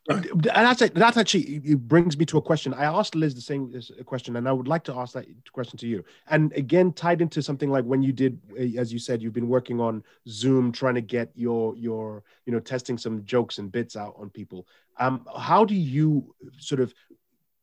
And 0.08 0.42
that's 0.44 0.80
that 0.80 1.16
actually 1.16 1.60
it 1.64 1.88
brings 1.88 2.16
me 2.18 2.24
to 2.26 2.38
a 2.38 2.42
question. 2.42 2.74
I 2.74 2.84
asked 2.84 3.14
Liz 3.14 3.34
the 3.34 3.40
same 3.40 3.72
uh, 3.74 4.02
question, 4.04 4.36
and 4.36 4.48
I 4.48 4.52
would 4.52 4.68
like 4.68 4.84
to 4.84 4.94
ask 4.94 5.14
that 5.14 5.26
question 5.52 5.78
to 5.78 5.86
you. 5.86 6.04
And 6.28 6.52
again, 6.52 6.92
tied 6.92 7.22
into 7.22 7.42
something 7.42 7.70
like 7.70 7.84
when 7.84 8.02
you 8.02 8.12
did, 8.12 8.38
uh, 8.52 8.80
as 8.80 8.92
you 8.92 8.98
said, 8.98 9.22
you've 9.22 9.32
been 9.32 9.48
working 9.48 9.80
on 9.80 10.02
Zoom, 10.28 10.72
trying 10.72 10.94
to 10.96 11.00
get 11.00 11.30
your 11.34 11.74
your 11.76 12.22
you 12.46 12.52
know 12.52 12.60
testing 12.60 12.98
some 12.98 13.24
jokes 13.24 13.58
and 13.58 13.72
bits 13.72 13.96
out 13.96 14.14
on 14.18 14.30
people. 14.30 14.66
Um, 14.98 15.26
how 15.36 15.64
do 15.64 15.74
you 15.74 16.34
sort 16.58 16.80
of 16.80 16.92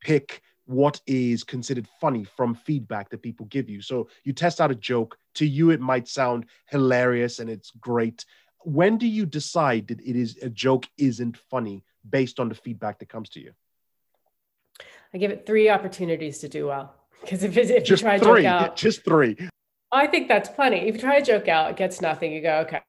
pick 0.02 0.42
what 0.66 1.02
is 1.08 1.44
considered 1.44 1.88
funny 2.00 2.24
from 2.24 2.56
feedback 2.56 3.10
that 3.10 3.22
people 3.22 3.46
give 3.48 3.70
you? 3.70 3.82
So 3.82 4.10
you 4.24 4.34
test 4.34 4.62
out 4.62 4.72
a 4.72 4.76
joke. 4.76 5.18
To 5.36 5.46
you, 5.46 5.70
it 5.70 5.80
might 5.80 6.08
sound 6.08 6.48
hilarious 6.66 7.40
and 7.40 7.50
it's 7.50 7.72
great. 7.80 8.26
When 8.66 8.98
do 8.98 9.08
you 9.08 9.26
decide 9.26 9.88
that 9.88 10.02
it 10.02 10.16
is 10.16 10.38
a 10.42 10.50
joke 10.50 10.86
isn't 10.98 11.38
funny 11.38 11.84
based 12.08 12.40
on 12.40 12.50
the 12.50 12.56
feedback 12.56 13.00
that 13.00 13.10
comes 13.10 13.30
to 13.30 13.40
you? 13.40 13.54
I 15.14 15.18
give 15.18 15.32
it 15.32 15.46
three 15.46 15.70
opportunities 15.70 16.40
to 16.40 16.50
do 16.50 16.68
well. 16.68 16.96
Because 17.22 17.44
if, 17.44 17.58
if 17.58 17.90
you 17.90 17.98
try 17.98 18.18
three. 18.18 18.44
joke 18.44 18.46
out, 18.46 18.76
Just 18.78 19.04
three. 19.04 19.36
I 19.92 20.08
think 20.08 20.30
that's 20.30 20.48
plenty. 20.48 20.88
If 20.88 20.96
you 20.96 21.02
try 21.02 21.20
to 21.20 21.26
joke 21.26 21.50
out, 21.50 21.72
it 21.72 21.76
gets 21.76 22.00
nothing. 22.00 22.32
You 22.32 22.42
go, 22.42 22.60
okay. 22.60 22.82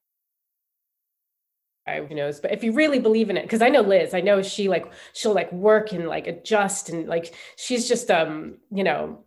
Who 2.08 2.14
knows? 2.14 2.38
But 2.38 2.52
if 2.52 2.62
you 2.62 2.70
really 2.72 3.00
believe 3.00 3.30
in 3.30 3.36
it, 3.36 3.42
because 3.42 3.62
I 3.62 3.68
know 3.68 3.80
Liz, 3.80 4.14
I 4.14 4.20
know 4.20 4.42
she 4.42 4.68
like 4.68 4.86
she'll 5.12 5.34
like 5.34 5.50
work 5.52 5.92
and 5.92 6.06
like 6.06 6.28
adjust 6.28 6.88
and 6.90 7.08
like 7.08 7.34
she's 7.56 7.88
just 7.88 8.08
um 8.12 8.58
you 8.70 8.84
know 8.84 9.24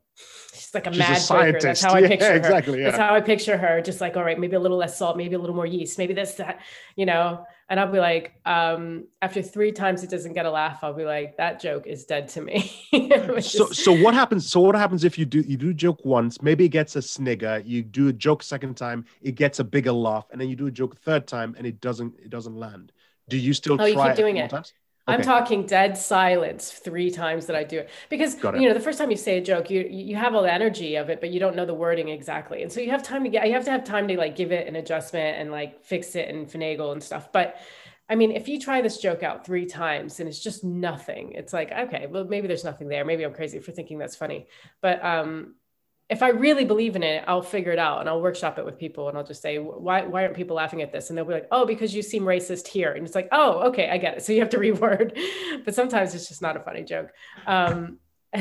she's 0.54 0.74
like 0.74 0.88
a 0.88 0.92
She's 0.94 1.00
mad 1.00 1.22
a 1.30 1.34
breaker. 1.52 1.60
That's 1.60 1.82
how 1.82 1.94
I 1.94 2.00
Yeah, 2.02 2.08
picture 2.08 2.26
her. 2.32 2.38
exactly, 2.38 2.84
That's 2.84 2.98
how 2.98 3.14
I 3.16 3.20
picture 3.20 3.58
her. 3.58 3.82
Just 3.82 4.00
like 4.00 4.16
all 4.16 4.24
right, 4.24 4.40
maybe 4.40 4.56
a 4.56 4.60
little 4.62 4.78
less 4.78 4.98
salt, 4.98 5.18
maybe 5.18 5.36
a 5.36 5.40
little 5.40 5.56
more 5.56 5.66
yeast, 5.66 5.98
maybe 5.98 6.14
this 6.14 6.36
that, 6.36 6.62
you 6.96 7.06
know. 7.06 7.46
And 7.70 7.80
I'll 7.80 7.92
be 7.92 8.00
like, 8.00 8.34
um, 8.46 9.08
after 9.22 9.42
three 9.42 9.72
times 9.72 10.04
it 10.04 10.10
doesn't 10.10 10.34
get 10.34 10.46
a 10.46 10.52
laugh, 10.52 10.80
I'll 10.84 10.94
be 10.94 11.06
like, 11.06 11.38
that 11.38 11.60
joke 11.62 11.88
is 11.88 12.06
dead 12.06 12.28
to 12.30 12.42
me. 12.42 12.72
So 13.40 13.70
is- 13.70 13.78
so 13.78 13.92
what 13.92 14.14
happens? 14.14 14.50
So 14.50 14.60
what 14.62 14.76
happens 14.76 15.04
if 15.04 15.18
you 15.18 15.26
do 15.26 15.42
you 15.42 15.58
do 15.58 15.70
a 15.70 15.74
joke 15.74 16.06
once, 16.06 16.42
maybe 16.42 16.66
it 16.66 16.70
gets 16.70 16.96
a 16.96 17.02
snigger. 17.02 17.62
You 17.66 17.84
do 17.84 18.08
a 18.08 18.14
joke 18.14 18.44
second 18.44 18.76
time, 18.78 19.06
it 19.22 19.36
gets 19.36 19.60
a 19.60 19.64
bigger 19.64 19.92
laugh, 19.92 20.26
and 20.32 20.40
then 20.40 20.50
you 20.50 20.56
do 20.56 20.68
a 20.68 20.72
joke 20.72 20.98
third 20.98 21.28
time, 21.28 21.56
and 21.58 21.68
it 21.68 21.82
doesn't 21.82 22.20
it 22.20 22.30
doesn't 22.30 22.56
land. 22.56 22.92
Do 23.30 23.38
you 23.38 23.54
still 23.54 23.80
Oh, 23.80 23.86
you 23.86 23.96
keep 23.96 24.16
doing 24.16 24.38
it. 24.38 24.50
times? 24.50 24.74
I'm 25.08 25.22
talking 25.22 25.66
dead 25.66 25.98
silence 25.98 26.72
three 26.72 27.12
times 27.12 27.46
that 27.48 27.56
I 27.56 27.64
do 27.64 27.80
it 27.80 27.90
because 28.10 28.36
it. 28.36 28.56
you 28.56 28.68
know 28.68 28.74
the 28.74 28.80
first 28.80 28.98
time 28.98 29.12
you 29.12 29.18
say 29.18 29.38
a 29.38 29.42
joke, 29.42 29.70
you 29.70 29.82
you 29.90 30.16
have 30.16 30.34
all 30.34 30.44
the 30.44 30.54
energy 30.54 30.96
of 30.96 31.10
it, 31.10 31.20
but 31.20 31.32
you 31.32 31.40
don't 31.40 31.56
know 31.56 31.66
the 31.66 31.74
wording 31.74 32.10
exactly, 32.10 32.64
and 32.64 32.72
so 32.72 32.80
you 32.80 32.90
have 32.92 33.04
time 33.04 33.24
to 33.24 33.30
get 33.30 33.46
you 33.48 33.54
have 33.54 33.66
to 33.66 33.72
have 33.72 33.84
time 33.84 34.08
to 34.08 34.18
like 34.18 34.36
give 34.36 34.52
it 34.52 34.68
an 34.68 34.76
adjustment 34.76 35.40
and 35.40 35.52
like 35.52 35.84
fix 35.84 36.16
it 36.16 36.30
and 36.30 36.48
finagle 36.48 36.94
and 36.94 37.04
stuff. 37.04 37.32
But 37.32 37.58
I 38.10 38.16
mean, 38.16 38.32
if 38.32 38.48
you 38.48 38.60
try 38.60 38.82
this 38.82 38.98
joke 38.98 39.24
out 39.24 39.46
three 39.46 39.66
times 39.66 40.20
and 40.20 40.30
it's 40.30 40.40
just 40.40 40.64
nothing, 40.64 41.34
it's 41.34 41.52
like 41.52 41.72
okay, 41.72 42.08
well 42.08 42.24
maybe 42.24 42.48
there's 42.48 42.64
nothing 42.64 42.88
there. 42.88 43.04
Maybe 43.04 43.24
I'm 43.26 43.34
crazy 43.34 43.60
for 43.60 43.72
thinking 43.72 43.98
that's 43.98 44.16
funny, 44.16 44.48
but 44.82 45.04
um, 45.04 45.56
if 46.10 46.22
I 46.22 46.30
really 46.30 46.66
believe 46.66 46.96
in 46.96 47.04
it, 47.04 47.24
I'll 47.28 47.42
figure 47.42 47.72
it 47.72 47.80
out 47.80 48.02
and 48.02 48.10
I'll 48.10 48.22
workshop 48.22 48.60
it 48.60 48.66
with 48.66 48.78
people 48.78 49.10
and 49.10 49.18
I'll 49.18 49.24
just 49.24 49.42
say, 49.42 49.58
why, 49.58 50.04
why 50.04 50.24
aren't 50.24 50.36
people 50.36 50.58
laughing 50.58 50.82
at 50.82 50.92
this? 50.92 51.10
And 51.10 51.18
they'll 51.18 51.26
be 51.26 51.34
like, 51.34 51.48
oh, 51.52 51.66
because 51.66 51.96
you 51.96 52.02
seem 52.02 52.24
racist 52.24 52.68
here. 52.68 52.92
And 52.92 53.06
it's 53.06 53.16
like, 53.16 53.30
oh, 53.32 53.70
okay, 53.70 53.90
I 53.90 53.98
get 53.98 54.18
it. 54.18 54.24
So 54.24 54.34
you 54.34 54.40
have 54.40 54.50
to 54.50 54.58
reword, 54.60 55.18
but 55.66 55.74
sometimes 55.74 56.14
it's 56.14 56.28
just 56.28 56.42
not 56.42 56.58
a 56.58 56.60
funny 56.60 56.84
joke. 56.84 57.12
Um, 57.48 58.00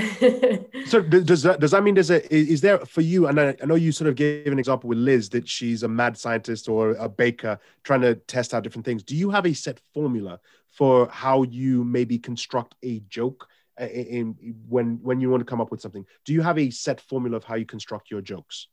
So 0.87 1.03
does 1.03 1.43
that 1.43 1.61
does 1.61 1.71
that 1.73 1.83
mean 1.83 1.95
there's 1.95 2.11
a 2.11 2.35
is 2.35 2.63
there 2.63 2.79
for 2.79 3.03
you? 3.03 3.27
And 3.27 3.39
I, 3.39 3.55
know 3.65 3.75
you 3.75 3.93
sort 3.93 4.09
of 4.09 4.15
gave 4.15 4.47
an 4.47 4.59
example 4.59 4.89
with 4.89 4.97
Liz 4.99 5.29
that 5.31 5.47
she's 5.47 5.83
a 5.83 5.89
mad 5.89 6.17
scientist 6.17 6.69
or 6.69 6.93
a 6.93 7.09
baker 7.09 7.59
trying 7.85 8.01
to 8.01 8.15
test 8.15 8.55
out 8.55 8.63
different 8.63 8.87
things. 8.87 9.03
Do 9.03 9.15
you 9.15 9.29
have 9.31 9.45
a 9.45 9.53
set 9.53 9.81
formula 9.93 10.41
for 10.71 11.09
how 11.09 11.43
you 11.43 11.85
maybe 11.85 12.19
construct 12.19 12.75
a 12.83 13.01
joke 13.01 13.49
in, 13.81 14.37
when 14.69 14.99
when 15.03 15.21
you 15.21 15.31
want 15.31 15.41
to 15.41 15.45
come 15.45 15.61
up 15.61 15.71
with 15.71 15.81
something? 15.81 16.05
Do 16.25 16.33
you 16.33 16.43
have 16.43 16.59
a 16.59 16.71
set 16.71 17.01
formula 17.01 17.37
of 17.37 17.45
how 17.45 17.55
you 17.55 17.67
construct 17.67 18.11
your 18.11 18.21
jokes? 18.21 18.69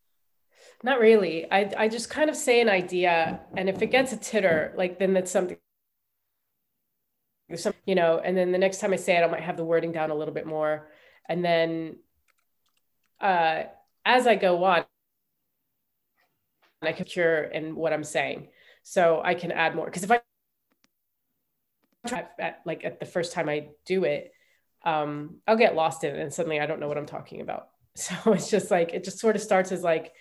not 0.83 0.99
really. 0.99 1.49
I, 1.51 1.71
I 1.77 1.87
just 1.87 2.09
kind 2.09 2.29
of 2.29 2.35
say 2.35 2.61
an 2.61 2.69
idea 2.69 3.41
and 3.55 3.67
if 3.69 3.81
it 3.81 3.87
gets 3.87 4.13
a 4.13 4.17
titter, 4.17 4.73
like 4.77 4.99
then 4.99 5.13
that's 5.13 5.31
something 5.31 5.57
some, 7.55 7.73
you 7.85 7.95
know, 7.95 8.21
and 8.23 8.37
then 8.37 8.51
the 8.51 8.59
next 8.59 8.79
time 8.79 8.93
I 8.93 8.97
say 8.97 9.17
it, 9.17 9.23
I 9.23 9.27
might 9.27 9.41
have 9.41 9.57
the 9.57 9.63
wording 9.63 9.91
down 9.91 10.11
a 10.11 10.15
little 10.15 10.33
bit 10.33 10.45
more. 10.45 10.87
And 11.27 11.43
then 11.43 11.97
uh, 13.19 13.63
as 14.05 14.27
I 14.27 14.35
go 14.35 14.63
on, 14.63 14.85
I 16.81 16.91
can 16.91 17.05
cure 17.05 17.43
in 17.43 17.75
what 17.75 17.91
I'm 17.91 18.03
saying. 18.03 18.49
So 18.83 19.21
I 19.23 19.33
can 19.33 19.51
add 19.51 19.75
more. 19.75 19.85
Because 19.85 20.03
if 20.03 20.11
I 20.11 20.21
try 22.07 22.27
at, 22.39 22.61
like 22.65 22.85
at 22.85 22.99
the 22.99 23.05
first 23.05 23.33
time 23.33 23.49
I 23.49 23.69
do 23.85 24.03
it, 24.03 24.31
um, 24.83 25.35
I'll 25.47 25.57
get 25.57 25.75
lost 25.75 26.03
in 26.03 26.15
it 26.15 26.21
and 26.21 26.33
suddenly 26.33 26.59
I 26.59 26.65
don't 26.65 26.79
know 26.79 26.87
what 26.87 26.97
I'm 26.97 27.05
talking 27.05 27.41
about. 27.41 27.69
So 27.95 28.31
it's 28.31 28.49
just 28.49 28.71
like, 28.71 28.93
it 28.93 29.03
just 29.03 29.19
sort 29.19 29.35
of 29.35 29.41
starts 29.41 29.73
as 29.73 29.83
like 29.83 30.13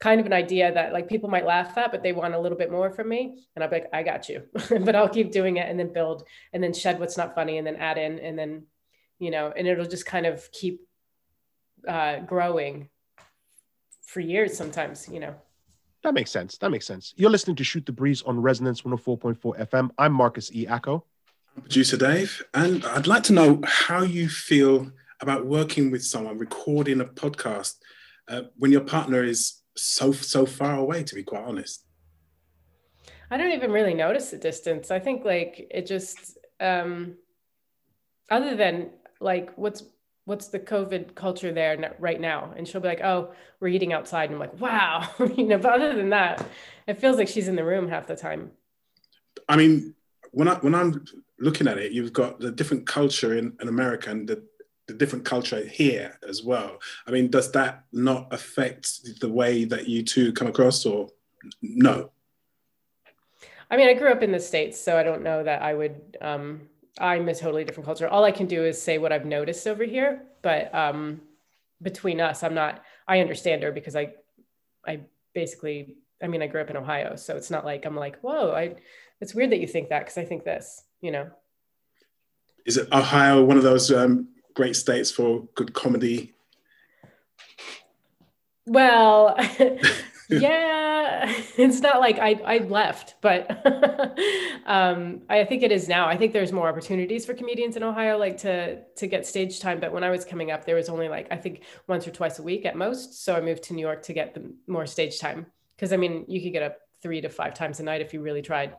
kind 0.00 0.20
of 0.20 0.26
an 0.26 0.32
idea 0.32 0.72
that 0.72 0.92
like 0.94 1.06
people 1.06 1.28
might 1.28 1.44
laugh 1.44 1.76
at, 1.76 1.90
but 1.90 2.02
they 2.02 2.12
want 2.12 2.32
a 2.32 2.38
little 2.38 2.56
bit 2.56 2.70
more 2.70 2.90
from 2.90 3.10
me. 3.10 3.44
And 3.54 3.62
I'll 3.62 3.68
be 3.68 3.76
like, 3.76 3.90
I 3.92 4.02
got 4.02 4.28
you. 4.28 4.42
but 4.70 4.94
I'll 4.94 5.08
keep 5.08 5.32
doing 5.32 5.58
it 5.58 5.68
and 5.68 5.78
then 5.78 5.92
build 5.92 6.26
and 6.54 6.62
then 6.62 6.72
shed 6.72 6.98
what's 6.98 7.18
not 7.18 7.34
funny 7.34 7.58
and 7.58 7.66
then 7.66 7.76
add 7.76 7.98
in 7.98 8.18
and 8.20 8.38
then, 8.38 8.62
you 9.18 9.30
know, 9.30 9.52
and 9.54 9.66
it'll 9.66 9.86
just 9.86 10.06
kind 10.06 10.24
of 10.24 10.50
keep 10.52 10.80
uh, 11.86 12.20
growing 12.20 12.88
for 14.02 14.20
years 14.20 14.56
sometimes, 14.56 15.08
you 15.08 15.20
know. 15.20 15.34
That 16.02 16.14
makes 16.14 16.30
sense. 16.30 16.56
That 16.58 16.70
makes 16.70 16.86
sense. 16.86 17.12
You're 17.16 17.30
listening 17.30 17.56
to 17.56 17.64
Shoot 17.64 17.84
the 17.84 17.92
Breeze 17.92 18.22
on 18.22 18.40
Resonance 18.40 18.82
104.4 18.82 19.68
FM. 19.68 19.90
I'm 19.98 20.12
Marcus 20.12 20.50
E. 20.54 20.66
Acko. 20.66 21.04
Producer 21.62 21.96
Dave, 21.96 22.42
and 22.54 22.84
I'd 22.84 23.06
like 23.06 23.22
to 23.24 23.32
know 23.32 23.60
how 23.64 24.02
you 24.02 24.28
feel 24.28 24.90
about 25.20 25.46
working 25.46 25.90
with 25.90 26.04
someone, 26.04 26.38
recording 26.38 27.00
a 27.00 27.04
podcast 27.04 27.76
uh, 28.28 28.42
when 28.56 28.72
your 28.72 28.82
partner 28.82 29.22
is 29.24 29.62
so 29.76 30.12
so 30.12 30.46
far 30.46 30.76
away. 30.76 31.02
To 31.02 31.14
be 31.14 31.22
quite 31.22 31.44
honest, 31.44 31.84
I 33.30 33.36
don't 33.36 33.52
even 33.52 33.70
really 33.70 33.94
notice 33.94 34.30
the 34.30 34.38
distance. 34.38 34.90
I 34.90 34.98
think 34.98 35.24
like 35.24 35.66
it 35.70 35.86
just 35.86 36.38
um 36.60 37.16
other 38.30 38.56
than 38.56 38.90
like 39.20 39.52
what's 39.56 39.82
what's 40.26 40.48
the 40.48 40.58
COVID 40.58 41.14
culture 41.14 41.52
there 41.52 41.94
right 41.98 42.20
now? 42.20 42.52
And 42.56 42.66
she'll 42.66 42.80
be 42.80 42.88
like, 42.88 43.00
oh, 43.00 43.32
we're 43.60 43.68
eating 43.68 43.92
outside. 43.92 44.30
And 44.30 44.34
I'm 44.34 44.40
like, 44.40 44.60
wow. 44.60 45.08
you 45.36 45.44
know, 45.44 45.56
but 45.56 45.72
other 45.72 45.94
than 45.94 46.10
that, 46.10 46.44
it 46.86 47.00
feels 47.00 47.16
like 47.16 47.28
she's 47.28 47.48
in 47.48 47.56
the 47.56 47.64
room 47.64 47.88
half 47.88 48.08
the 48.08 48.16
time. 48.16 48.50
I 49.48 49.56
mean, 49.56 49.94
when 50.32 50.48
I 50.48 50.54
when 50.56 50.74
I'm 50.74 51.04
looking 51.38 51.68
at 51.68 51.78
it, 51.78 51.92
you've 51.92 52.12
got 52.12 52.40
the 52.40 52.50
different 52.50 52.86
culture 52.86 53.36
in, 53.36 53.56
in 53.60 53.68
America 53.68 54.10
and 54.10 54.28
the, 54.28 54.42
the 54.86 54.94
different 54.94 55.24
culture 55.24 55.64
here 55.66 56.18
as 56.28 56.42
well. 56.42 56.78
I 57.06 57.10
mean, 57.10 57.30
does 57.30 57.52
that 57.52 57.84
not 57.92 58.32
affect 58.32 59.20
the 59.20 59.28
way 59.28 59.64
that 59.64 59.88
you 59.88 60.02
two 60.02 60.32
come 60.32 60.48
across, 60.48 60.86
or 60.86 61.08
no? 61.60 62.10
I 63.70 63.76
mean, 63.76 63.88
I 63.88 63.94
grew 63.94 64.10
up 64.10 64.22
in 64.22 64.32
the 64.32 64.40
States, 64.40 64.80
so 64.80 64.96
I 64.96 65.02
don't 65.02 65.22
know 65.22 65.42
that 65.42 65.62
I 65.62 65.74
would 65.74 66.16
um 66.20 66.68
I'm 66.98 67.28
a 67.28 67.34
totally 67.34 67.64
different 67.64 67.86
culture. 67.86 68.08
All 68.08 68.24
I 68.24 68.32
can 68.32 68.46
do 68.46 68.64
is 68.64 68.80
say 68.80 68.98
what 68.98 69.12
I've 69.12 69.26
noticed 69.26 69.66
over 69.66 69.84
here. 69.84 70.22
But 70.42 70.74
um 70.74 71.20
between 71.82 72.20
us, 72.20 72.42
I'm 72.42 72.54
not 72.54 72.82
I 73.06 73.20
understand 73.20 73.62
her 73.62 73.72
because 73.72 73.96
I 73.96 74.14
I 74.86 75.00
basically 75.34 75.96
I 76.22 76.28
mean 76.28 76.42
I 76.42 76.46
grew 76.46 76.60
up 76.60 76.70
in 76.70 76.76
Ohio, 76.76 77.16
so 77.16 77.36
it's 77.36 77.50
not 77.50 77.64
like 77.64 77.84
I'm 77.84 77.96
like, 77.96 78.20
whoa, 78.20 78.52
I 78.52 78.76
it's 79.20 79.34
weird 79.34 79.50
that 79.50 79.60
you 79.60 79.66
think 79.66 79.88
that 79.88 80.00
because 80.00 80.18
I 80.18 80.24
think 80.24 80.44
this, 80.44 80.84
you 81.00 81.10
know. 81.10 81.30
Is 82.64 82.76
it 82.76 82.92
Ohio 82.92 83.44
one 83.44 83.56
of 83.56 83.62
those 83.62 83.92
um, 83.92 84.28
great 84.54 84.76
states 84.76 85.10
for 85.10 85.48
good 85.54 85.72
comedy? 85.72 86.34
Well, 88.66 89.36
yeah, 90.28 91.32
it's 91.56 91.80
not 91.80 92.00
like 92.00 92.18
I, 92.18 92.32
I 92.44 92.58
left, 92.58 93.14
but 93.20 93.48
um, 94.66 95.22
I 95.28 95.44
think 95.44 95.62
it 95.62 95.70
is 95.70 95.88
now. 95.88 96.08
I 96.08 96.16
think 96.16 96.32
there's 96.32 96.52
more 96.52 96.68
opportunities 96.68 97.24
for 97.24 97.34
comedians 97.34 97.76
in 97.76 97.82
Ohio, 97.82 98.18
like 98.18 98.38
to 98.38 98.82
to 98.82 99.06
get 99.06 99.26
stage 99.26 99.60
time. 99.60 99.78
But 99.78 99.92
when 99.92 100.02
I 100.02 100.10
was 100.10 100.24
coming 100.24 100.50
up, 100.50 100.64
there 100.64 100.74
was 100.74 100.88
only 100.88 101.08
like 101.08 101.28
I 101.30 101.36
think 101.36 101.62
once 101.86 102.06
or 102.08 102.10
twice 102.10 102.38
a 102.38 102.42
week 102.42 102.66
at 102.66 102.76
most. 102.76 103.24
So 103.24 103.36
I 103.36 103.40
moved 103.40 103.62
to 103.64 103.74
New 103.74 103.82
York 103.82 104.02
to 104.04 104.12
get 104.12 104.34
the 104.34 104.52
more 104.66 104.86
stage 104.86 105.20
time 105.20 105.46
because 105.76 105.92
I 105.92 105.96
mean 105.96 106.24
you 106.26 106.42
could 106.42 106.52
get 106.52 106.62
up 106.62 106.78
three 107.02 107.20
to 107.20 107.28
five 107.28 107.54
times 107.54 107.78
a 107.78 107.84
night 107.84 108.00
if 108.00 108.12
you 108.12 108.20
really 108.20 108.42
tried. 108.42 108.74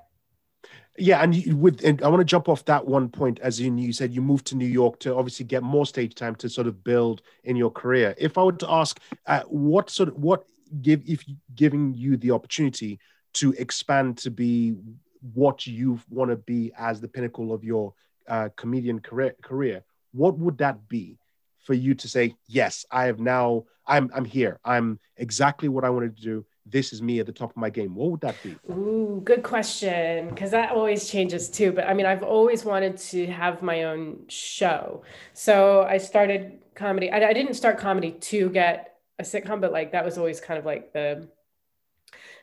Yeah, 0.98 1.22
and 1.22 1.36
you, 1.36 1.56
with 1.56 1.84
and 1.84 2.02
I 2.02 2.08
want 2.08 2.22
to 2.22 2.26
jump 2.26 2.50
off 2.50 2.66
that 2.66 2.86
one 2.86 3.10
point, 3.10 3.40
as 3.40 3.60
in 3.60 3.78
you 3.78 3.94
said, 3.94 4.14
you 4.14 4.22
moved 4.22 4.48
to 4.48 4.56
New 4.56 4.66
York 4.66 5.00
to 5.02 5.16
obviously 5.16 5.46
get 5.46 5.62
more 5.62 5.86
stage 5.86 6.16
time 6.16 6.36
to 6.36 6.50
sort 6.50 6.66
of 6.66 6.84
build 6.84 7.22
in 7.44 7.56
your 7.56 7.70
career. 7.70 8.16
If 8.18 8.38
I 8.38 8.44
were 8.44 8.54
to 8.54 8.72
ask, 8.72 9.00
uh, 9.28 9.42
what 9.44 9.92
sort 9.92 10.10
of 10.10 10.16
what 10.16 10.46
give 10.82 11.04
if 11.06 11.24
giving 11.54 11.94
you 11.94 12.18
the 12.18 12.32
opportunity 12.32 13.00
to 13.34 13.54
expand 13.54 14.18
to 14.20 14.32
be 14.32 14.76
what 15.34 15.68
you 15.68 16.00
want 16.10 16.32
to 16.32 16.38
be 16.38 16.72
as 16.78 17.00
the 17.00 17.08
pinnacle 17.08 17.54
of 17.54 17.64
your 17.64 17.94
uh, 18.28 18.50
comedian 18.56 19.00
career, 19.00 19.36
career, 19.44 19.84
what 20.14 20.38
would 20.40 20.58
that 20.58 20.88
be 20.90 21.18
for 21.60 21.74
you 21.74 21.94
to 21.94 22.08
say, 22.08 22.36
yes, 22.48 22.86
I 22.90 23.06
have 23.06 23.20
now, 23.20 23.66
I'm 23.86 24.10
I'm 24.16 24.26
here, 24.26 24.60
I'm 24.66 25.00
exactly 25.16 25.70
what 25.70 25.84
I 25.84 25.90
wanted 25.90 26.18
to 26.18 26.24
do 26.24 26.46
this 26.70 26.94
is 26.94 27.02
me 27.02 27.20
at 27.20 27.26
the 27.26 27.32
top 27.32 27.52
of 27.52 27.58
my 27.58 27.70
game? 27.70 27.96
What 27.96 28.12
would 28.12 28.22
that 28.22 28.36
be? 28.44 28.56
Ooh, 28.72 29.22
good 29.24 29.44
question. 29.44 30.30
Because 30.30 30.52
that 30.52 30.72
always 30.72 31.10
changes 31.10 31.50
too. 31.50 31.72
But 31.72 31.88
I 31.88 31.94
mean, 31.94 32.06
I've 32.06 32.24
always 32.24 32.66
wanted 32.66 32.98
to 32.98 33.28
have 33.28 33.62
my 33.62 33.84
own 33.84 34.26
show. 34.28 35.04
So 35.34 35.84
I 35.84 35.98
started 35.98 36.60
comedy. 36.76 37.12
I, 37.12 37.30
I 37.30 37.34
didn't 37.34 37.56
start 37.56 37.78
comedy 37.78 38.12
to 38.12 38.50
get 38.50 38.96
a 39.20 39.24
sitcom, 39.24 39.62
but 39.62 39.72
like 39.72 39.92
that 39.92 40.06
was 40.06 40.18
always 40.18 40.40
kind 40.40 40.60
of 40.60 40.66
like 40.66 40.94
the 40.94 41.28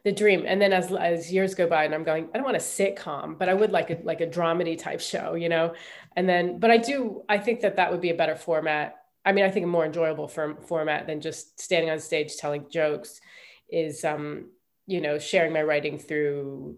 the 0.05 0.13
dream. 0.13 0.45
And 0.47 0.61
then 0.61 0.73
as 0.73 0.93
as 0.93 1.33
years 1.33 1.55
go 1.55 1.67
by, 1.67 1.85
and 1.85 1.95
I'm 1.95 2.05
going, 2.05 2.29
I 2.35 2.39
don't 2.39 2.45
want 2.45 2.57
a 2.57 2.61
sitcom, 2.61 3.39
but 3.39 3.49
I 3.49 3.55
would 3.55 3.73
like 3.73 3.91
a 3.91 3.99
like 4.03 4.21
a 4.21 4.27
dramedy 4.27 4.79
type 4.79 5.01
show, 5.01 5.35
you 5.35 5.49
know. 5.49 5.75
And 6.17 6.29
then, 6.29 6.59
but 6.59 6.71
I 6.71 6.77
do. 6.79 7.23
I 7.29 7.39
think 7.39 7.61
that 7.61 7.77
that 7.77 7.91
would 7.91 8.01
be 8.01 8.11
a 8.11 8.15
better 8.15 8.37
format. 8.37 8.97
I 9.27 9.33
mean, 9.33 9.45
I 9.45 9.51
think 9.51 9.65
a 9.65 9.67
more 9.67 9.87
enjoyable 9.87 10.29
form, 10.29 10.59
format 10.67 11.07
than 11.07 11.23
just 11.23 11.59
standing 11.59 11.91
on 11.91 11.99
stage 11.99 12.37
telling 12.37 12.67
jokes 12.71 13.21
is 13.69 14.05
um, 14.05 14.51
you 14.87 15.01
know 15.01 15.19
sharing 15.19 15.53
my 15.53 15.63
writing 15.63 15.99
through 15.99 16.77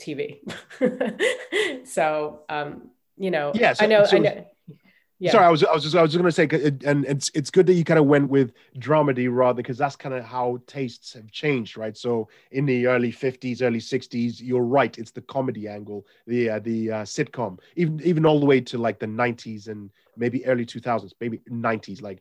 TV. 0.00 0.40
so 1.84 2.40
um, 2.48 2.90
you 3.16 3.30
know, 3.30 3.52
yeah, 3.54 3.72
so, 3.72 3.84
I 3.84 3.88
know, 3.88 4.04
so 4.04 4.16
I 4.16 4.20
know. 4.20 4.46
Yeah. 5.20 5.32
Sorry, 5.32 5.44
I 5.46 5.50
was 5.50 5.64
I 5.64 5.72
was 5.72 5.82
just 5.82 5.96
I 5.96 6.02
was 6.02 6.12
just 6.12 6.18
gonna 6.20 6.30
say, 6.30 6.48
and 6.84 7.04
it's 7.04 7.28
it's 7.34 7.50
good 7.50 7.66
that 7.66 7.74
you 7.74 7.82
kind 7.84 7.98
of 7.98 8.06
went 8.06 8.30
with 8.30 8.52
dramedy 8.78 9.28
rather 9.28 9.56
because 9.56 9.76
that's 9.76 9.96
kind 9.96 10.14
of 10.14 10.24
how 10.24 10.60
tastes 10.68 11.12
have 11.14 11.30
changed, 11.32 11.76
right? 11.76 11.96
So 11.96 12.28
in 12.52 12.66
the 12.66 12.86
early 12.86 13.10
'50s, 13.10 13.60
early 13.60 13.80
'60s, 13.80 14.40
you're 14.40 14.62
right, 14.62 14.96
it's 14.96 15.10
the 15.10 15.22
comedy 15.22 15.66
angle, 15.66 16.06
the 16.28 16.50
uh, 16.50 16.58
the 16.60 16.92
uh, 16.92 17.02
sitcom, 17.02 17.58
even 17.74 18.00
even 18.04 18.26
all 18.26 18.38
the 18.38 18.46
way 18.46 18.60
to 18.60 18.78
like 18.78 19.00
the 19.00 19.06
'90s 19.06 19.66
and 19.66 19.90
maybe 20.16 20.44
early 20.46 20.66
2000s, 20.66 21.12
maybe 21.20 21.40
90s, 21.50 22.00
like 22.02 22.20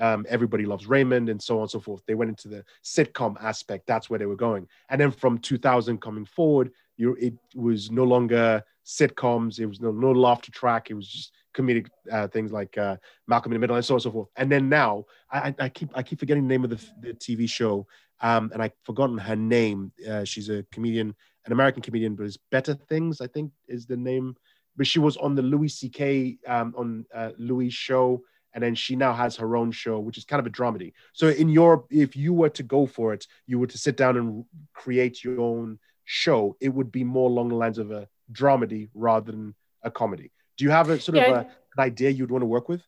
um, 0.00 0.26
Everybody 0.28 0.64
Loves 0.64 0.86
Raymond 0.86 1.28
and 1.28 1.42
so 1.42 1.56
on 1.56 1.62
and 1.62 1.70
so 1.70 1.80
forth. 1.80 2.02
They 2.06 2.14
went 2.14 2.30
into 2.30 2.48
the 2.48 2.64
sitcom 2.84 3.36
aspect. 3.42 3.86
That's 3.86 4.08
where 4.10 4.18
they 4.18 4.26
were 4.26 4.36
going. 4.36 4.68
And 4.88 5.00
then 5.00 5.10
from 5.10 5.38
2000 5.38 6.00
coming 6.00 6.24
forward, 6.24 6.72
you 6.96 7.14
it 7.20 7.34
was 7.54 7.90
no 7.90 8.04
longer 8.04 8.62
sitcoms. 8.84 9.58
It 9.60 9.66
was 9.66 9.80
no, 9.80 9.90
no 9.90 10.12
laughter 10.12 10.50
track. 10.50 10.90
It 10.90 10.94
was 10.94 11.08
just 11.08 11.32
comedic 11.58 11.88
uh, 12.10 12.28
things 12.28 12.52
like 12.52 12.76
uh, 12.78 12.96
Malcolm 13.26 13.52
in 13.52 13.56
the 13.56 13.60
Middle 13.60 13.76
and 13.76 13.84
so 13.84 13.94
on 13.94 13.96
and 13.96 14.02
so 14.02 14.10
forth. 14.10 14.28
And 14.36 14.50
then 14.50 14.68
now, 14.68 15.04
I, 15.30 15.54
I 15.58 15.68
keep 15.68 15.90
I 15.94 16.02
keep 16.02 16.18
forgetting 16.18 16.44
the 16.44 16.54
name 16.54 16.64
of 16.64 16.70
the, 16.70 16.84
the 17.00 17.14
TV 17.14 17.48
show, 17.48 17.86
um, 18.20 18.50
and 18.52 18.62
I've 18.62 18.72
forgotten 18.84 19.18
her 19.18 19.36
name. 19.36 19.92
Uh, 20.08 20.24
she's 20.24 20.48
a 20.48 20.64
comedian, 20.72 21.14
an 21.46 21.52
American 21.52 21.82
comedian, 21.82 22.14
but 22.14 22.26
it's 22.26 22.38
Better 22.50 22.74
Things, 22.74 23.20
I 23.20 23.26
think, 23.26 23.52
is 23.66 23.86
the 23.86 23.96
name 23.96 24.36
but 24.78 24.86
she 24.86 25.00
was 25.00 25.16
on 25.16 25.34
the 25.34 25.42
Louis 25.42 25.68
C.K. 25.68 26.38
Um, 26.46 26.72
on 26.78 27.04
uh, 27.12 27.30
Louis 27.36 27.68
show, 27.68 28.22
and 28.54 28.62
then 28.62 28.74
she 28.74 28.96
now 28.96 29.12
has 29.12 29.36
her 29.36 29.56
own 29.56 29.72
show, 29.72 29.98
which 29.98 30.16
is 30.16 30.24
kind 30.24 30.40
of 30.40 30.46
a 30.46 30.50
dramedy. 30.50 30.92
So, 31.12 31.28
in 31.28 31.48
your, 31.48 31.84
if 31.90 32.16
you 32.16 32.32
were 32.32 32.48
to 32.50 32.62
go 32.62 32.86
for 32.86 33.12
it, 33.12 33.26
you 33.46 33.58
were 33.58 33.66
to 33.66 33.76
sit 33.76 33.96
down 33.96 34.16
and 34.16 34.44
create 34.72 35.22
your 35.22 35.40
own 35.40 35.80
show. 36.04 36.56
It 36.60 36.70
would 36.70 36.92
be 36.92 37.04
more 37.04 37.28
along 37.28 37.48
the 37.48 37.56
lines 37.56 37.78
of 37.78 37.90
a 37.90 38.08
dramedy 38.32 38.88
rather 38.94 39.32
than 39.32 39.54
a 39.82 39.90
comedy. 39.90 40.30
Do 40.58 40.64
you 40.64 40.70
have 40.70 40.90
a 40.90 41.00
sort 41.00 41.16
yeah. 41.16 41.24
of 41.24 41.36
a, 41.36 41.40
an 41.40 41.78
idea 41.78 42.10
you'd 42.10 42.30
want 42.30 42.42
to 42.42 42.46
work 42.46 42.68
with? 42.68 42.82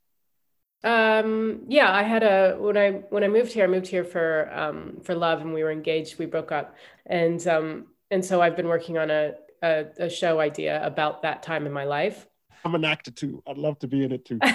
Um, 0.83 1.63
yeah, 1.69 1.93
I 1.93 2.03
had 2.03 2.23
a 2.23 2.57
when 2.59 2.77
I 2.77 2.91
when 3.11 3.25
I 3.25 3.29
moved 3.29 3.53
here, 3.53 3.65
I 3.65 3.69
moved 3.69 3.87
here 3.87 4.05
for 4.05 4.51
um, 4.53 4.99
for 5.03 5.15
love, 5.15 5.41
and 5.41 5.55
we 5.55 5.63
were 5.63 5.71
engaged. 5.71 6.19
We 6.19 6.27
broke 6.27 6.53
up, 6.53 6.75
and 7.07 7.47
um, 7.47 7.87
and 8.11 8.25
so 8.25 8.43
I've 8.43 8.57
been 8.57 8.69
working 8.69 8.99
on 8.99 9.11
a 9.11 9.33
a, 9.63 9.87
a 9.99 10.11
show 10.11 10.41
idea 10.41 10.85
about 10.85 11.23
that 11.23 11.43
time 11.43 11.67
in 11.67 11.73
my 11.73 11.85
life. 11.85 12.27
I'm 12.65 12.75
an 12.75 12.85
actor 12.85 13.11
too. 13.11 13.43
I'd 13.47 13.57
love 13.57 13.79
to 13.81 13.87
be 13.87 14.05
in 14.05 14.13
it 14.13 14.25
too. 14.27 14.39
I, 14.43 14.53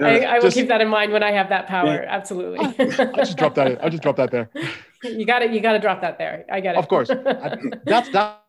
I, 0.00 0.34
will 0.34 0.42
just, 0.42 0.56
keep 0.56 0.68
that 0.68 0.80
in 0.80 0.88
mind 0.88 1.10
when 1.10 1.24
I 1.24 1.32
have 1.32 1.48
that 1.48 1.66
power. 1.66 1.94
Yeah. 1.94 2.06
Absolutely. 2.08 2.60
I 2.78 3.16
just 3.16 3.36
drop 3.36 3.56
that. 3.56 3.84
I 3.84 3.88
just 3.88 4.02
drop 4.02 4.16
that 4.16 4.30
there. 4.30 4.50
You 5.02 5.26
got 5.26 5.42
it. 5.42 5.50
You 5.50 5.60
got 5.60 5.74
to 5.74 5.78
drop 5.78 6.00
that 6.00 6.16
there. 6.16 6.46
I 6.50 6.60
get 6.60 6.76
it. 6.76 6.78
Of 6.78 6.88
course. 6.88 7.10
I, 7.10 7.58
that's 7.84 8.08
that's 8.08 8.43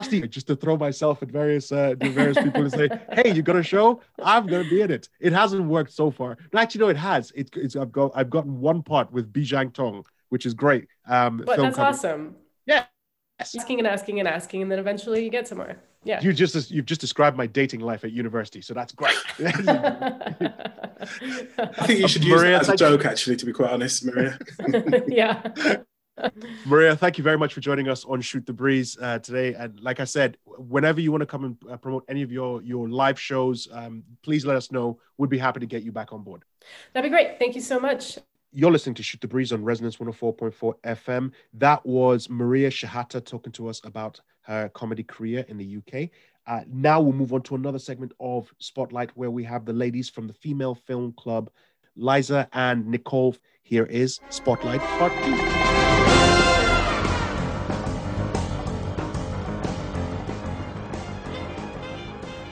just 0.00 0.46
to 0.46 0.56
throw 0.56 0.76
myself 0.76 1.22
at 1.22 1.28
various 1.28 1.72
uh, 1.72 1.94
various 1.98 2.36
people 2.38 2.62
and 2.62 2.72
say, 2.72 2.88
"Hey, 3.12 3.32
you 3.32 3.42
got 3.42 3.56
a 3.56 3.62
show? 3.62 4.00
I'm 4.22 4.46
gonna 4.46 4.68
be 4.68 4.82
in 4.82 4.90
it." 4.90 5.08
It 5.20 5.32
hasn't 5.32 5.64
worked 5.64 5.92
so 5.92 6.10
far. 6.10 6.36
No, 6.52 6.60
actually, 6.60 6.80
no, 6.80 6.88
it 6.88 6.96
has. 6.96 7.32
It, 7.34 7.50
it's 7.56 7.76
I've 7.76 7.92
got 7.92 8.12
I've 8.14 8.30
gotten 8.30 8.60
one 8.60 8.82
part 8.82 9.10
with 9.12 9.32
Bijang 9.32 9.72
Tong, 9.72 10.04
which 10.28 10.46
is 10.46 10.54
great. 10.54 10.88
Um, 11.08 11.38
but 11.38 11.56
that's 11.58 11.76
cover. 11.76 11.88
awesome. 11.88 12.36
Yeah, 12.66 12.84
asking 13.40 13.78
and 13.78 13.88
asking 13.88 14.18
and 14.18 14.28
asking, 14.28 14.62
and 14.62 14.70
then 14.70 14.78
eventually 14.78 15.24
you 15.24 15.30
get 15.30 15.48
somewhere. 15.48 15.78
Yeah. 16.04 16.20
You 16.20 16.32
just 16.32 16.70
you've 16.70 16.86
just 16.86 17.00
described 17.00 17.36
my 17.36 17.46
dating 17.46 17.80
life 17.80 18.04
at 18.04 18.12
university, 18.12 18.60
so 18.60 18.74
that's 18.74 18.92
great. 18.92 19.16
I 19.38 19.46
think 21.86 22.00
you 22.00 22.08
should 22.08 22.22
use 22.22 22.40
Maria, 22.40 22.52
that 22.52 22.62
as 22.62 22.68
a 22.68 22.76
joke, 22.76 23.04
actually, 23.04 23.36
to 23.36 23.46
be 23.46 23.52
quite 23.52 23.70
honest, 23.70 24.04
Maria. 24.04 24.38
yeah. 25.08 25.78
Maria, 26.66 26.96
thank 26.96 27.18
you 27.18 27.24
very 27.24 27.38
much 27.38 27.54
for 27.54 27.60
joining 27.60 27.88
us 27.88 28.04
on 28.04 28.20
Shoot 28.20 28.46
the 28.46 28.52
Breeze 28.52 28.96
uh, 29.00 29.18
today. 29.18 29.54
And 29.54 29.78
like 29.80 30.00
I 30.00 30.04
said, 30.04 30.36
whenever 30.44 31.00
you 31.00 31.10
want 31.10 31.22
to 31.22 31.26
come 31.26 31.44
and 31.44 31.56
uh, 31.70 31.76
promote 31.76 32.04
any 32.08 32.22
of 32.22 32.32
your 32.32 32.62
your 32.62 32.88
live 32.88 33.20
shows, 33.20 33.68
um, 33.72 34.02
please 34.22 34.46
let 34.46 34.56
us 34.56 34.72
know. 34.72 34.98
We'd 35.18 35.30
be 35.30 35.38
happy 35.38 35.60
to 35.60 35.66
get 35.66 35.82
you 35.82 35.92
back 35.92 36.12
on 36.12 36.22
board. 36.22 36.42
That'd 36.92 37.10
be 37.10 37.14
great. 37.14 37.38
Thank 37.38 37.54
you 37.54 37.60
so 37.60 37.78
much. 37.78 38.18
You're 38.52 38.70
listening 38.70 38.94
to 38.94 39.02
Shoot 39.02 39.20
the 39.20 39.28
Breeze 39.28 39.52
on 39.52 39.62
Resonance 39.62 39.96
104.4 39.96 40.74
FM. 40.82 41.32
That 41.54 41.84
was 41.84 42.30
Maria 42.30 42.70
Shehata 42.70 43.22
talking 43.22 43.52
to 43.52 43.68
us 43.68 43.82
about 43.84 44.20
her 44.42 44.70
comedy 44.70 45.02
career 45.02 45.44
in 45.48 45.58
the 45.58 45.76
UK. 45.76 46.08
Uh, 46.46 46.62
now 46.68 47.00
we'll 47.00 47.12
move 47.12 47.32
on 47.32 47.42
to 47.42 47.56
another 47.56 47.78
segment 47.78 48.12
of 48.20 48.50
Spotlight 48.58 49.10
where 49.16 49.30
we 49.30 49.42
have 49.44 49.64
the 49.64 49.72
ladies 49.72 50.08
from 50.08 50.26
the 50.26 50.32
Female 50.32 50.74
Film 50.74 51.12
Club, 51.18 51.50
Liza 51.96 52.48
and 52.52 52.86
Nicole. 52.86 53.36
Here 53.62 53.86
is 53.86 54.20
Spotlight 54.30 54.80
Part 54.80 55.12
2. 55.24 55.56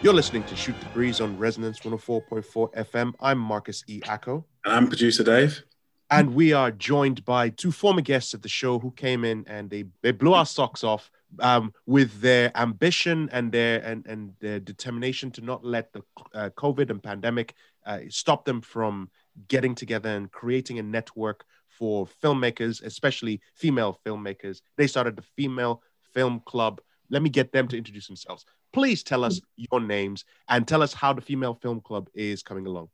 You're 0.03 0.13
listening 0.13 0.45
to 0.45 0.57
Shoot 0.57 0.79
the 0.81 0.87
Breeze 0.93 1.21
on 1.21 1.39
Resonance 1.39 1.81
104.4 1.81 2.75
FM. 2.75 3.15
I'm 3.21 3.39
Marcus 3.39 3.83
E. 3.87 4.01
Acko. 4.01 4.45
And 4.65 4.75
I'm 4.75 4.89
producer 4.89 5.25
Dave. 5.25 5.63
And 6.11 6.35
we 6.35 6.53
are 6.53 6.71
joined 6.71 7.25
by 7.25 7.49
two 7.49 7.73
former 7.73 8.03
guests 8.03 8.35
of 8.35 8.43
the 8.43 8.49
show 8.49 8.79
who 8.79 8.91
came 8.91 9.25
in 9.25 9.45
and 9.47 9.71
they, 9.71 9.85
they 10.03 10.13
blew 10.13 10.35
our 10.35 10.45
socks 10.45 10.85
off 10.85 11.11
um, 11.41 11.73
with 11.87 12.21
their 12.21 12.53
ambition 12.57 13.29
and 13.33 13.51
their 13.51 13.81
and, 13.81 14.07
and 14.07 14.35
their 14.41 14.61
determination 14.61 15.31
to 15.33 15.41
not 15.41 15.65
let 15.65 15.93
the 15.93 16.03
uh, 16.35 16.51
COVID 16.51 16.91
and 16.91 17.03
pandemic 17.03 17.55
uh, 17.87 18.01
stop 18.09 18.45
them 18.45 18.61
from 18.61 19.11
getting 19.49 19.74
together 19.74 20.11
and 20.11 20.30
creating 20.30 20.78
a 20.78 20.82
network 20.82 21.45
for 21.68 22.07
filmmakers, 22.22 22.82
especially 22.82 23.41
female 23.55 23.99
filmmakers. 24.07 24.61
They 24.76 24.87
started 24.87 25.16
the 25.16 25.22
Female 25.22 25.82
Film 26.12 26.41
Club. 26.45 26.80
Let 27.11 27.22
me 27.22 27.30
get 27.30 27.53
them 27.53 27.68
to 27.68 27.76
introduce 27.76 28.07
themselves. 28.07 28.45
Please 28.72 29.03
tell 29.03 29.24
us 29.24 29.41
your 29.57 29.80
names 29.80 30.24
and 30.49 30.66
tell 30.66 30.82
us 30.82 30.93
how 30.93 31.12
the 31.12 31.20
Female 31.20 31.55
Film 31.55 31.80
Club 31.80 32.09
is 32.14 32.43
coming 32.43 32.66
along. 32.66 32.89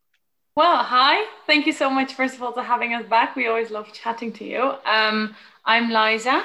Well, 0.55 0.83
hi. 0.83 1.25
Thank 1.47 1.65
you 1.65 1.73
so 1.73 1.89
much, 1.89 2.13
first 2.13 2.35
of 2.35 2.43
all, 2.43 2.51
for 2.51 2.61
having 2.61 2.93
us 2.93 3.05
back. 3.05 3.35
We 3.35 3.47
always 3.47 3.71
love 3.71 3.91
chatting 3.93 4.33
to 4.33 4.43
you. 4.43 4.73
Um, 4.85 5.35
I'm 5.65 5.89
Liza. 5.89 6.43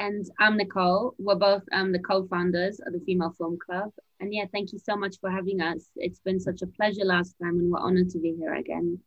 And 0.00 0.28
I'm 0.38 0.56
Nicole. 0.56 1.14
We're 1.18 1.36
both 1.36 1.62
um, 1.72 1.92
the 1.92 1.98
co 1.98 2.26
founders 2.26 2.80
of 2.80 2.92
the 2.92 3.00
Female 3.00 3.34
Film 3.38 3.58
Club. 3.64 3.90
And 4.20 4.34
yeah, 4.34 4.44
thank 4.52 4.72
you 4.72 4.78
so 4.78 4.96
much 4.96 5.18
for 5.20 5.30
having 5.30 5.60
us. 5.60 5.88
It's 5.96 6.20
been 6.20 6.40
such 6.40 6.62
a 6.62 6.66
pleasure 6.66 7.04
last 7.04 7.34
time, 7.42 7.58
and 7.58 7.70
we're 7.70 7.78
honored 7.78 8.10
to 8.10 8.18
be 8.18 8.34
here 8.38 8.54
again. 8.54 8.98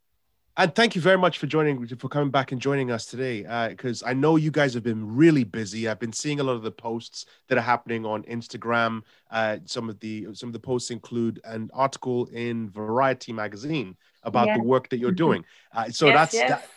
And 0.57 0.75
thank 0.75 0.95
you 0.95 1.01
very 1.01 1.17
much 1.17 1.37
for 1.37 1.47
joining, 1.47 1.87
for 1.87 2.09
coming 2.09 2.29
back 2.29 2.51
and 2.51 2.59
joining 2.59 2.91
us 2.91 3.05
today. 3.05 3.43
Because 3.69 4.03
uh, 4.03 4.07
I 4.07 4.13
know 4.13 4.35
you 4.35 4.51
guys 4.51 4.73
have 4.73 4.83
been 4.83 5.15
really 5.15 5.45
busy. 5.45 5.87
I've 5.87 5.99
been 5.99 6.11
seeing 6.11 6.39
a 6.41 6.43
lot 6.43 6.53
of 6.53 6.61
the 6.61 6.71
posts 6.71 7.25
that 7.47 7.57
are 7.57 7.61
happening 7.61 8.05
on 8.05 8.23
Instagram. 8.23 9.01
Uh, 9.29 9.59
some 9.65 9.89
of 9.89 9.99
the 10.01 10.27
some 10.33 10.49
of 10.49 10.53
the 10.53 10.59
posts 10.59 10.91
include 10.91 11.39
an 11.45 11.69
article 11.73 12.25
in 12.27 12.69
Variety 12.69 13.31
magazine 13.31 13.95
about 14.23 14.47
yeah. 14.47 14.57
the 14.57 14.63
work 14.63 14.89
that 14.89 14.97
you're 14.97 15.11
doing. 15.11 15.45
Uh, 15.73 15.89
so 15.89 16.07
yes, 16.07 16.15
that's 16.15 16.33
yes. 16.33 16.49
That, 16.49 16.69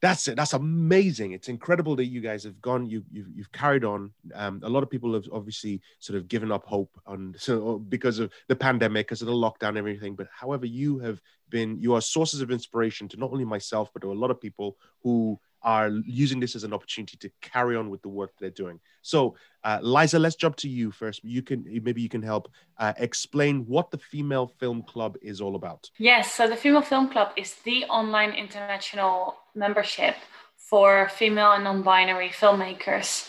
that's 0.00 0.28
it. 0.28 0.36
That's 0.36 0.52
amazing. 0.52 1.32
It's 1.32 1.48
incredible 1.48 1.96
that 1.96 2.06
you 2.06 2.20
guys 2.20 2.44
have 2.44 2.60
gone. 2.60 2.86
You 2.86 3.02
you've, 3.10 3.28
you've 3.34 3.52
carried 3.52 3.84
on. 3.84 4.12
Um, 4.34 4.60
a 4.62 4.68
lot 4.68 4.82
of 4.82 4.90
people 4.90 5.14
have 5.14 5.28
obviously 5.32 5.80
sort 5.98 6.16
of 6.16 6.28
given 6.28 6.52
up 6.52 6.64
hope 6.64 7.00
on 7.06 7.34
so 7.36 7.78
because 7.78 8.20
of 8.20 8.32
the 8.46 8.56
pandemic, 8.56 9.08
because 9.08 9.22
of 9.22 9.26
the 9.26 9.32
lockdown, 9.32 9.70
and 9.70 9.78
everything. 9.78 10.14
But 10.14 10.28
however, 10.32 10.66
you 10.66 10.98
have 11.00 11.20
been 11.50 11.80
you 11.80 11.94
are 11.94 12.00
sources 12.00 12.40
of 12.40 12.50
inspiration 12.50 13.08
to 13.08 13.16
not 13.16 13.32
only 13.32 13.44
myself 13.44 13.90
but 13.92 14.02
to 14.02 14.12
a 14.12 14.14
lot 14.14 14.30
of 14.30 14.40
people 14.40 14.76
who 15.02 15.38
are 15.62 15.90
using 16.04 16.40
this 16.40 16.54
as 16.54 16.64
an 16.64 16.72
opportunity 16.72 17.16
to 17.18 17.30
carry 17.40 17.76
on 17.76 17.90
with 17.90 18.02
the 18.02 18.08
work 18.08 18.32
they're 18.38 18.50
doing. 18.50 18.80
So, 19.02 19.36
uh, 19.64 19.78
Liza, 19.82 20.18
let's 20.18 20.36
jump 20.36 20.56
to 20.56 20.68
you 20.68 20.90
first. 20.90 21.24
You 21.24 21.42
can 21.42 21.64
maybe 21.82 22.00
you 22.00 22.08
can 22.08 22.22
help 22.22 22.50
uh, 22.78 22.92
explain 22.98 23.64
what 23.66 23.90
the 23.90 23.98
Female 23.98 24.46
Film 24.46 24.82
Club 24.82 25.16
is 25.22 25.40
all 25.40 25.56
about. 25.56 25.90
Yes, 25.98 26.32
so 26.32 26.48
the 26.48 26.56
Female 26.56 26.82
Film 26.82 27.08
Club 27.08 27.32
is 27.36 27.54
the 27.64 27.84
online 27.84 28.30
international 28.30 29.36
membership 29.54 30.16
for 30.56 31.08
female 31.08 31.52
and 31.52 31.64
non-binary 31.64 32.28
filmmakers. 32.28 33.28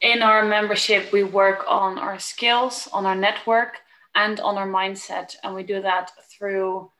In 0.00 0.22
our 0.22 0.44
membership, 0.44 1.12
we 1.12 1.22
work 1.22 1.64
on 1.68 1.98
our 1.98 2.18
skills, 2.18 2.88
on 2.92 3.06
our 3.06 3.14
network, 3.14 3.78
and 4.14 4.40
on 4.40 4.58
our 4.58 4.66
mindset, 4.66 5.36
and 5.44 5.54
we 5.54 5.62
do 5.62 5.80
that 5.82 6.10
through 6.30 6.90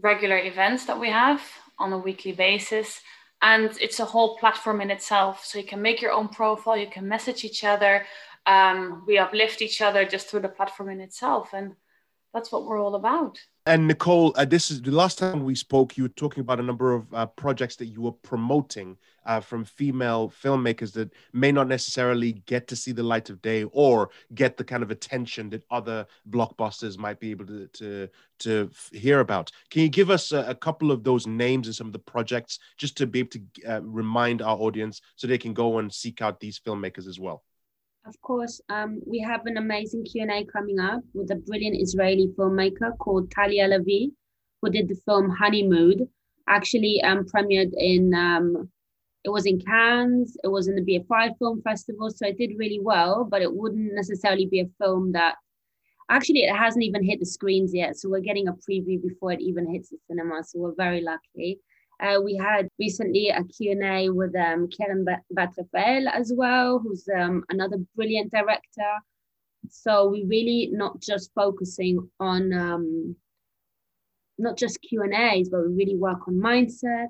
regular 0.00 0.38
events 0.38 0.86
that 0.86 0.98
we 0.98 1.10
have 1.10 1.42
on 1.78 1.92
a 1.92 1.98
weekly 1.98 2.32
basis 2.32 3.00
and 3.42 3.76
it's 3.80 4.00
a 4.00 4.04
whole 4.04 4.36
platform 4.38 4.80
in 4.80 4.90
itself. 4.90 5.44
So 5.44 5.58
you 5.58 5.64
can 5.64 5.82
make 5.82 6.00
your 6.00 6.12
own 6.12 6.28
profile 6.28 6.76
you 6.76 6.88
can 6.88 7.06
message 7.06 7.44
each 7.44 7.64
other. 7.64 8.04
Um, 8.46 9.04
we 9.06 9.18
uplift 9.18 9.60
each 9.60 9.80
other 9.82 10.04
just 10.04 10.28
through 10.28 10.40
the 10.40 10.48
platform 10.48 10.88
in 10.90 11.00
itself. 11.00 11.50
And 11.52 11.74
that's 12.32 12.52
what 12.52 12.64
we're 12.66 12.80
all 12.80 12.94
about. 12.94 13.38
And 13.66 13.88
Nicole, 13.88 14.32
uh, 14.36 14.44
this 14.44 14.70
is 14.70 14.80
the 14.80 14.90
last 14.90 15.18
time 15.18 15.44
we 15.44 15.54
spoke. 15.54 15.96
You 15.96 16.04
were 16.04 16.10
talking 16.10 16.40
about 16.40 16.60
a 16.60 16.62
number 16.62 16.94
of 16.94 17.12
uh, 17.12 17.26
projects 17.26 17.76
that 17.76 17.86
you 17.86 18.02
were 18.02 18.12
promoting 18.12 18.96
uh, 19.26 19.40
from 19.40 19.64
female 19.64 20.32
filmmakers 20.42 20.92
that 20.92 21.12
may 21.32 21.52
not 21.52 21.68
necessarily 21.68 22.32
get 22.46 22.68
to 22.68 22.76
see 22.76 22.92
the 22.92 23.02
light 23.02 23.28
of 23.28 23.42
day 23.42 23.64
or 23.72 24.10
get 24.34 24.56
the 24.56 24.64
kind 24.64 24.82
of 24.82 24.90
attention 24.90 25.50
that 25.50 25.64
other 25.70 26.06
blockbusters 26.30 26.96
might 26.96 27.20
be 27.20 27.30
able 27.30 27.44
to 27.46 27.66
to, 27.66 28.08
to 28.38 28.70
hear 28.92 29.20
about. 29.20 29.50
Can 29.70 29.82
you 29.82 29.88
give 29.88 30.10
us 30.10 30.32
a, 30.32 30.44
a, 30.48 30.54
couple 30.54 30.90
of 30.90 31.04
those 31.04 31.26
names 31.26 31.66
and 31.66 31.76
some 31.76 31.86
of 31.86 31.92
the 31.92 31.98
projects 31.98 32.58
just 32.76 32.96
to 32.96 33.06
be 33.06 33.20
able 33.20 33.30
to 33.30 33.42
uh, 33.68 33.80
remind 33.82 34.40
our 34.42 34.56
audience 34.56 35.00
so 35.16 35.26
they 35.26 35.38
can 35.38 35.52
go 35.52 35.78
and 35.78 35.92
seek 35.92 36.22
out 36.22 36.40
these 36.40 36.58
filmmakers 36.58 37.06
as 37.06 37.18
well? 37.18 37.42
Of 38.06 38.20
course, 38.20 38.60
um, 38.68 39.00
we 39.04 39.18
have 39.18 39.46
an 39.46 39.56
amazing 39.56 40.04
Q&A 40.04 40.44
coming 40.44 40.78
up 40.78 41.02
with 41.12 41.30
a 41.32 41.34
brilliant 41.34 41.76
Israeli 41.80 42.28
filmmaker 42.38 42.96
called 42.98 43.32
Talia 43.32 43.66
Levi, 43.66 44.12
who 44.62 44.70
did 44.70 44.88
the 44.88 44.94
film 45.04 45.28
Honeymoon. 45.28 46.08
Actually, 46.48 47.02
um, 47.02 47.24
premiered 47.24 47.72
in 47.76 48.14
um, 48.14 48.70
it 49.26 49.30
was 49.30 49.44
in 49.44 49.60
Cannes, 49.60 50.36
it 50.44 50.48
was 50.48 50.68
in 50.68 50.76
the 50.76 50.82
BFI 50.82 51.36
Film 51.38 51.60
Festival, 51.62 52.10
so 52.10 52.28
it 52.28 52.38
did 52.38 52.52
really 52.56 52.78
well. 52.80 53.24
But 53.28 53.42
it 53.42 53.52
wouldn't 53.52 53.92
necessarily 53.92 54.46
be 54.46 54.60
a 54.60 54.70
film 54.78 55.12
that 55.12 55.34
actually 56.08 56.44
it 56.44 56.54
hasn't 56.54 56.84
even 56.84 57.02
hit 57.02 57.18
the 57.18 57.26
screens 57.26 57.74
yet. 57.74 57.96
So 57.96 58.08
we're 58.08 58.20
getting 58.20 58.46
a 58.46 58.52
preview 58.52 59.02
before 59.02 59.32
it 59.32 59.40
even 59.40 59.68
hits 59.68 59.90
the 59.90 59.98
cinema. 60.08 60.44
So 60.44 60.60
we're 60.60 60.76
very 60.76 61.02
lucky. 61.02 61.58
Uh, 61.98 62.20
we 62.22 62.36
had 62.36 62.68
recently 62.78 63.30
a 63.30 63.42
Q&A 63.42 64.10
with 64.10 64.36
um, 64.36 64.68
Keren 64.68 65.04
Bat-Rafael 65.30 66.08
as 66.08 66.32
well, 66.32 66.78
who's 66.78 67.08
um, 67.18 67.42
another 67.48 67.78
brilliant 67.96 68.30
director. 68.30 68.92
So 69.70 70.08
we're 70.08 70.28
really 70.28 70.70
not 70.72 71.00
just 71.00 71.32
focusing 71.34 72.08
on 72.20 72.52
um, 72.52 73.16
not 74.38 74.56
just 74.56 74.80
Q&As, 74.82 75.48
but 75.48 75.66
we 75.66 75.74
really 75.74 75.96
work 75.96 76.28
on 76.28 76.34
mindsets, 76.34 77.08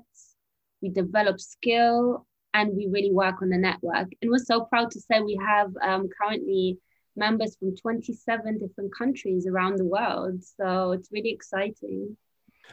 we 0.81 0.89
develop 0.89 1.39
skill, 1.39 2.25
and 2.53 2.75
we 2.75 2.87
really 2.87 3.11
work 3.11 3.41
on 3.41 3.49
the 3.49 3.57
network. 3.57 4.07
And 4.21 4.31
we're 4.31 4.39
so 4.39 4.61
proud 4.61 4.91
to 4.91 4.99
say 4.99 5.21
we 5.21 5.39
have 5.45 5.71
um, 5.81 6.09
currently 6.19 6.79
members 7.15 7.55
from 7.57 7.75
27 7.75 8.59
different 8.59 8.95
countries 8.95 9.47
around 9.47 9.77
the 9.77 9.85
world. 9.85 10.43
So 10.43 10.91
it's 10.91 11.09
really 11.11 11.31
exciting. 11.31 12.15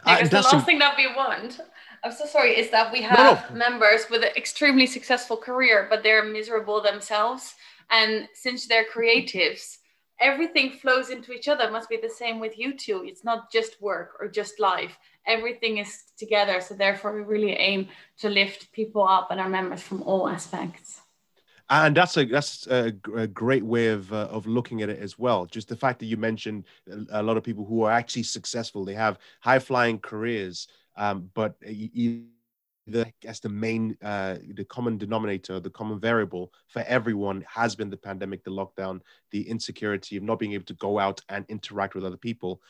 Because 0.05 0.33
uh, 0.33 0.41
the 0.41 0.43
last 0.43 0.67
thing 0.67 0.79
that 0.81 0.97
we 0.97 1.07
want, 1.15 1.61
I'm 2.03 2.13
so 2.13 2.27
sorry, 2.27 2.59
is 2.59 2.71
that 2.71 2.93
we 2.93 3.03
have 3.03 3.51
no. 3.51 3.57
members 3.57 4.07
with 4.11 4.23
an 4.23 4.31
extremely 4.37 4.87
successful 4.87 5.37
career, 5.37 5.87
but 5.89 6.03
they're 6.03 6.25
miserable 6.25 6.81
themselves. 6.83 7.55
And 7.91 8.29
since 8.35 8.67
they're 8.67 8.85
creatives, 8.85 9.79
everything 10.21 10.73
flows 10.73 11.11
into 11.11 11.33
each 11.33 11.49
other. 11.49 11.65
It 11.65 11.73
must 11.73 11.89
be 11.89 11.97
the 11.97 12.09
same 12.09 12.41
with 12.41 12.59
you 12.59 12.77
two. 12.77 13.05
It's 13.05 13.25
not 13.25 13.51
just 13.53 13.81
work 13.81 14.17
or 14.21 14.29
just 14.29 14.61
life. 14.61 14.99
Everything 15.27 15.79
is 15.79 16.05
together. 16.17 16.61
So 16.61 16.75
therefore, 16.75 17.15
we 17.15 17.23
really 17.23 17.53
aim 17.53 17.89
to 18.19 18.29
lift 18.29 18.73
people 18.73 19.07
up 19.07 19.31
and 19.31 19.41
our 19.41 19.49
members 19.49 19.83
from 19.83 20.03
all 20.03 20.29
aspects 20.29 21.01
and 21.71 21.97
that's 21.97 22.17
a 22.17 22.25
that's 22.25 22.67
a, 22.67 22.93
a 23.17 23.27
great 23.27 23.65
way 23.65 23.89
of 23.89 24.12
uh, 24.12 24.29
of 24.31 24.47
looking 24.47 24.83
at 24.83 24.89
it 24.89 24.99
as 24.99 25.19
well. 25.19 25.47
Just 25.47 25.69
the 25.69 25.77
fact 25.77 25.99
that 26.01 26.07
you 26.07 26.17
mentioned 26.17 26.65
a 27.11 27.23
lot 27.23 27.37
of 27.37 27.43
people 27.43 27.65
who 27.65 27.83
are 27.83 27.93
actually 27.93 28.25
successful, 28.25 28.85
they 28.85 28.95
have 28.95 29.19
high 29.41 29.59
flying 29.59 29.99
careers, 29.99 30.69
um, 30.97 31.31
but 31.35 31.57
the 32.87 33.11
as 33.24 33.41
the 33.41 33.49
main 33.49 33.97
uh, 34.03 34.37
the 34.55 34.64
common 34.64 34.99
denominator 34.99 35.59
the 35.61 35.70
common 35.70 35.99
variable 35.99 36.53
for 36.68 36.82
everyone 36.87 37.45
has 37.49 37.74
been 37.74 37.91
the 37.91 37.97
pandemic 37.97 38.45
the 38.45 38.51
lockdown 38.51 39.01
the 39.30 39.49
insecurity 39.49 40.16
of 40.16 40.22
not 40.22 40.39
being 40.39 40.53
able 40.53 40.64
to 40.64 40.74
go 40.74 40.99
out 40.99 41.20
and 41.28 41.45
interact 41.49 41.95
with 41.95 42.05
other 42.05 42.16
people 42.16 42.61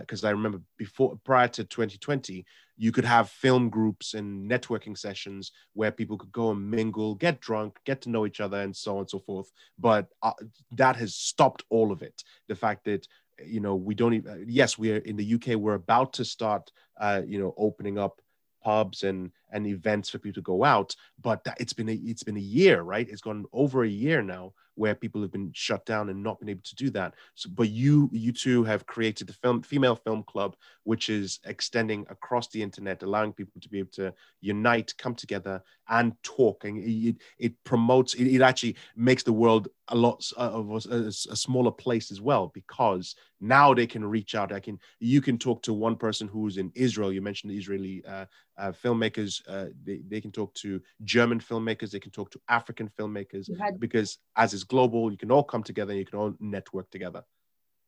because 0.00 0.24
uh, 0.24 0.28
i 0.28 0.30
remember 0.30 0.60
before 0.78 1.18
prior 1.24 1.48
to 1.48 1.64
2020 1.64 2.44
you 2.76 2.92
could 2.92 3.04
have 3.04 3.30
film 3.30 3.68
groups 3.68 4.14
and 4.14 4.50
networking 4.50 4.96
sessions 4.96 5.52
where 5.74 5.92
people 5.92 6.18
could 6.18 6.32
go 6.32 6.50
and 6.50 6.70
mingle 6.70 7.14
get 7.14 7.40
drunk 7.40 7.78
get 7.84 8.00
to 8.02 8.10
know 8.10 8.26
each 8.26 8.40
other 8.40 8.60
and 8.60 8.74
so 8.74 8.94
on 8.94 8.98
and 9.00 9.10
so 9.10 9.18
forth. 9.18 9.50
But 9.78 10.08
uh, 10.22 10.32
that 10.72 10.96
has 10.96 11.14
stopped 11.14 11.64
all 11.70 11.92
of 11.92 12.02
it. 12.02 12.22
The 12.48 12.56
fact 12.56 12.84
that 12.84 13.06
you 13.44 13.60
know 13.60 13.74
we 13.74 13.94
don't 13.94 14.14
even 14.14 14.44
yes 14.46 14.78
we're 14.78 14.98
in 14.98 15.16
the 15.16 15.34
uk 15.34 15.46
we're 15.56 15.74
about 15.74 16.12
to 16.12 16.24
start 16.24 16.70
uh, 17.00 17.20
you 17.26 17.40
know 17.40 17.52
opening 17.56 17.98
up 17.98 18.20
pubs 18.64 19.02
and 19.02 19.30
and 19.52 19.66
events 19.66 20.10
for 20.10 20.18
people 20.18 20.34
to 20.34 20.42
go 20.42 20.64
out 20.64 20.94
but 21.20 21.44
that, 21.44 21.56
it's 21.60 21.72
been 21.72 21.88
a, 21.88 21.94
it's 21.94 22.22
been 22.22 22.36
a 22.36 22.40
year 22.40 22.82
right 22.82 23.08
it's 23.08 23.20
gone 23.20 23.44
over 23.52 23.84
a 23.84 23.88
year 23.88 24.22
now 24.22 24.52
where 24.76 24.94
people 24.94 25.22
have 25.22 25.30
been 25.30 25.50
shut 25.52 25.86
down 25.86 26.08
and 26.08 26.22
not 26.22 26.38
been 26.40 26.48
able 26.48 26.62
to 26.62 26.74
do 26.74 26.90
that. 26.90 27.14
So, 27.34 27.48
but 27.52 27.70
you 27.70 28.08
you 28.12 28.32
two 28.32 28.64
have 28.64 28.86
created 28.86 29.26
the 29.26 29.32
film 29.32 29.62
female 29.62 29.96
film 29.96 30.22
club, 30.24 30.56
which 30.84 31.08
is 31.08 31.40
extending 31.44 32.06
across 32.10 32.48
the 32.48 32.62
internet, 32.62 33.02
allowing 33.02 33.32
people 33.32 33.60
to 33.60 33.68
be 33.68 33.78
able 33.78 33.92
to 33.92 34.12
unite, 34.40 34.94
come 34.98 35.14
together, 35.14 35.62
and 35.88 36.14
talking. 36.22 36.78
It, 36.78 37.16
it 37.38 37.64
promotes. 37.64 38.14
It, 38.14 38.26
it 38.26 38.42
actually 38.42 38.76
makes 38.96 39.22
the 39.22 39.32
world 39.32 39.68
a 39.88 39.94
lot 39.96 40.24
of 40.36 40.86
a, 40.86 40.96
a, 40.96 41.12
smaller 41.12 41.70
place 41.70 42.10
as 42.10 42.20
well 42.20 42.50
because 42.54 43.16
now 43.40 43.74
they 43.74 43.86
can 43.86 44.04
reach 44.04 44.34
out. 44.34 44.52
I 44.52 44.60
can 44.60 44.78
you 44.98 45.20
can 45.20 45.36
talk 45.36 45.62
to 45.62 45.72
one 45.72 45.96
person 45.96 46.26
who's 46.26 46.56
in 46.56 46.72
Israel. 46.74 47.12
You 47.12 47.20
mentioned 47.20 47.52
the 47.52 47.58
Israeli 47.58 48.02
uh, 48.06 48.24
uh, 48.56 48.72
filmmakers. 48.72 49.42
Uh, 49.46 49.66
they, 49.84 50.00
they 50.08 50.20
can 50.20 50.32
talk 50.32 50.54
to 50.54 50.80
German 51.04 51.40
filmmakers. 51.40 51.90
They 51.90 52.00
can 52.00 52.12
talk 52.12 52.30
to 52.30 52.40
African 52.48 52.90
filmmakers 52.98 53.50
had, 53.60 53.78
because 53.78 54.18
as 54.36 54.54
is 54.54 54.64
global, 54.64 55.10
you 55.10 55.18
can 55.18 55.30
all 55.30 55.44
come 55.44 55.62
together. 55.62 55.92
and 55.92 55.98
You 55.98 56.06
can 56.06 56.18
all 56.18 56.34
network 56.40 56.90
together. 56.90 57.24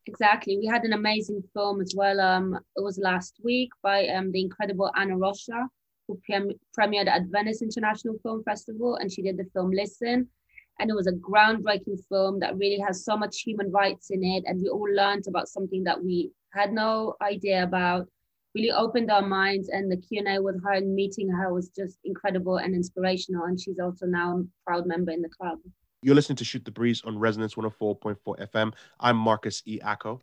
Exactly. 0.07 0.57
We 0.57 0.67
had 0.67 0.85
an 0.85 0.93
amazing 0.93 1.43
film 1.53 1.81
as 1.81 1.95
well. 1.97 2.21
Um, 2.21 2.55
it 2.77 2.83
was 2.83 2.99
last 2.99 3.41
week 3.43 3.71
by 3.83 4.07
um, 4.09 4.31
the 4.31 4.41
incredible 4.41 4.91
Ana 4.95 5.17
Rocha, 5.17 5.69
who 6.07 6.21
premiered 6.29 7.09
at 7.09 7.27
Venice 7.27 7.63
International 7.63 8.17
Film 8.23 8.43
Festival, 8.45 8.97
and 8.97 9.11
she 9.11 9.23
did 9.23 9.37
the 9.37 9.47
film 9.53 9.71
Listen. 9.71 10.29
And 10.79 10.91
it 10.91 10.95
was 10.95 11.07
a 11.07 11.13
groundbreaking 11.13 11.99
film 12.11 12.39
that 12.41 12.59
really 12.59 12.79
has 12.79 13.05
so 13.05 13.17
much 13.17 13.41
human 13.41 13.71
rights 13.73 14.11
in 14.11 14.23
it, 14.23 14.45
and 14.47 14.61
we 14.61 14.69
all 14.69 14.89
learned 14.95 15.25
about 15.27 15.49
something 15.49 15.83
that 15.85 16.03
we 16.03 16.31
had 16.53 16.73
no 16.73 17.15
idea 17.23 17.63
about 17.63 18.09
really 18.57 18.73
opened 18.73 19.11
our 19.11 19.21
minds 19.21 19.69
and 19.69 19.93
the 19.93 19.97
q&a 19.99 20.41
with 20.41 20.63
her 20.65 20.73
and 20.73 20.95
meeting 20.95 21.29
her 21.29 21.53
was 21.53 21.69
just 21.69 21.99
incredible 22.05 22.57
and 22.57 22.75
inspirational 22.75 23.45
and 23.45 23.61
she's 23.61 23.79
also 23.79 24.07
now 24.07 24.39
a 24.39 24.45
proud 24.65 24.87
member 24.87 25.13
in 25.13 25.21
the 25.21 25.29
club. 25.29 25.59
You're 26.03 26.15
listening 26.15 26.37
to 26.37 26.45
shoot 26.45 26.65
the 26.65 26.71
breeze 26.71 27.03
on 27.05 27.19
resonance 27.19 27.55
104.4 27.55 28.17
fm 28.51 28.73
i'm 29.01 29.17
marcus 29.17 29.63
e. 29.67 29.79
Acko 29.83 30.23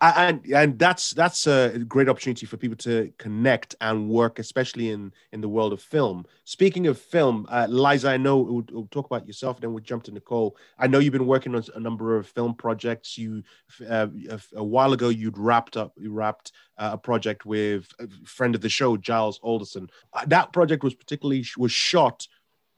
and 0.00 0.44
and 0.52 0.78
that's 0.78 1.10
that's 1.10 1.46
a 1.46 1.78
great 1.88 2.08
opportunity 2.08 2.46
for 2.46 2.56
people 2.56 2.76
to 2.76 3.12
connect 3.18 3.74
and 3.80 4.08
work 4.08 4.38
especially 4.38 4.90
in 4.90 5.12
in 5.32 5.40
the 5.40 5.48
world 5.48 5.72
of 5.72 5.80
film. 5.80 6.26
Speaking 6.44 6.86
of 6.86 6.98
film 6.98 7.46
uh, 7.50 7.66
liza 7.68 8.10
i 8.10 8.16
know 8.16 8.38
we'll, 8.38 8.64
we'll, 8.70 8.88
talk 8.90 9.06
about 9.06 9.26
yourself 9.26 9.60
then 9.60 9.72
we'll 9.72 9.82
jump 9.82 10.04
to 10.04 10.12
nicole. 10.12 10.56
I 10.78 10.86
know 10.86 10.98
you've 10.98 11.12
been 11.12 11.26
working 11.26 11.54
on 11.54 11.64
a 11.74 11.80
number 11.80 12.16
of 12.16 12.26
film 12.26 12.54
projects. 12.54 13.16
You 13.16 13.42
uh, 13.88 14.08
a, 14.28 14.40
a, 14.56 14.64
while 14.64 14.92
ago 14.92 15.08
you'd 15.08 15.38
wrapped 15.38 15.76
up 15.76 15.92
you 15.96 16.12
wrapped 16.12 16.52
uh, 16.78 16.90
a 16.94 16.98
project 16.98 17.44
with 17.46 17.92
a 17.98 18.08
friend 18.24 18.54
of 18.54 18.60
the 18.60 18.68
show 18.68 18.96
giles 18.96 19.38
alderson. 19.42 19.88
Uh, 20.12 20.24
that 20.26 20.52
project 20.52 20.82
was 20.82 20.94
particularly 20.94 21.44
was 21.56 21.72
shot 21.72 22.26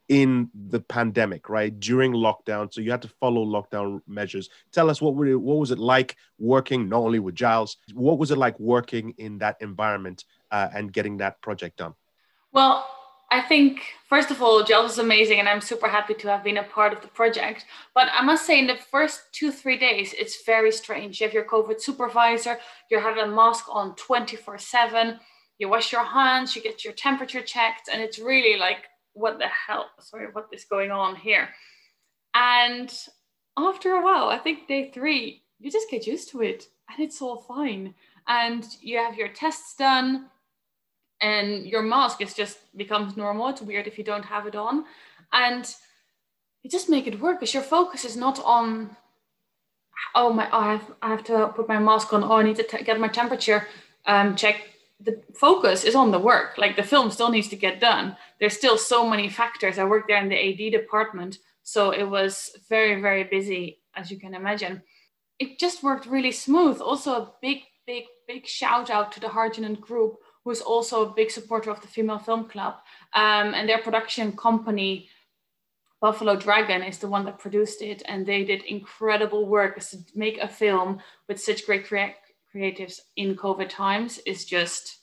in 0.08 0.50
the 0.68 0.80
pandemic, 0.80 1.48
right? 1.48 1.78
During 1.78 2.12
lockdown, 2.12 2.72
so 2.72 2.80
you 2.80 2.90
had 2.90 3.02
to 3.02 3.08
follow 3.08 3.44
lockdown 3.44 4.00
measures. 4.06 4.50
Tell 4.72 4.90
us 4.90 5.00
what 5.00 5.14
were 5.14 5.38
what 5.38 5.58
was 5.58 5.70
it 5.70 5.78
like 5.78 6.16
working 6.38 6.88
not 6.88 7.00
only 7.00 7.18
with 7.18 7.34
Giles, 7.34 7.76
what 7.94 8.18
was 8.18 8.30
it 8.30 8.38
like 8.38 8.58
working 8.60 9.14
in 9.18 9.38
that 9.38 9.56
environment 9.60 10.24
uh, 10.50 10.68
and 10.74 10.92
getting 10.92 11.18
that 11.18 11.40
project 11.40 11.78
done? 11.78 11.94
Well, 12.52 12.86
I 13.30 13.40
think 13.40 13.80
first 14.08 14.30
of 14.30 14.42
all, 14.42 14.62
Giles 14.62 14.92
is 14.92 14.98
amazing, 14.98 15.38
and 15.38 15.48
I'm 15.48 15.62
super 15.62 15.88
happy 15.88 16.12
to 16.14 16.28
have 16.28 16.44
been 16.44 16.58
a 16.58 16.64
part 16.64 16.92
of 16.92 17.00
the 17.00 17.08
project. 17.08 17.64
But 17.94 18.08
I 18.12 18.22
must 18.22 18.44
say, 18.46 18.58
in 18.58 18.66
the 18.66 18.76
first 18.76 19.32
two 19.32 19.50
three 19.50 19.78
days, 19.78 20.14
it's 20.18 20.44
very 20.44 20.72
strange. 20.72 21.20
You 21.20 21.26
have 21.26 21.34
your 21.34 21.44
COVID 21.44 21.80
supervisor, 21.80 22.58
you're 22.90 23.00
having 23.00 23.24
a 23.24 23.28
mask 23.28 23.64
on 23.70 23.94
24 23.94 24.58
seven. 24.58 25.20
You 25.58 25.68
wash 25.68 25.92
your 25.92 26.04
hands, 26.04 26.56
you 26.56 26.62
get 26.62 26.84
your 26.84 26.92
temperature 26.92 27.40
checked, 27.40 27.88
and 27.90 28.02
it's 28.02 28.18
really 28.18 28.58
like 28.58 28.88
what 29.14 29.38
the 29.38 29.48
hell, 29.48 29.90
sorry, 30.00 30.26
what 30.32 30.48
is 30.52 30.64
going 30.64 30.90
on 30.90 31.16
here? 31.16 31.48
And 32.34 32.92
after 33.56 33.92
a 33.92 34.02
while, 34.02 34.28
I 34.28 34.38
think 34.38 34.66
day 34.68 34.90
three, 34.92 35.42
you 35.58 35.70
just 35.70 35.90
get 35.90 36.06
used 36.06 36.30
to 36.30 36.42
it 36.42 36.66
and 36.90 37.00
it's 37.00 37.20
all 37.20 37.42
fine. 37.42 37.94
And 38.26 38.64
you 38.80 38.98
have 38.98 39.16
your 39.16 39.28
tests 39.28 39.74
done 39.76 40.26
and 41.20 41.66
your 41.66 41.82
mask 41.82 42.20
is 42.20 42.34
just 42.34 42.58
becomes 42.76 43.16
normal. 43.16 43.48
It's 43.48 43.62
weird 43.62 43.86
if 43.86 43.98
you 43.98 44.04
don't 44.04 44.24
have 44.24 44.46
it 44.46 44.56
on. 44.56 44.84
And 45.32 45.72
you 46.62 46.70
just 46.70 46.88
make 46.88 47.06
it 47.06 47.20
work 47.20 47.40
because 47.40 47.54
your 47.54 47.62
focus 47.62 48.04
is 48.04 48.16
not 48.16 48.40
on, 48.44 48.96
oh 50.14 50.32
my, 50.32 50.48
oh, 50.52 50.58
I, 50.58 50.72
have, 50.72 50.92
I 51.02 51.08
have 51.10 51.24
to 51.24 51.48
put 51.48 51.68
my 51.68 51.78
mask 51.78 52.12
on. 52.12 52.24
Oh, 52.24 52.36
I 52.36 52.42
need 52.42 52.56
to 52.56 52.62
t- 52.62 52.84
get 52.84 53.00
my 53.00 53.08
temperature 53.08 53.66
um, 54.06 54.36
checked 54.36 54.71
the 55.04 55.22
focus 55.34 55.84
is 55.84 55.94
on 55.94 56.10
the 56.10 56.18
work. 56.18 56.58
Like 56.58 56.76
the 56.76 56.82
film 56.82 57.10
still 57.10 57.30
needs 57.30 57.48
to 57.48 57.56
get 57.56 57.80
done. 57.80 58.16
There's 58.38 58.56
still 58.56 58.78
so 58.78 59.08
many 59.08 59.28
factors. 59.28 59.78
I 59.78 59.84
worked 59.84 60.08
there 60.08 60.22
in 60.22 60.28
the 60.28 60.66
AD 60.66 60.72
department, 60.72 61.38
so 61.62 61.90
it 61.90 62.04
was 62.04 62.50
very, 62.68 63.00
very 63.00 63.24
busy, 63.24 63.80
as 63.94 64.10
you 64.10 64.18
can 64.18 64.34
imagine. 64.34 64.82
It 65.38 65.58
just 65.58 65.82
worked 65.82 66.06
really 66.06 66.32
smooth. 66.32 66.80
Also, 66.80 67.12
a 67.12 67.32
big, 67.40 67.58
big, 67.86 68.04
big 68.28 68.46
shout 68.46 68.90
out 68.90 69.12
to 69.12 69.20
the 69.20 69.26
Harjinen 69.26 69.80
Group, 69.80 70.16
who 70.44 70.50
is 70.50 70.60
also 70.60 71.06
a 71.06 71.14
big 71.14 71.30
supporter 71.30 71.70
of 71.70 71.80
the 71.80 71.88
Female 71.88 72.18
Film 72.18 72.48
Club. 72.48 72.74
Um, 73.14 73.54
and 73.54 73.68
their 73.68 73.78
production 73.78 74.36
company, 74.36 75.08
Buffalo 76.00 76.36
Dragon, 76.36 76.82
is 76.82 76.98
the 76.98 77.08
one 77.08 77.24
that 77.24 77.38
produced 77.38 77.82
it. 77.82 78.02
And 78.06 78.26
they 78.26 78.44
did 78.44 78.64
incredible 78.64 79.46
work 79.46 79.80
to 79.80 79.98
make 80.14 80.38
a 80.38 80.48
film 80.48 81.00
with 81.28 81.40
such 81.40 81.66
great 81.66 81.86
creatives 82.54 83.00
in 83.16 83.36
COVID 83.36 83.68
times 83.68 84.18
is 84.26 84.44
just 84.44 84.98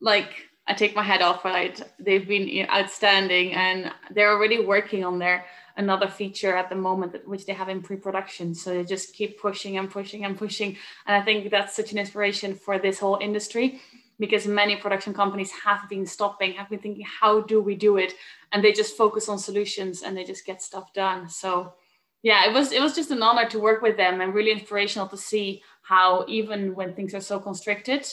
like 0.00 0.30
I 0.66 0.74
take 0.74 0.96
my 0.96 1.02
head 1.02 1.22
off. 1.22 1.44
Right, 1.44 1.80
they've 1.98 2.26
been 2.26 2.68
outstanding, 2.68 3.52
and 3.52 3.92
they're 4.10 4.32
already 4.32 4.60
working 4.64 5.04
on 5.04 5.18
their 5.18 5.44
another 5.76 6.08
feature 6.08 6.56
at 6.56 6.70
the 6.70 6.74
moment, 6.74 7.14
which 7.28 7.44
they 7.44 7.52
have 7.52 7.68
in 7.68 7.82
pre-production. 7.82 8.54
So 8.54 8.70
they 8.70 8.84
just 8.84 9.14
keep 9.14 9.38
pushing 9.40 9.76
and 9.76 9.90
pushing 9.90 10.24
and 10.24 10.36
pushing, 10.36 10.76
and 11.06 11.16
I 11.16 11.22
think 11.24 11.50
that's 11.50 11.76
such 11.76 11.92
an 11.92 11.98
inspiration 11.98 12.54
for 12.54 12.78
this 12.78 12.98
whole 12.98 13.18
industry 13.20 13.80
because 14.18 14.46
many 14.46 14.76
production 14.76 15.12
companies 15.12 15.52
have 15.52 15.88
been 15.88 16.06
stopping, 16.06 16.52
have 16.54 16.70
been 16.70 16.78
thinking, 16.78 17.04
how 17.04 17.40
do 17.42 17.60
we 17.60 17.74
do 17.74 17.98
it? 17.98 18.14
And 18.52 18.64
they 18.64 18.72
just 18.72 18.96
focus 18.96 19.28
on 19.28 19.38
solutions 19.38 20.02
and 20.02 20.16
they 20.16 20.24
just 20.24 20.46
get 20.46 20.62
stuff 20.62 20.92
done. 20.94 21.28
So 21.28 21.74
yeah, 22.22 22.48
it 22.48 22.52
was 22.52 22.72
it 22.72 22.80
was 22.80 22.94
just 22.94 23.10
an 23.10 23.22
honor 23.22 23.48
to 23.50 23.58
work 23.58 23.82
with 23.82 23.96
them 23.96 24.20
and 24.20 24.34
really 24.34 24.50
inspirational 24.50 25.08
to 25.08 25.16
see 25.16 25.62
how 25.82 26.24
even 26.28 26.74
when 26.74 26.94
things 26.94 27.14
are 27.14 27.20
so 27.20 27.38
constricted, 27.38 28.06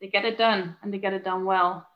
they 0.00 0.08
get 0.08 0.24
it 0.24 0.38
done 0.38 0.76
and 0.82 0.92
they 0.92 0.98
get 0.98 1.12
it 1.12 1.24
done 1.24 1.44
well. 1.44 1.86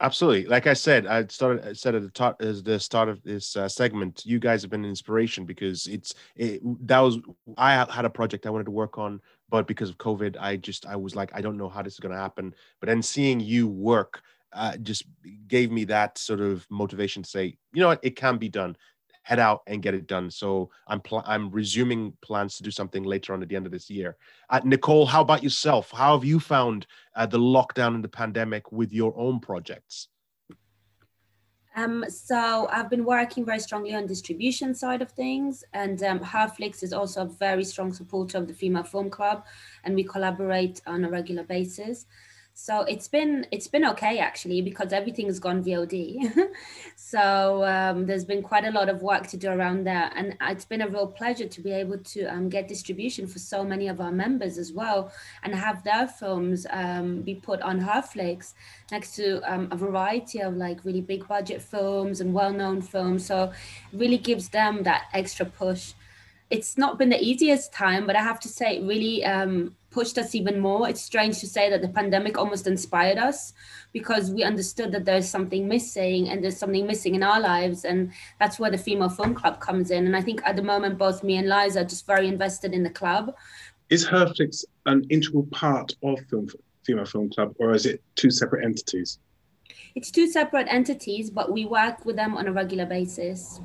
Absolutely. 0.00 0.46
Like 0.46 0.66
I 0.66 0.72
said, 0.72 1.06
I 1.06 1.24
started 1.26 1.64
I 1.64 1.72
said 1.74 1.94
at 1.94 2.02
the 2.02 2.10
top 2.10 2.42
as 2.42 2.60
the 2.62 2.80
start 2.80 3.08
of 3.08 3.22
this 3.22 3.56
uh, 3.56 3.68
segment, 3.68 4.26
you 4.26 4.40
guys 4.40 4.62
have 4.62 4.70
been 4.70 4.84
an 4.84 4.90
inspiration 4.90 5.44
because 5.44 5.86
it's 5.86 6.14
it, 6.34 6.60
that 6.88 6.98
was 6.98 7.18
I 7.56 7.74
had 7.88 8.04
a 8.04 8.10
project 8.10 8.44
I 8.44 8.50
wanted 8.50 8.64
to 8.64 8.72
work 8.72 8.98
on, 8.98 9.20
but 9.48 9.68
because 9.68 9.90
of 9.90 9.98
COVID, 9.98 10.36
I 10.40 10.56
just 10.56 10.86
I 10.86 10.96
was 10.96 11.14
like 11.14 11.30
I 11.34 11.40
don't 11.40 11.56
know 11.56 11.68
how 11.68 11.82
this 11.82 11.94
is 11.94 12.00
going 12.00 12.14
to 12.14 12.20
happen. 12.20 12.52
But 12.80 12.88
then 12.88 13.00
seeing 13.00 13.38
you 13.38 13.68
work 13.68 14.22
uh, 14.52 14.76
just 14.78 15.04
gave 15.46 15.70
me 15.70 15.84
that 15.84 16.18
sort 16.18 16.40
of 16.40 16.66
motivation 16.68 17.22
to 17.22 17.30
say, 17.30 17.56
you 17.72 17.80
know 17.80 17.88
what, 17.88 18.00
it 18.02 18.16
can 18.16 18.38
be 18.38 18.48
done 18.48 18.76
head 19.22 19.38
out 19.38 19.62
and 19.66 19.82
get 19.82 19.94
it 19.94 20.06
done. 20.06 20.30
So 20.30 20.70
I'm 20.86 21.00
pl- 21.00 21.24
I'm 21.26 21.50
resuming 21.50 22.12
plans 22.22 22.56
to 22.56 22.62
do 22.62 22.70
something 22.70 23.02
later 23.02 23.32
on 23.32 23.42
at 23.42 23.48
the 23.48 23.56
end 23.56 23.66
of 23.66 23.72
this 23.72 23.88
year. 23.88 24.16
Uh, 24.50 24.60
Nicole, 24.64 25.06
how 25.06 25.22
about 25.22 25.42
yourself? 25.42 25.90
How 25.90 26.16
have 26.16 26.24
you 26.24 26.40
found 26.40 26.86
uh, 27.16 27.26
the 27.26 27.38
lockdown 27.38 27.94
and 27.94 28.04
the 28.04 28.08
pandemic 28.08 28.70
with 28.72 28.92
your 28.92 29.16
own 29.16 29.40
projects? 29.40 30.08
Um, 31.74 32.04
so 32.08 32.68
I've 32.70 32.90
been 32.90 33.04
working 33.04 33.46
very 33.46 33.58
strongly 33.58 33.94
on 33.94 34.06
distribution 34.06 34.74
side 34.74 35.00
of 35.00 35.10
things, 35.10 35.64
and 35.72 36.02
um, 36.02 36.20
Herflix 36.20 36.82
is 36.82 36.92
also 36.92 37.22
a 37.22 37.28
very 37.28 37.64
strong 37.64 37.94
supporter 37.94 38.36
of 38.36 38.46
the 38.46 38.52
Female 38.52 38.82
Film 38.82 39.08
Club, 39.08 39.46
and 39.84 39.94
we 39.94 40.04
collaborate 40.04 40.82
on 40.86 41.04
a 41.04 41.08
regular 41.08 41.44
basis. 41.44 42.04
So 42.54 42.82
it's 42.82 43.08
been 43.08 43.46
it's 43.50 43.66
been 43.66 43.84
okay 43.86 44.18
actually 44.18 44.60
because 44.60 44.92
everything 44.92 45.26
has 45.26 45.40
gone 45.40 45.64
VOD. 45.64 46.48
so 46.96 47.64
um, 47.64 48.04
there's 48.04 48.26
been 48.26 48.42
quite 48.42 48.64
a 48.64 48.70
lot 48.70 48.88
of 48.90 49.02
work 49.02 49.26
to 49.28 49.36
do 49.38 49.48
around 49.48 49.84
that, 49.86 50.12
and 50.16 50.36
it's 50.42 50.66
been 50.66 50.82
a 50.82 50.88
real 50.88 51.06
pleasure 51.06 51.48
to 51.48 51.60
be 51.60 51.72
able 51.72 51.98
to 51.98 52.24
um, 52.26 52.48
get 52.50 52.68
distribution 52.68 53.26
for 53.26 53.38
so 53.38 53.64
many 53.64 53.88
of 53.88 54.00
our 54.00 54.12
members 54.12 54.58
as 54.58 54.72
well, 54.72 55.10
and 55.42 55.54
have 55.54 55.82
their 55.82 56.06
films 56.06 56.66
um, 56.70 57.22
be 57.22 57.34
put 57.34 57.62
on 57.62 57.80
Herflix 57.80 58.52
next 58.90 59.16
to 59.16 59.40
um, 59.50 59.68
a 59.70 59.76
variety 59.76 60.40
of 60.40 60.54
like 60.54 60.84
really 60.84 61.00
big 61.00 61.26
budget 61.26 61.62
films 61.62 62.20
and 62.20 62.34
well-known 62.34 62.82
films. 62.82 63.24
So 63.24 63.44
it 63.44 63.98
really 63.98 64.18
gives 64.18 64.50
them 64.50 64.82
that 64.82 65.04
extra 65.14 65.46
push. 65.46 65.94
It's 66.50 66.76
not 66.76 66.98
been 66.98 67.08
the 67.08 67.22
easiest 67.22 67.72
time, 67.72 68.06
but 68.06 68.14
I 68.14 68.22
have 68.22 68.38
to 68.40 68.48
say, 68.48 68.76
it 68.76 68.86
really 68.86 69.24
um, 69.24 69.74
pushed 69.92 70.18
us 70.18 70.34
even 70.34 70.58
more. 70.58 70.88
It's 70.88 71.02
strange 71.02 71.38
to 71.40 71.46
say 71.46 71.70
that 71.70 71.82
the 71.82 71.88
pandemic 71.88 72.38
almost 72.38 72.66
inspired 72.66 73.18
us 73.18 73.52
because 73.92 74.30
we 74.30 74.42
understood 74.42 74.90
that 74.92 75.04
there's 75.04 75.28
something 75.28 75.68
missing 75.68 76.28
and 76.28 76.42
there's 76.42 76.56
something 76.56 76.86
missing 76.86 77.14
in 77.14 77.22
our 77.22 77.40
lives. 77.40 77.84
And 77.84 78.12
that's 78.40 78.58
where 78.58 78.70
the 78.70 78.78
Female 78.78 79.10
Film 79.10 79.34
Club 79.34 79.60
comes 79.60 79.90
in. 79.90 80.06
And 80.06 80.16
I 80.16 80.22
think 80.22 80.42
at 80.44 80.56
the 80.56 80.62
moment, 80.62 80.98
both 80.98 81.22
me 81.22 81.36
and 81.36 81.48
Liza 81.48 81.82
are 81.82 81.84
just 81.84 82.06
very 82.06 82.26
invested 82.26 82.72
in 82.72 82.82
the 82.82 82.90
club. 82.90 83.34
Is 83.90 84.06
Herflix 84.06 84.64
an 84.86 85.04
integral 85.10 85.46
part 85.52 85.94
of 86.02 86.18
Film, 86.30 86.48
Female 86.84 87.04
Film 87.04 87.30
Club 87.30 87.54
or 87.58 87.72
is 87.72 87.86
it 87.86 88.02
two 88.16 88.30
separate 88.30 88.64
entities? 88.64 89.18
It's 89.94 90.10
two 90.10 90.26
separate 90.26 90.68
entities, 90.70 91.30
but 91.30 91.52
we 91.52 91.66
work 91.66 92.04
with 92.06 92.16
them 92.16 92.34
on 92.34 92.46
a 92.46 92.52
regular 92.52 92.86
basis. 92.86 93.60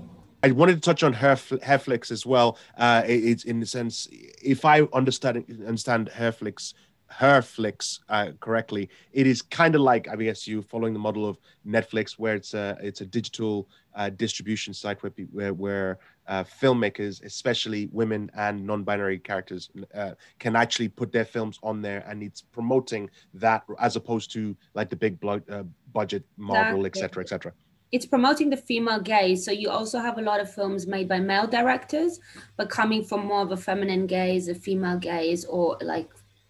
I 0.47 0.51
wanted 0.51 0.75
to 0.75 0.81
touch 0.81 1.03
on 1.03 1.13
Herf- 1.13 1.61
Herflix 1.61 2.09
as 2.09 2.25
well. 2.25 2.57
Uh, 2.77 3.03
it's 3.05 3.43
in 3.43 3.59
the 3.59 3.65
sense, 3.65 4.07
if 4.41 4.63
I 4.63 4.83
understand 4.93 5.43
understand 5.67 6.09
Herflix 6.13 6.73
her 7.09 7.41
flicks 7.41 8.01
uh, 8.09 8.31
correctly, 8.41 8.89
it 9.13 9.25
is 9.27 9.41
kind 9.41 9.75
of 9.75 9.81
like 9.81 10.07
I 10.09 10.15
guess 10.15 10.47
you 10.47 10.61
following 10.61 10.93
the 10.93 10.99
model 10.99 11.27
of 11.27 11.37
Netflix, 11.65 12.13
where 12.13 12.35
it's 12.35 12.53
a 12.53 12.77
it's 12.81 13.01
a 13.01 13.05
digital 13.05 13.67
uh, 13.95 14.09
distribution 14.09 14.73
site 14.73 15.01
where 15.03 15.11
where, 15.31 15.53
where 15.53 15.99
uh, 16.27 16.43
filmmakers, 16.43 17.23
especially 17.23 17.87
women 17.91 18.29
and 18.35 18.65
non-binary 18.65 19.19
characters, 19.19 19.69
uh, 19.95 20.11
can 20.39 20.55
actually 20.55 20.89
put 20.89 21.11
their 21.11 21.25
films 21.25 21.59
on 21.63 21.81
there, 21.81 22.05
and 22.07 22.23
it's 22.23 22.41
promoting 22.41 23.09
that 23.33 23.63
as 23.79 23.95
opposed 23.95 24.31
to 24.33 24.55
like 24.73 24.89
the 24.89 24.95
big 24.95 25.19
blo- 25.19 25.41
uh, 25.49 25.63
budget 25.93 26.23
Marvel, 26.37 26.85
etc., 26.85 27.21
Exactly. 27.21 27.21
etc. 27.23 27.53
it's 27.91 28.05
promoting 28.05 28.49
the 28.49 28.57
female 28.57 28.99
gaze. 28.99 29.45
So 29.45 29.51
you 29.51 29.69
also 29.69 29.99
have 29.99 30.17
a 30.17 30.21
lot 30.21 30.39
of 30.39 30.53
films 30.53 30.87
made 30.87 31.07
by 31.07 31.19
male 31.19 31.47
directors, 31.47 32.19
but 32.57 32.69
coming 32.69 33.03
from 33.03 33.25
more 33.25 33.41
of 33.41 33.51
a 33.51 33.57
feminine 33.57 34.07
gaze, 34.07 34.47
a 34.47 34.55
female 34.55 34.97
gaze, 34.97 35.45
or 35.45 35.77
like 35.81 36.09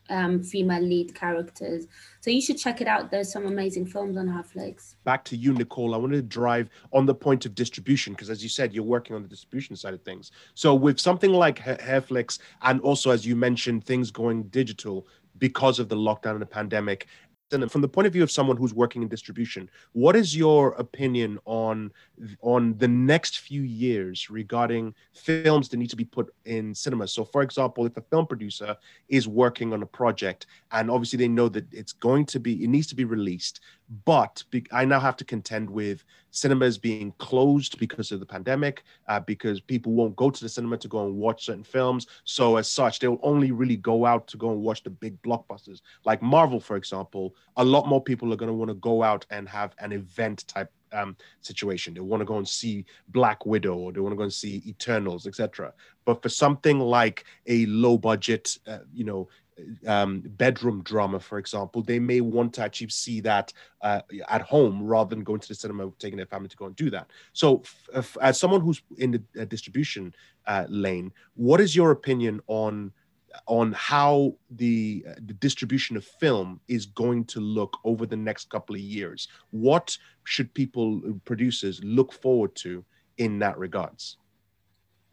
um, 0.09 0.41
female 0.41 0.81
lead 0.81 1.13
characters. 1.13 1.87
So 2.21 2.31
you 2.31 2.41
should 2.41 2.57
check 2.57 2.81
it 2.81 2.87
out. 2.87 3.11
There's 3.11 3.31
some 3.31 3.45
amazing 3.45 3.85
films 3.87 4.17
on 4.17 4.27
Netflix. 4.27 4.95
back 5.03 5.23
to 5.25 5.35
you, 5.35 5.53
Nicole. 5.53 5.93
I 5.93 5.97
wanted 5.97 6.15
to 6.17 6.21
drive 6.21 6.69
on 6.93 7.05
the 7.05 7.15
point 7.15 7.45
of 7.45 7.55
distribution 7.55 8.13
because, 8.13 8.29
as 8.29 8.43
you 8.43 8.49
said, 8.49 8.73
you're 8.73 8.83
working 8.83 9.15
on 9.15 9.21
the 9.21 9.29
distribution 9.29 9.75
side 9.75 9.93
of 9.93 10.01
things. 10.01 10.31
So, 10.53 10.73
with 10.75 10.99
something 10.99 11.31
like 11.31 11.59
Ha- 11.59 11.75
Herflix, 11.75 12.39
and 12.61 12.81
also 12.81 13.11
as 13.11 13.25
you 13.25 13.35
mentioned, 13.35 13.83
things 13.83 14.11
going 14.11 14.43
digital 14.43 15.07
because 15.37 15.79
of 15.79 15.87
the 15.89 15.95
lockdown 15.95 16.31
and 16.31 16.41
the 16.41 16.47
pandemic. 16.47 17.07
And 17.51 17.71
from 17.71 17.81
the 17.81 17.87
point 17.87 18.07
of 18.07 18.13
view 18.13 18.23
of 18.23 18.31
someone 18.31 18.57
who's 18.57 18.73
working 18.73 19.01
in 19.01 19.07
distribution, 19.07 19.69
what 19.93 20.15
is 20.15 20.35
your 20.35 20.73
opinion 20.73 21.39
on 21.45 21.91
on 22.41 22.77
the 22.77 22.87
next 22.87 23.39
few 23.39 23.61
years 23.61 24.29
regarding 24.29 24.93
films 25.13 25.69
that 25.69 25.77
need 25.77 25.89
to 25.89 25.95
be 25.95 26.03
put 26.03 26.33
in 26.45 26.75
cinemas? 26.75 27.13
So, 27.13 27.23
for 27.23 27.41
example, 27.41 27.85
if 27.85 27.95
a 27.95 28.01
film 28.01 28.27
producer 28.27 28.75
is 29.07 29.27
working 29.27 29.71
on 29.71 29.81
a 29.81 29.85
project 29.85 30.47
and 30.71 30.91
obviously 30.91 31.17
they 31.17 31.29
know 31.29 31.47
that 31.49 31.73
it's 31.73 31.93
going 31.93 32.25
to 32.25 32.39
be, 32.39 32.63
it 32.63 32.67
needs 32.67 32.87
to 32.87 32.95
be 32.95 33.05
released, 33.05 33.61
but 34.05 34.43
be, 34.51 34.65
I 34.71 34.85
now 34.85 34.99
have 34.99 35.15
to 35.17 35.25
contend 35.25 35.69
with 35.69 36.03
cinemas 36.31 36.77
being 36.77 37.13
closed 37.19 37.79
because 37.79 38.11
of 38.11 38.19
the 38.19 38.25
pandemic, 38.25 38.83
uh, 39.07 39.19
because 39.21 39.61
people 39.61 39.93
won't 39.93 40.15
go 40.15 40.29
to 40.29 40.43
the 40.43 40.49
cinema 40.49 40.77
to 40.77 40.87
go 40.87 41.05
and 41.05 41.15
watch 41.15 41.45
certain 41.45 41.63
films. 41.63 42.07
So, 42.25 42.57
as 42.57 42.69
such, 42.69 42.99
they'll 42.99 43.19
only 43.23 43.51
really 43.51 43.77
go 43.77 44.05
out 44.05 44.27
to 44.27 44.37
go 44.37 44.51
and 44.51 44.61
watch 44.61 44.83
the 44.83 44.89
big 44.89 45.21
blockbusters, 45.21 45.81
like 46.05 46.21
Marvel, 46.21 46.59
for 46.59 46.75
example. 46.75 47.35
A 47.55 47.63
lot 47.63 47.87
more 47.87 48.03
people 48.03 48.33
are 48.33 48.37
going 48.37 48.49
to 48.49 48.53
want 48.53 48.69
to 48.69 48.75
go 48.75 49.03
out 49.03 49.25
and 49.29 49.47
have 49.47 49.73
an 49.79 49.93
event 49.93 50.45
type 50.47 50.71
um, 50.91 51.15
situation. 51.41 51.93
They 51.93 51.99
want 52.01 52.21
to 52.21 52.25
go 52.25 52.37
and 52.37 52.47
see 52.47 52.85
Black 53.09 53.45
Widow, 53.45 53.75
or 53.75 53.91
they 53.91 53.99
want 53.99 54.13
to 54.13 54.17
go 54.17 54.23
and 54.23 54.33
see 54.33 54.63
Eternals, 54.65 55.27
etc. 55.27 55.73
But 56.05 56.21
for 56.21 56.29
something 56.29 56.79
like 56.79 57.25
a 57.45 57.65
low 57.67 57.97
budget, 57.97 58.57
uh, 58.67 58.79
you 58.93 59.03
know, 59.03 59.29
um, 59.85 60.21
bedroom 60.25 60.83
drama, 60.83 61.19
for 61.19 61.37
example, 61.37 61.81
they 61.81 61.99
may 61.99 62.21
want 62.21 62.53
to 62.53 62.61
actually 62.61 62.89
see 62.89 63.21
that 63.21 63.53
uh, 63.81 64.01
at 64.29 64.41
home 64.41 64.83
rather 64.83 65.09
than 65.09 65.23
going 65.23 65.39
to 65.39 65.47
the 65.47 65.55
cinema, 65.55 65.91
taking 65.99 66.17
their 66.17 66.25
family 66.25 66.49
to 66.49 66.57
go 66.57 66.65
and 66.65 66.75
do 66.75 66.89
that. 66.89 67.07
So, 67.33 67.63
as 68.21 68.39
someone 68.39 68.61
who's 68.61 68.81
in 68.97 69.11
the 69.11 69.41
uh, 69.41 69.45
distribution 69.45 70.13
uh, 70.45 70.65
lane, 70.69 71.11
what 71.35 71.61
is 71.61 71.75
your 71.75 71.91
opinion 71.91 72.41
on 72.47 72.91
on 73.45 73.71
how 73.73 74.35
the 74.51 75.05
uh, 75.07 75.13
the 75.25 75.33
distribution 75.33 75.97
of 75.97 76.05
film 76.05 76.59
is 76.67 76.85
going 76.85 77.25
to 77.25 77.39
look 77.39 77.77
over 77.83 78.05
the 78.05 78.17
next 78.17 78.49
couple 78.49 78.75
of 78.75 78.81
years? 78.81 79.27
What 79.51 79.97
should 80.23 80.53
people, 80.53 81.01
uh, 81.07 81.13
producers, 81.25 81.83
look 81.83 82.13
forward 82.13 82.55
to 82.57 82.83
in 83.17 83.39
that 83.39 83.57
regards? 83.57 84.17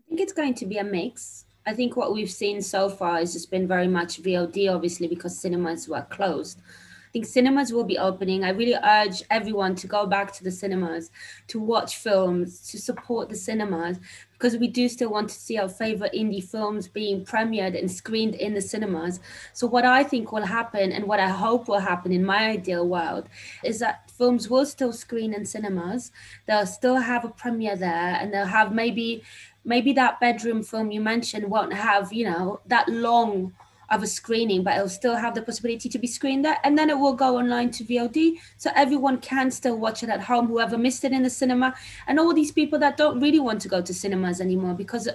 I 0.06 0.08
think 0.08 0.20
it's 0.20 0.32
going 0.32 0.54
to 0.54 0.66
be 0.66 0.78
a 0.78 0.84
mix. 0.84 1.43
I 1.66 1.72
think 1.72 1.96
what 1.96 2.12
we've 2.12 2.30
seen 2.30 2.60
so 2.60 2.90
far 2.90 3.18
has 3.18 3.32
just 3.32 3.50
been 3.50 3.66
very 3.66 3.88
much 3.88 4.22
VOD, 4.22 4.72
obviously, 4.72 5.08
because 5.08 5.38
cinemas 5.38 5.88
were 5.88 6.06
closed. 6.10 6.58
I 6.58 7.10
think 7.14 7.26
cinemas 7.26 7.72
will 7.72 7.84
be 7.84 7.96
opening. 7.96 8.44
I 8.44 8.50
really 8.50 8.74
urge 8.74 9.22
everyone 9.30 9.76
to 9.76 9.86
go 9.86 10.04
back 10.04 10.32
to 10.32 10.44
the 10.44 10.50
cinemas, 10.50 11.10
to 11.46 11.60
watch 11.60 11.96
films, 11.96 12.68
to 12.70 12.78
support 12.78 13.28
the 13.28 13.36
cinemas, 13.36 13.98
because 14.32 14.58
we 14.58 14.66
do 14.66 14.88
still 14.88 15.10
want 15.10 15.30
to 15.30 15.34
see 15.36 15.56
our 15.56 15.68
favorite 15.68 16.12
indie 16.12 16.42
films 16.42 16.88
being 16.88 17.24
premiered 17.24 17.78
and 17.78 17.90
screened 17.90 18.34
in 18.34 18.52
the 18.52 18.60
cinemas. 18.60 19.20
So, 19.52 19.66
what 19.66 19.86
I 19.86 20.02
think 20.02 20.32
will 20.32 20.44
happen 20.44 20.92
and 20.92 21.06
what 21.06 21.20
I 21.20 21.28
hope 21.28 21.68
will 21.68 21.78
happen 21.78 22.12
in 22.12 22.24
my 22.24 22.48
ideal 22.50 22.86
world 22.86 23.28
is 23.62 23.78
that 23.78 24.10
films 24.10 24.50
will 24.50 24.66
still 24.66 24.92
screen 24.92 25.32
in 25.32 25.46
cinemas. 25.46 26.10
They'll 26.46 26.66
still 26.66 26.96
have 26.96 27.24
a 27.24 27.28
premiere 27.28 27.76
there 27.76 28.18
and 28.20 28.34
they'll 28.34 28.44
have 28.44 28.74
maybe 28.74 29.22
maybe 29.64 29.92
that 29.92 30.20
bedroom 30.20 30.62
film 30.62 30.90
you 30.90 31.00
mentioned 31.00 31.48
won't 31.50 31.72
have 31.72 32.12
you 32.12 32.24
know 32.24 32.60
that 32.66 32.88
long 32.88 33.52
of 33.90 34.02
a 34.02 34.06
screening 34.06 34.62
but 34.62 34.74
it'll 34.74 34.88
still 34.88 35.14
have 35.14 35.34
the 35.34 35.42
possibility 35.42 35.88
to 35.88 35.98
be 35.98 36.06
screened 36.06 36.44
there 36.44 36.58
and 36.64 36.76
then 36.76 36.88
it 36.88 36.98
will 36.98 37.12
go 37.12 37.36
online 37.36 37.70
to 37.70 37.84
vod 37.84 38.38
so 38.56 38.70
everyone 38.74 39.18
can 39.18 39.50
still 39.50 39.78
watch 39.78 40.02
it 40.02 40.08
at 40.08 40.22
home 40.22 40.46
whoever 40.46 40.78
missed 40.78 41.04
it 41.04 41.12
in 41.12 41.22
the 41.22 41.30
cinema 41.30 41.74
and 42.06 42.18
all 42.18 42.32
these 42.32 42.50
people 42.50 42.78
that 42.78 42.96
don't 42.96 43.20
really 43.20 43.40
want 43.40 43.60
to 43.60 43.68
go 43.68 43.82
to 43.82 43.92
cinemas 43.92 44.40
anymore 44.40 44.74
because 44.74 45.08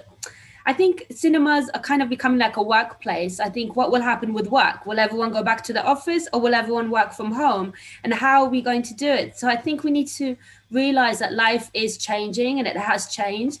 I 0.66 0.72
think 0.72 1.06
cinemas 1.10 1.70
are 1.70 1.80
kind 1.80 2.02
of 2.02 2.08
becoming 2.08 2.38
like 2.38 2.56
a 2.56 2.62
workplace. 2.62 3.40
I 3.40 3.48
think 3.48 3.76
what 3.76 3.90
will 3.90 4.02
happen 4.02 4.34
with 4.34 4.48
work? 4.48 4.84
Will 4.84 4.98
everyone 4.98 5.32
go 5.32 5.42
back 5.42 5.64
to 5.64 5.72
the 5.72 5.82
office 5.82 6.28
or 6.32 6.40
will 6.40 6.54
everyone 6.54 6.90
work 6.90 7.12
from 7.12 7.32
home? 7.32 7.72
And 8.04 8.12
how 8.12 8.44
are 8.44 8.48
we 8.48 8.60
going 8.60 8.82
to 8.82 8.94
do 8.94 9.08
it? 9.08 9.38
So 9.38 9.48
I 9.48 9.56
think 9.56 9.82
we 9.82 9.90
need 9.90 10.08
to 10.08 10.36
realize 10.70 11.18
that 11.20 11.32
life 11.32 11.70
is 11.72 11.96
changing 11.96 12.58
and 12.58 12.68
it 12.68 12.76
has 12.76 13.08
changed. 13.08 13.60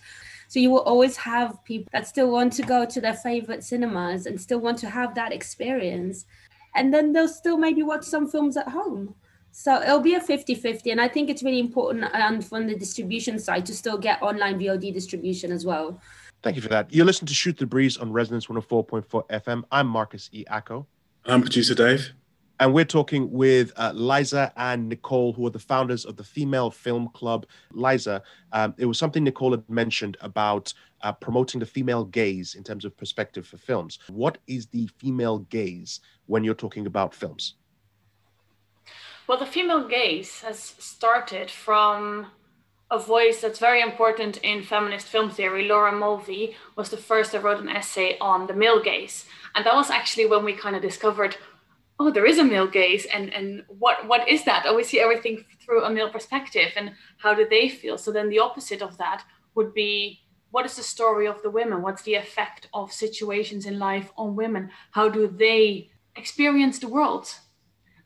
So 0.50 0.58
you 0.58 0.70
will 0.70 0.80
always 0.80 1.16
have 1.18 1.62
people 1.62 1.88
that 1.92 2.08
still 2.08 2.28
want 2.32 2.52
to 2.54 2.62
go 2.62 2.84
to 2.84 3.00
their 3.00 3.14
favorite 3.14 3.62
cinemas 3.62 4.26
and 4.26 4.40
still 4.40 4.58
want 4.58 4.78
to 4.78 4.90
have 4.90 5.14
that 5.14 5.32
experience. 5.32 6.26
And 6.74 6.92
then 6.92 7.12
they'll 7.12 7.28
still 7.28 7.56
maybe 7.56 7.84
watch 7.84 8.02
some 8.02 8.28
films 8.28 8.56
at 8.56 8.66
home. 8.66 9.14
So 9.52 9.80
it'll 9.80 10.00
be 10.00 10.14
a 10.14 10.20
50 10.20 10.56
50. 10.56 10.90
And 10.90 11.00
I 11.00 11.06
think 11.06 11.30
it's 11.30 11.44
really 11.44 11.60
important 11.60 12.04
and 12.12 12.44
from 12.44 12.66
the 12.66 12.74
distribution 12.74 13.38
side 13.38 13.64
to 13.66 13.72
still 13.72 13.96
get 13.96 14.20
online 14.22 14.58
VOD 14.58 14.92
distribution 14.92 15.52
as 15.52 15.64
well. 15.64 16.00
Thank 16.42 16.56
you 16.56 16.62
for 16.62 16.68
that. 16.70 16.92
You're 16.92 17.06
listening 17.06 17.28
to 17.28 17.34
Shoot 17.34 17.56
the 17.56 17.66
Breeze 17.66 17.96
on 17.96 18.10
Resonance 18.10 18.46
104.4 18.46 19.28
FM. 19.28 19.62
I'm 19.70 19.86
Marcus 19.86 20.30
E. 20.32 20.44
Acko. 20.50 20.84
I'm 21.26 21.42
producer 21.42 21.76
Dave. 21.76 22.12
And 22.60 22.74
we're 22.74 22.84
talking 22.84 23.30
with 23.32 23.72
uh, 23.76 23.92
Liza 23.94 24.52
and 24.54 24.90
Nicole, 24.90 25.32
who 25.32 25.46
are 25.46 25.50
the 25.50 25.58
founders 25.58 26.04
of 26.04 26.16
the 26.16 26.22
Female 26.22 26.70
Film 26.70 27.08
Club. 27.14 27.46
Liza, 27.72 28.22
um, 28.52 28.74
it 28.76 28.84
was 28.84 28.98
something 28.98 29.24
Nicole 29.24 29.52
had 29.52 29.68
mentioned 29.70 30.18
about 30.20 30.74
uh, 31.00 31.10
promoting 31.10 31.58
the 31.58 31.64
female 31.64 32.04
gaze 32.04 32.54
in 32.54 32.62
terms 32.62 32.84
of 32.84 32.94
perspective 32.98 33.46
for 33.46 33.56
films. 33.56 33.98
What 34.10 34.36
is 34.46 34.66
the 34.66 34.90
female 34.98 35.38
gaze 35.38 36.00
when 36.26 36.44
you're 36.44 36.54
talking 36.54 36.86
about 36.86 37.14
films? 37.14 37.54
Well, 39.26 39.38
the 39.38 39.46
female 39.46 39.88
gaze 39.88 40.42
has 40.42 40.58
started 40.58 41.50
from 41.50 42.26
a 42.90 42.98
voice 42.98 43.40
that's 43.40 43.60
very 43.60 43.80
important 43.80 44.36
in 44.38 44.62
feminist 44.62 45.06
film 45.06 45.30
theory. 45.30 45.66
Laura 45.66 45.92
Mulvey 45.92 46.56
was 46.76 46.90
the 46.90 46.96
first 46.96 47.32
that 47.32 47.42
wrote 47.42 47.60
an 47.60 47.68
essay 47.68 48.18
on 48.20 48.48
the 48.48 48.52
male 48.52 48.82
gaze. 48.82 49.24
And 49.54 49.64
that 49.64 49.74
was 49.74 49.90
actually 49.90 50.26
when 50.26 50.44
we 50.44 50.52
kind 50.52 50.74
of 50.74 50.82
discovered, 50.82 51.36
oh, 52.00 52.10
there 52.10 52.26
is 52.26 52.38
a 52.38 52.44
male 52.44 52.66
gaze. 52.66 53.06
And, 53.14 53.32
and 53.32 53.62
what, 53.68 54.08
what 54.08 54.26
is 54.26 54.44
that? 54.44 54.64
Oh, 54.66 54.74
we 54.74 54.82
see 54.82 55.00
everything 55.00 55.44
through 55.62 55.84
a 55.84 55.90
male 55.90 56.10
perspective. 56.10 56.72
And 56.74 56.92
how 57.18 57.34
do 57.34 57.46
they 57.48 57.68
feel? 57.68 57.98
So 57.98 58.10
then 58.10 58.30
the 58.30 58.38
opposite 58.38 58.80
of 58.80 58.96
that 58.96 59.22
would 59.54 59.74
be 59.74 60.20
what 60.50 60.64
is 60.64 60.76
the 60.76 60.82
story 60.82 61.26
of 61.28 61.42
the 61.42 61.50
women? 61.50 61.82
What's 61.82 62.02
the 62.02 62.14
effect 62.14 62.68
of 62.72 62.92
situations 62.92 63.66
in 63.66 63.78
life 63.78 64.10
on 64.16 64.34
women? 64.34 64.70
How 64.92 65.08
do 65.08 65.28
they 65.28 65.90
experience 66.16 66.78
the 66.78 66.88
world? 66.88 67.32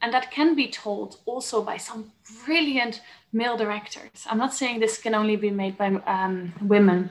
And 0.03 0.13
that 0.13 0.31
can 0.31 0.55
be 0.55 0.69
told 0.69 1.21
also 1.25 1.63
by 1.63 1.79
some 1.79 2.13
brilliant 2.45 3.01
male 3.33 3.57
directors. 3.57 4.27
I'm 4.29 4.39
not 4.39 4.53
saying 4.53 4.81
this 4.81 4.99
can 4.99 5.15
only 5.15 5.37
be 5.37 5.51
made 5.51 5.79
by 5.79 5.87
um, 5.87 6.53
women, 6.61 7.11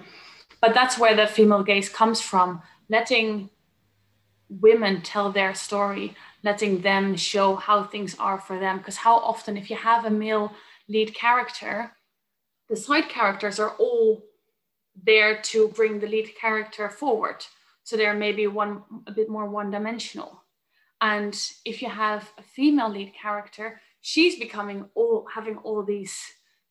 but 0.62 0.76
that's 0.76 1.00
where 1.00 1.16
the 1.16 1.26
female 1.26 1.64
gaze 1.64 1.90
comes 1.90 2.22
from, 2.22 2.62
letting 2.90 3.50
women 4.50 5.02
tell 5.02 5.32
their 5.32 5.56
story, 5.56 6.16
letting 6.44 6.82
them 6.82 7.16
show 7.16 7.56
how 7.56 7.84
things 7.84 8.16
are 8.20 8.40
for 8.40 8.60
them. 8.60 8.78
Because 8.78 8.98
how 8.98 9.18
often, 9.18 9.58
if 9.58 9.70
you 9.70 9.78
have 9.78 10.06
a 10.06 10.10
male 10.10 10.52
lead 10.88 11.16
character, 11.16 11.94
the 12.70 12.76
side 12.76 13.10
characters 13.10 13.60
are 13.60 13.72
all 13.80 14.24
there 15.02 15.42
to 15.42 15.70
bring 15.70 16.00
the 16.00 16.08
lead 16.08 16.30
character 16.40 16.90
forward. 16.90 17.46
So 17.84 17.98
they're 17.98 18.14
maybe 18.14 18.48
one 18.48 18.84
a 19.08 19.12
bit 19.12 19.30
more 19.30 19.50
one-dimensional. 19.50 20.44
And 21.02 21.38
if 21.66 21.82
you 21.82 21.90
have 21.90 22.32
a 22.38 22.44
female 22.44 22.90
lead 22.90 23.14
character, 23.14 23.82
she's 24.02 24.40
becoming 24.40 24.86
all 24.96 25.26
having 25.34 25.58
all 25.58 25.84
these 25.84 26.18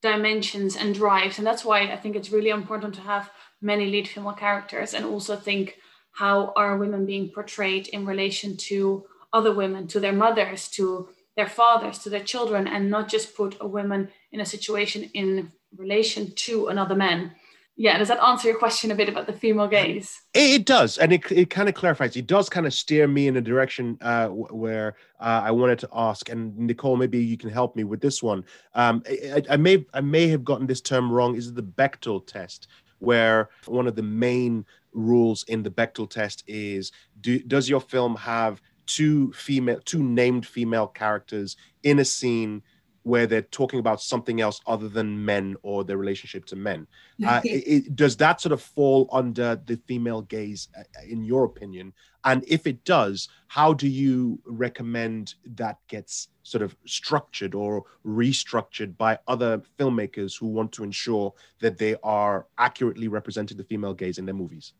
dimensions 0.00 0.76
and 0.76 0.94
drives. 0.94 1.38
And 1.38 1.46
that's 1.46 1.64
why 1.64 1.92
I 1.92 1.96
think 1.96 2.16
it's 2.16 2.32
really 2.32 2.50
important 2.50 2.94
to 2.94 3.00
have 3.02 3.30
many 3.60 3.86
lead 3.86 4.08
female 4.08 4.32
characters 4.32 4.94
and 4.94 5.04
also 5.04 5.36
think 5.36 5.76
how 6.12 6.52
are 6.56 6.76
women 6.76 7.06
being 7.06 7.30
portrayed 7.30 7.88
in 7.88 8.06
relation 8.06 8.56
to 8.56 9.04
other 9.32 9.54
women, 9.54 9.86
to 9.88 10.00
their 10.00 10.12
mothers, 10.12 10.68
to 10.68 11.08
their 11.36 11.48
fathers, 11.48 11.98
to 12.00 12.10
their 12.10 12.22
children, 12.22 12.66
and 12.66 12.90
not 12.90 13.08
just 13.08 13.34
put 13.34 13.56
a 13.60 13.66
woman 13.66 14.08
in 14.32 14.40
a 14.40 14.46
situation 14.46 15.10
in 15.14 15.50
relation 15.76 16.32
to 16.34 16.68
another 16.68 16.94
man. 16.94 17.32
yeah, 17.74 17.96
does 17.96 18.08
that 18.08 18.22
answer 18.22 18.48
your 18.48 18.58
question 18.58 18.90
a 18.90 18.94
bit 18.94 19.08
about 19.08 19.26
the 19.26 19.32
female 19.32 19.66
gaze? 19.66 20.20
It, 20.34 20.66
does, 20.66 20.98
and 20.98 21.10
it, 21.12 21.32
it 21.32 21.48
kind 21.48 21.68
of 21.70 21.74
clarifies. 21.74 22.16
It 22.16 22.26
does 22.26 22.50
kind 22.50 22.66
of 22.66 22.74
steer 22.74 23.08
me 23.08 23.28
in 23.28 23.36
a 23.36 23.40
direction 23.40 23.96
uh, 24.02 24.28
where 24.28 24.96
uh, 25.18 25.42
I 25.44 25.50
wanted 25.52 25.78
to 25.80 25.88
ask. 25.94 26.28
And 26.28 26.56
Nicole, 26.58 26.96
maybe 26.96 27.18
you 27.18 27.38
can 27.38 27.48
help 27.48 27.74
me 27.74 27.84
with 27.84 28.02
this 28.02 28.22
one. 28.22 28.44
Um, 28.74 29.02
I, 29.08 29.42
I, 29.48 29.56
may 29.56 29.86
I 29.94 30.02
may 30.02 30.28
have 30.28 30.44
gotten 30.44 30.66
this 30.66 30.82
term 30.82 31.10
wrong. 31.10 31.34
Is 31.34 31.48
it 31.48 31.54
the 31.54 31.62
Bechdel 31.62 32.26
test, 32.26 32.68
where 32.98 33.48
one 33.64 33.86
of 33.86 33.96
the 33.96 34.02
main 34.02 34.66
rules 34.92 35.42
in 35.44 35.62
the 35.62 35.70
Bechdel 35.70 36.10
test 36.10 36.44
is: 36.46 36.92
do, 37.22 37.38
does 37.38 37.70
your 37.70 37.80
film 37.80 38.16
have 38.16 38.60
two 38.94 39.32
female, 39.32 39.80
two 39.84 40.02
named 40.02 40.46
female 40.46 40.86
characters 40.86 41.56
in 41.82 41.98
a 41.98 42.04
scene? 42.04 42.62
where 43.04 43.26
they're 43.26 43.42
talking 43.42 43.80
about 43.80 44.00
something 44.00 44.40
else 44.40 44.60
other 44.66 44.88
than 44.88 45.24
men 45.24 45.56
or 45.62 45.82
their 45.84 45.96
relationship 45.96 46.44
to 46.46 46.56
men. 46.56 46.86
Uh, 47.24 47.40
it, 47.44 47.48
it, 47.68 47.96
does 47.96 48.16
that 48.16 48.40
sort 48.40 48.52
of 48.52 48.60
fall 48.60 49.08
under 49.12 49.54
the 49.66 49.78
female 49.86 50.22
gaze, 50.22 50.66
uh, 50.76 50.82
in 51.08 51.22
your 51.22 51.44
opinion? 51.44 51.92
And 52.24 52.44
if 52.48 52.66
it 52.66 52.82
does, 52.84 53.28
how 53.46 53.72
do 53.72 53.86
you 53.86 54.40
recommend 54.44 55.34
that 55.54 55.78
gets 55.86 56.28
sort 56.42 56.62
of 56.62 56.74
structured 56.84 57.54
or 57.54 57.84
restructured 58.04 58.96
by 58.96 59.20
other 59.28 59.62
filmmakers 59.78 60.36
who 60.36 60.48
want 60.48 60.72
to 60.72 60.82
ensure 60.82 61.32
that 61.60 61.78
they 61.78 61.94
are 62.02 62.48
accurately 62.58 63.06
representing 63.06 63.56
the 63.56 63.64
female 63.64 63.94
gaze 63.94 64.18
in 64.18 64.26
their 64.26 64.34
movies? 64.34 64.72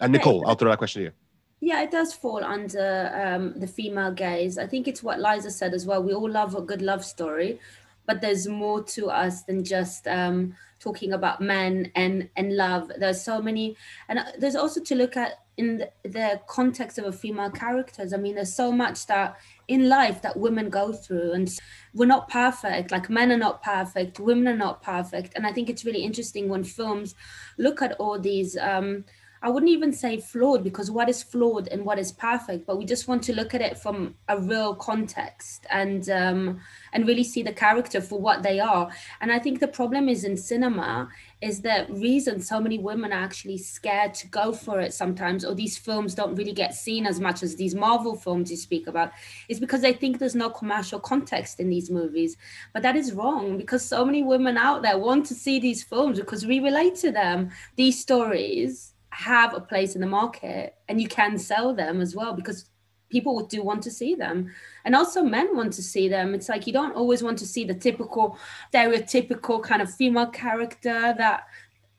And 0.00 0.12
Nicole, 0.12 0.44
I'll 0.48 0.56
throw 0.56 0.70
that 0.70 0.78
question 0.78 1.02
to 1.02 1.04
you. 1.06 1.12
Yeah, 1.60 1.82
it 1.82 1.90
does 1.90 2.12
fall 2.12 2.44
under 2.44 3.10
um, 3.14 3.58
the 3.58 3.66
female 3.66 4.12
gaze. 4.12 4.58
I 4.58 4.66
think 4.66 4.86
it's 4.86 5.02
what 5.02 5.20
Liza 5.20 5.50
said 5.50 5.72
as 5.72 5.86
well. 5.86 6.02
We 6.02 6.12
all 6.12 6.28
love 6.28 6.54
a 6.54 6.60
good 6.60 6.82
love 6.82 7.04
story, 7.04 7.58
but 8.04 8.20
there's 8.20 8.46
more 8.46 8.82
to 8.84 9.08
us 9.08 9.42
than 9.42 9.64
just 9.64 10.06
um, 10.06 10.54
talking 10.78 11.12
about 11.12 11.40
men 11.40 11.90
and 11.94 12.28
and 12.36 12.56
love. 12.56 12.92
There's 12.98 13.22
so 13.22 13.40
many, 13.40 13.76
and 14.08 14.18
uh, 14.18 14.24
there's 14.38 14.54
also 14.54 14.82
to 14.82 14.94
look 14.94 15.16
at 15.16 15.40
in 15.56 15.84
the, 16.02 16.40
context 16.46 16.98
of 16.98 17.06
a 17.06 17.12
female 17.12 17.50
characters. 17.50 18.12
I 18.12 18.18
mean, 18.18 18.34
there's 18.34 18.54
so 18.54 18.70
much 18.70 19.06
that 19.06 19.36
in 19.66 19.88
life 19.88 20.20
that 20.20 20.36
women 20.36 20.68
go 20.68 20.92
through, 20.92 21.32
and 21.32 21.50
we're 21.94 22.04
not 22.04 22.28
perfect. 22.28 22.90
Like 22.90 23.08
men 23.08 23.32
are 23.32 23.38
not 23.38 23.62
perfect, 23.62 24.20
women 24.20 24.46
are 24.48 24.56
not 24.56 24.82
perfect, 24.82 25.32
and 25.34 25.46
I 25.46 25.52
think 25.52 25.70
it's 25.70 25.86
really 25.86 26.04
interesting 26.04 26.50
when 26.50 26.64
films 26.64 27.14
look 27.56 27.80
at 27.80 27.92
all 27.92 28.18
these. 28.18 28.58
Um, 28.58 29.04
I 29.42 29.50
wouldn't 29.50 29.70
even 29.70 29.92
say 29.92 30.18
flawed 30.18 30.64
because 30.64 30.90
what 30.90 31.08
is 31.08 31.22
flawed 31.22 31.68
and 31.68 31.84
what 31.84 31.98
is 31.98 32.12
perfect, 32.12 32.66
but 32.66 32.78
we 32.78 32.84
just 32.84 33.06
want 33.06 33.22
to 33.24 33.34
look 33.34 33.54
at 33.54 33.60
it 33.60 33.78
from 33.78 34.14
a 34.28 34.38
real 34.38 34.74
context 34.74 35.66
and 35.70 36.08
um, 36.10 36.60
and 36.92 37.06
really 37.06 37.24
see 37.24 37.42
the 37.42 37.52
character 37.52 38.00
for 38.00 38.20
what 38.20 38.42
they 38.42 38.60
are. 38.60 38.90
And 39.20 39.30
I 39.30 39.38
think 39.38 39.60
the 39.60 39.68
problem 39.68 40.08
is 40.08 40.24
in 40.24 40.36
cinema 40.36 41.08
is 41.42 41.60
the 41.60 41.86
reason 41.90 42.40
so 42.40 42.60
many 42.60 42.78
women 42.78 43.12
are 43.12 43.22
actually 43.22 43.58
scared 43.58 44.14
to 44.14 44.26
go 44.28 44.52
for 44.52 44.80
it 44.80 44.94
sometimes, 44.94 45.44
or 45.44 45.54
these 45.54 45.76
films 45.76 46.14
don't 46.14 46.34
really 46.34 46.52
get 46.52 46.74
seen 46.74 47.06
as 47.06 47.20
much 47.20 47.42
as 47.42 47.56
these 47.56 47.74
Marvel 47.74 48.16
films 48.16 48.50
you 48.50 48.56
speak 48.56 48.86
about, 48.86 49.12
is 49.48 49.60
because 49.60 49.82
they 49.82 49.92
think 49.92 50.18
there's 50.18 50.34
no 50.34 50.48
commercial 50.48 50.98
context 50.98 51.60
in 51.60 51.68
these 51.68 51.90
movies. 51.90 52.36
But 52.72 52.82
that 52.82 52.96
is 52.96 53.12
wrong 53.12 53.58
because 53.58 53.84
so 53.84 54.04
many 54.04 54.22
women 54.22 54.56
out 54.56 54.82
there 54.82 54.98
want 54.98 55.26
to 55.26 55.34
see 55.34 55.60
these 55.60 55.84
films 55.84 56.18
because 56.18 56.46
we 56.46 56.60
relate 56.60 56.96
to 56.96 57.12
them, 57.12 57.50
these 57.76 58.00
stories 58.00 58.94
have 59.16 59.54
a 59.54 59.60
place 59.60 59.94
in 59.94 60.00
the 60.00 60.06
market 60.06 60.74
and 60.88 61.00
you 61.00 61.08
can 61.08 61.38
sell 61.38 61.74
them 61.74 62.00
as 62.00 62.14
well 62.14 62.34
because 62.34 62.68
people 63.08 63.46
do 63.46 63.62
want 63.62 63.82
to 63.82 63.90
see 63.90 64.14
them. 64.14 64.52
And 64.84 64.94
also 64.94 65.22
men 65.22 65.56
want 65.56 65.72
to 65.74 65.82
see 65.82 66.08
them. 66.08 66.34
It's 66.34 66.48
like 66.48 66.66
you 66.66 66.72
don't 66.72 66.94
always 66.94 67.22
want 67.22 67.38
to 67.38 67.46
see 67.46 67.64
the 67.64 67.74
typical 67.74 68.38
stereotypical 68.72 69.62
kind 69.62 69.80
of 69.80 69.92
female 69.92 70.26
character 70.26 71.14
that 71.16 71.46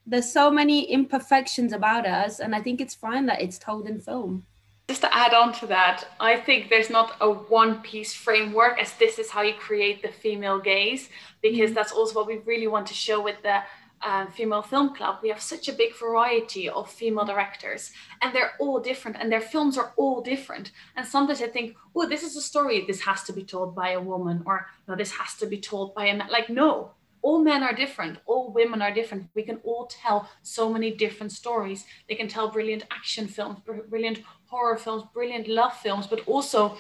there's 0.07 0.32
so 0.32 0.49
many 0.49 0.89
imperfections 0.89 1.74
about 1.74 2.05
us 2.05 2.39
and 2.39 2.55
i 2.55 2.61
think 2.61 2.80
it's 2.80 2.95
fine 2.95 3.26
that 3.26 3.41
it's 3.41 3.59
told 3.59 3.88
in 3.88 3.99
film. 3.99 4.45
Just 4.88 5.01
to 5.01 5.13
add 5.13 5.34
on 5.34 5.51
to 5.59 5.68
that 5.68 6.07
i 6.20 6.38
think 6.38 6.70
there's 6.70 6.89
not 6.89 7.18
a 7.20 7.30
one 7.30 7.82
piece 7.82 8.13
framework 8.13 8.80
as 8.80 8.93
this 8.93 9.20
is 9.20 9.30
how 9.30 9.41
you 9.41 9.53
create 9.53 10.01
the 10.01 10.07
female 10.07 10.59
gaze 10.59 11.09
because 11.41 11.59
mm-hmm. 11.59 11.74
that's 11.74 11.91
also 11.91 12.13
what 12.15 12.28
we 12.28 12.38
really 12.45 12.68
want 12.68 12.88
to 12.88 12.93
show 12.93 13.22
with 13.22 13.36
the 13.43 13.59
um, 14.02 14.28
female 14.32 14.62
film 14.62 14.95
club, 14.95 15.20
we 15.22 15.30
have 15.30 15.41
such 15.41 15.68
a 15.68 15.74
big 15.74 15.98
variety 15.98 16.70
of 16.70 16.89
female 16.89 17.26
directors, 17.26 17.91
and 18.22 18.34
they're 18.34 18.54
all 18.60 18.80
different, 18.80 19.18
and 19.20 19.32
their 19.32 19.41
films 19.41 19.78
are 19.78 19.93
all 19.98 20.22
different. 20.22 20.72
And 20.95 21.06
sometimes 21.06 21.41
I 21.41 21.48
think, 21.48 21.76
oh, 21.95 22.08
this 22.08 22.24
is 22.24 22.36
a 22.36 22.41
story. 22.41 22.86
This 22.86 23.02
has 23.02 23.24
to 23.24 23.34
be 23.34 23.43
told 23.43 23.76
by 23.76 23.91
a 23.91 24.02
woman, 24.02 24.43
or 24.45 24.68
no, 24.88 24.95
this 24.95 25.12
has 25.12 25.36
to 25.36 25.45
be 25.45 25.60
told 25.60 25.95
by 25.95 26.06
a 26.08 26.16
man. 26.16 26.30
Like, 26.30 26.50
no, 26.50 26.91
all 27.22 27.39
men 27.39 27.64
are 27.64 27.74
different. 27.74 28.20
All 28.26 28.52
women 28.52 28.82
are 28.82 28.93
different. 28.93 29.30
We 29.36 29.43
can 29.43 29.60
all 29.64 29.88
tell 29.88 30.30
so 30.43 30.72
many 30.72 30.91
different 30.91 31.32
stories. 31.32 31.86
They 32.08 32.16
can 32.16 32.28
tell 32.28 32.50
brilliant 32.50 32.84
action 32.91 33.28
films, 33.28 33.60
brilliant 33.89 34.20
horror 34.45 34.78
films, 34.78 35.04
brilliant 35.14 35.48
love 35.48 35.76
films, 35.78 36.08
but 36.08 36.26
also 36.28 36.78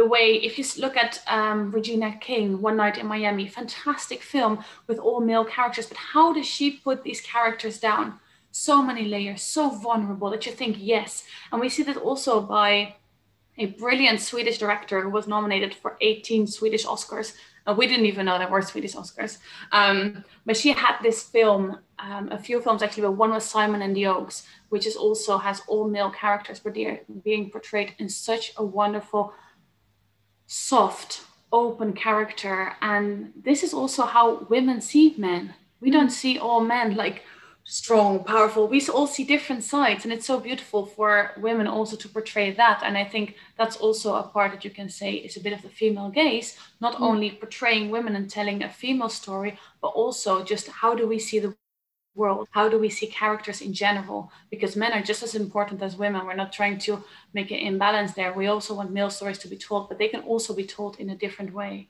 the 0.00 0.06
way, 0.06 0.36
if 0.36 0.58
you 0.58 0.64
look 0.80 0.96
at 0.96 1.22
um, 1.26 1.70
Regina 1.70 2.16
King, 2.20 2.62
One 2.62 2.78
Night 2.78 2.96
in 2.96 3.06
Miami, 3.06 3.46
fantastic 3.46 4.22
film 4.22 4.64
with 4.86 4.98
all 4.98 5.20
male 5.20 5.44
characters, 5.44 5.84
but 5.84 5.98
how 5.98 6.32
does 6.32 6.46
she 6.46 6.78
put 6.78 7.02
these 7.02 7.20
characters 7.20 7.78
down? 7.78 8.18
So 8.50 8.82
many 8.82 9.04
layers, 9.04 9.42
so 9.42 9.68
vulnerable 9.68 10.30
that 10.30 10.46
you 10.46 10.52
think, 10.52 10.76
yes. 10.78 11.24
And 11.52 11.60
we 11.60 11.68
see 11.68 11.82
that 11.82 11.98
also 11.98 12.40
by 12.40 12.94
a 13.58 13.66
brilliant 13.66 14.20
Swedish 14.22 14.56
director 14.56 15.02
who 15.02 15.10
was 15.10 15.28
nominated 15.28 15.74
for 15.74 15.98
18 16.00 16.46
Swedish 16.46 16.86
Oscars. 16.86 17.34
Uh, 17.66 17.74
we 17.74 17.86
didn't 17.86 18.06
even 18.06 18.24
know 18.24 18.38
there 18.38 18.48
were 18.48 18.62
Swedish 18.62 18.94
Oscars. 18.94 19.36
Um, 19.70 20.24
but 20.46 20.56
she 20.56 20.72
had 20.72 20.96
this 21.02 21.22
film, 21.22 21.78
um, 21.98 22.32
a 22.32 22.38
few 22.38 22.62
films 22.62 22.82
actually, 22.82 23.02
but 23.02 23.12
one 23.12 23.32
was 23.32 23.44
Simon 23.44 23.82
and 23.82 23.94
the 23.94 24.06
Oaks, 24.06 24.46
which 24.70 24.86
is 24.86 24.96
also 24.96 25.36
has 25.36 25.60
all 25.68 25.86
male 25.86 26.10
characters, 26.10 26.58
but 26.58 26.72
they're 26.74 27.00
being 27.22 27.50
portrayed 27.50 27.92
in 27.98 28.08
such 28.08 28.54
a 28.56 28.64
wonderful, 28.64 29.34
soft, 30.50 31.22
open 31.52 31.92
character. 31.92 32.72
And 32.82 33.32
this 33.36 33.62
is 33.62 33.72
also 33.72 34.02
how 34.02 34.46
women 34.50 34.80
see 34.80 35.14
men. 35.16 35.54
We 35.80 35.92
don't 35.92 36.10
see 36.10 36.38
all 36.38 36.60
men 36.60 36.96
like 36.96 37.22
strong, 37.62 38.24
powerful. 38.24 38.66
We 38.66 38.84
all 38.88 39.06
see 39.06 39.22
different 39.22 39.62
sides. 39.62 40.02
And 40.02 40.12
it's 40.12 40.26
so 40.26 40.40
beautiful 40.40 40.86
for 40.86 41.30
women 41.36 41.68
also 41.68 41.94
to 41.94 42.08
portray 42.08 42.50
that. 42.50 42.82
And 42.84 42.98
I 42.98 43.04
think 43.04 43.36
that's 43.56 43.76
also 43.76 44.16
a 44.16 44.24
part 44.24 44.50
that 44.50 44.64
you 44.64 44.70
can 44.70 44.88
say 44.88 45.12
is 45.12 45.36
a 45.36 45.40
bit 45.40 45.52
of 45.52 45.62
the 45.62 45.68
female 45.68 46.10
gaze, 46.10 46.58
not 46.80 46.96
mm. 46.96 47.02
only 47.02 47.30
portraying 47.30 47.88
women 47.88 48.16
and 48.16 48.28
telling 48.28 48.64
a 48.64 48.68
female 48.68 49.08
story, 49.08 49.56
but 49.80 49.88
also 49.88 50.42
just 50.42 50.66
how 50.66 50.96
do 50.96 51.06
we 51.06 51.20
see 51.20 51.38
the 51.38 51.54
world? 52.14 52.48
How 52.50 52.68
do 52.68 52.78
we 52.78 52.88
see 52.88 53.06
characters 53.06 53.60
in 53.60 53.72
general? 53.72 54.32
Because 54.50 54.76
men 54.76 54.92
are 54.92 55.02
just 55.02 55.22
as 55.22 55.34
important 55.34 55.82
as 55.82 55.96
women. 55.96 56.26
We're 56.26 56.34
not 56.34 56.52
trying 56.52 56.78
to 56.80 57.02
make 57.32 57.50
an 57.50 57.58
imbalance 57.58 58.12
there. 58.14 58.32
We 58.32 58.46
also 58.46 58.74
want 58.74 58.90
male 58.90 59.10
stories 59.10 59.38
to 59.38 59.48
be 59.48 59.56
told, 59.56 59.88
but 59.88 59.98
they 59.98 60.08
can 60.08 60.22
also 60.22 60.54
be 60.54 60.66
told 60.66 60.98
in 60.98 61.10
a 61.10 61.16
different 61.16 61.52
way. 61.52 61.88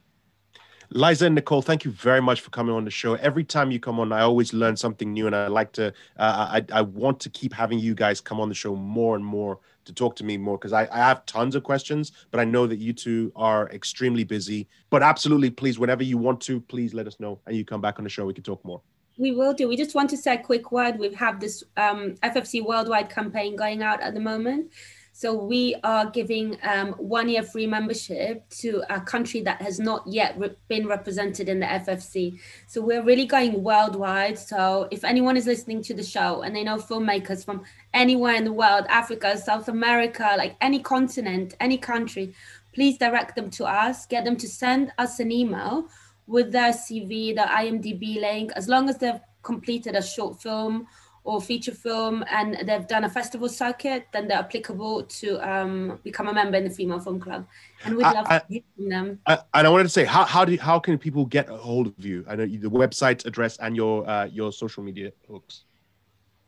Liza 0.93 1.27
and 1.27 1.37
Nicole, 1.37 1.63
thank 1.63 1.85
you 1.85 1.93
very 1.93 2.21
much 2.21 2.41
for 2.41 2.51
coming 2.51 2.75
on 2.75 2.85
the 2.85 2.91
show. 2.91 3.15
Every 3.15 3.45
time 3.45 3.71
you 3.71 3.79
come 3.79 4.01
on, 4.01 4.11
I 4.13 4.23
always 4.23 4.53
learn 4.53 4.77
something 4.77 5.13
new, 5.13 5.29
and 5.29 5.37
I 5.37 5.47
like 5.47 5.71
to. 5.75 5.93
Uh, 6.19 6.61
I 6.61 6.65
I 6.73 6.83
want 6.83 7.21
to 7.21 7.31
keep 7.31 7.53
having 7.53 7.79
you 7.79 7.95
guys 7.95 8.21
come 8.21 8.41
on 8.41 8.49
the 8.49 8.57
show 8.57 8.75
more 8.75 9.15
and 9.15 9.25
more 9.25 9.61
to 9.85 9.93
talk 9.93 10.17
to 10.17 10.25
me 10.25 10.37
more 10.37 10.59
because 10.59 10.73
I, 10.73 10.89
I 10.91 10.99
have 10.99 11.25
tons 11.27 11.55
of 11.55 11.63
questions, 11.63 12.11
but 12.33 12.41
I 12.41 12.45
know 12.45 12.67
that 12.67 12.81
you 12.81 12.93
two 12.93 13.31
are 13.37 13.69
extremely 13.71 14.25
busy. 14.25 14.69
But 14.91 15.05
absolutely, 15.05 15.51
please, 15.51 15.79
whenever 15.79 16.03
you 16.03 16.19
want 16.19 16.41
to, 16.43 16.61
please 16.61 16.93
let 16.93 17.07
us 17.07 17.21
know, 17.21 17.39
and 17.47 17.55
you 17.57 17.65
come 17.65 17.81
back 17.81 18.01
on 18.01 18.05
the 18.05 18.11
show. 18.11 18.27
We 18.27 18.35
can 18.35 18.43
talk 18.43 18.65
more. 18.65 18.83
We 19.21 19.33
will 19.33 19.53
do. 19.53 19.69
We 19.69 19.77
just 19.77 19.95
want 19.95 20.09
to 20.11 20.17
say 20.17 20.37
a 20.37 20.43
quick 20.43 20.73
word. 20.73 20.99
We 20.99 21.13
have 21.13 21.41
this 21.41 21.63
um, 21.77 22.15
FFC 22.23 22.65
worldwide 22.65 23.11
campaign 23.11 23.55
going 23.55 23.83
out 23.83 24.01
at 24.01 24.15
the 24.15 24.21
moment. 24.21 24.73
So 25.13 25.35
we 25.35 25.75
are 25.85 26.09
giving 26.09 26.57
um, 26.63 26.93
one 26.93 27.29
year 27.29 27.43
free 27.43 27.67
membership 27.67 28.49
to 28.61 28.83
a 28.89 28.99
country 28.99 29.43
that 29.43 29.61
has 29.61 29.79
not 29.79 30.07
yet 30.07 30.39
re- 30.39 30.57
been 30.69 30.87
represented 30.87 31.51
in 31.51 31.61
the 31.61 31.67
FFC. 31.67 32.41
So 32.67 32.81
we're 32.81 33.03
really 33.03 33.27
going 33.27 33.63
worldwide. 33.63 34.39
So 34.39 34.89
if 34.91 35.05
anyone 35.05 35.37
is 35.37 35.45
listening 35.45 35.83
to 35.83 35.93
the 35.93 36.03
show 36.03 36.41
and 36.41 36.57
they 36.57 36.65
know 36.65 36.79
filmmakers 36.79 37.45
from 37.45 37.65
anywhere 37.93 38.37
in 38.37 38.45
the 38.45 38.55
world, 38.55 38.87
Africa, 38.89 39.37
South 39.37 39.69
America, 39.69 40.35
like 40.39 40.57
any 40.63 40.79
continent, 40.79 41.55
any 41.61 41.77
country, 41.77 42.35
please 42.73 42.97
direct 42.97 43.37
them 43.37 43.51
to 43.51 43.67
us, 43.67 44.07
get 44.07 44.25
them 44.25 44.37
to 44.37 44.49
send 44.49 44.93
us 44.97 45.21
an 45.21 45.31
email 45.31 45.91
with 46.31 46.53
their 46.53 46.73
CV, 46.73 47.35
the 47.35 47.43
IMDb 47.43 48.21
link, 48.21 48.53
as 48.55 48.69
long 48.69 48.89
as 48.89 48.97
they've 48.99 49.21
completed 49.43 49.97
a 49.97 50.03
short 50.03 50.41
film 50.41 50.87
or 51.25 51.41
feature 51.41 51.73
film 51.73 52.25
and 52.31 52.57
they've 52.67 52.87
done 52.87 53.05
a 53.05 53.09
festival 53.09 53.49
circuit, 53.49 54.07
then 54.13 54.29
they're 54.29 54.39
applicable 54.39 55.03
to 55.03 55.39
um, 55.47 55.99
become 56.05 56.29
a 56.29 56.33
member 56.33 56.57
in 56.57 56.65
the 56.65 56.71
Female 56.71 57.01
Film 57.01 57.19
Club. 57.21 57.47
And 57.85 57.97
we'd 57.97 58.05
love 58.05 58.27
I, 58.29 58.39
to 58.39 58.45
hear 58.49 58.63
from 58.77 58.89
them. 58.89 59.19
I, 59.27 59.39
and 59.55 59.67
I 59.67 59.71
wanted 59.71 59.85
to 59.85 59.91
say, 59.91 60.05
how, 60.05 60.25
how, 60.25 60.45
do, 60.45 60.57
how 60.57 60.79
can 60.79 60.97
people 60.99 61.27
get 61.27 61.51
a 61.51 61.57
hold 61.57 61.89
of 61.89 62.05
you? 62.05 62.25
I 62.29 62.37
know 62.37 62.47
the 62.47 62.71
website 62.71 63.27
address 63.27 63.57
and 63.59 63.75
your, 63.75 64.09
uh, 64.09 64.27
your 64.27 64.53
social 64.53 64.85
media 64.85 65.13
hooks. 65.29 65.65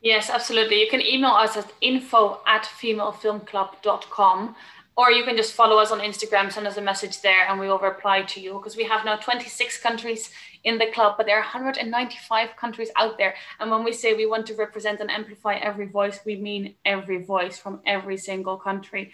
Yes, 0.01 0.30
absolutely. 0.30 0.80
You 0.80 0.89
can 0.89 1.01
email 1.01 1.30
us 1.33 1.57
at 1.57 1.70
info 1.80 2.41
at 2.47 2.64
femalefilmclub.com 2.64 4.55
or 4.97 5.11
you 5.11 5.24
can 5.24 5.36
just 5.36 5.55
follow 5.55 5.78
us 5.78 5.90
on 5.90 6.01
Instagram, 6.01 6.53
send 6.53 6.66
us 6.66 6.76
a 6.76 6.82
message 6.82 7.22
there, 7.22 7.49
and 7.49 7.59
we 7.59 7.66
will 7.68 7.78
reply 7.78 8.22
to 8.22 8.40
you 8.40 8.53
because 8.55 8.76
we 8.76 8.84
have 8.84 9.05
now 9.05 9.16
26 9.16 9.78
countries 9.78 10.30
in 10.64 10.78
the 10.78 10.86
club, 10.93 11.14
but 11.16 11.26
there 11.26 11.36
are 11.36 11.43
195 11.43 12.57
countries 12.57 12.90
out 12.97 13.16
there. 13.18 13.34
And 13.59 13.70
when 13.70 13.84
we 13.84 13.93
say 13.93 14.14
we 14.14 14.26
want 14.26 14.47
to 14.47 14.55
represent 14.55 15.01
and 15.01 15.11
amplify 15.11 15.55
every 15.57 15.86
voice, 15.86 16.20
we 16.26 16.36
mean 16.36 16.74
every 16.84 17.22
voice 17.24 17.59
from 17.59 17.80
every 17.86 18.16
single 18.18 18.57
country. 18.59 19.12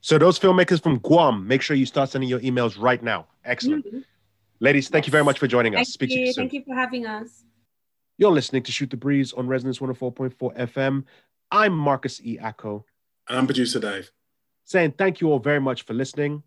So 0.00 0.18
those 0.18 0.38
filmmakers 0.38 0.82
from 0.82 0.98
Guam, 0.98 1.46
make 1.48 1.62
sure 1.62 1.74
you 1.76 1.86
start 1.86 2.10
sending 2.10 2.28
your 2.30 2.40
emails 2.40 2.80
right 2.80 3.02
now. 3.02 3.26
Excellent. 3.44 3.84
Mhm. 3.86 4.04
Ladies, 4.60 4.88
thank 4.88 5.06
you 5.06 5.10
very 5.10 5.24
much 5.24 5.38
for 5.38 5.46
joining 5.46 5.74
us. 5.74 5.78
Thank 5.78 5.88
Speak 5.88 6.10
to 6.10 6.14
you. 6.18 6.26
you 6.26 6.32
soon. 6.32 6.42
Thank 6.42 6.52
you 6.52 6.64
for 6.64 6.74
having 6.74 7.06
us. 7.06 7.44
You're 8.18 8.30
listening 8.32 8.62
to 8.64 8.72
Shoot 8.72 8.90
the 8.90 8.96
Breeze 8.96 9.32
on 9.32 9.46
Resonance 9.48 9.78
104.4 9.80 10.52
FM. 10.56 11.04
I'm 11.50 11.72
Marcus 11.72 12.20
E. 12.22 12.36
Acko, 12.38 12.84
And 13.28 13.38
I'm 13.38 13.46
producer 13.46 13.78
Dave. 13.80 14.10
Saying 14.68 14.92
thank 14.98 15.20
you 15.20 15.32
all 15.32 15.38
very 15.38 15.60
much 15.60 15.82
for 15.82 15.94
listening. 15.94 16.42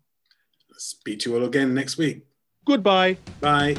Speak 0.78 1.18
to 1.20 1.30
you 1.30 1.36
all 1.36 1.44
again 1.44 1.74
next 1.74 1.98
week. 1.98 2.24
Goodbye. 2.64 3.18
Bye. 3.40 3.76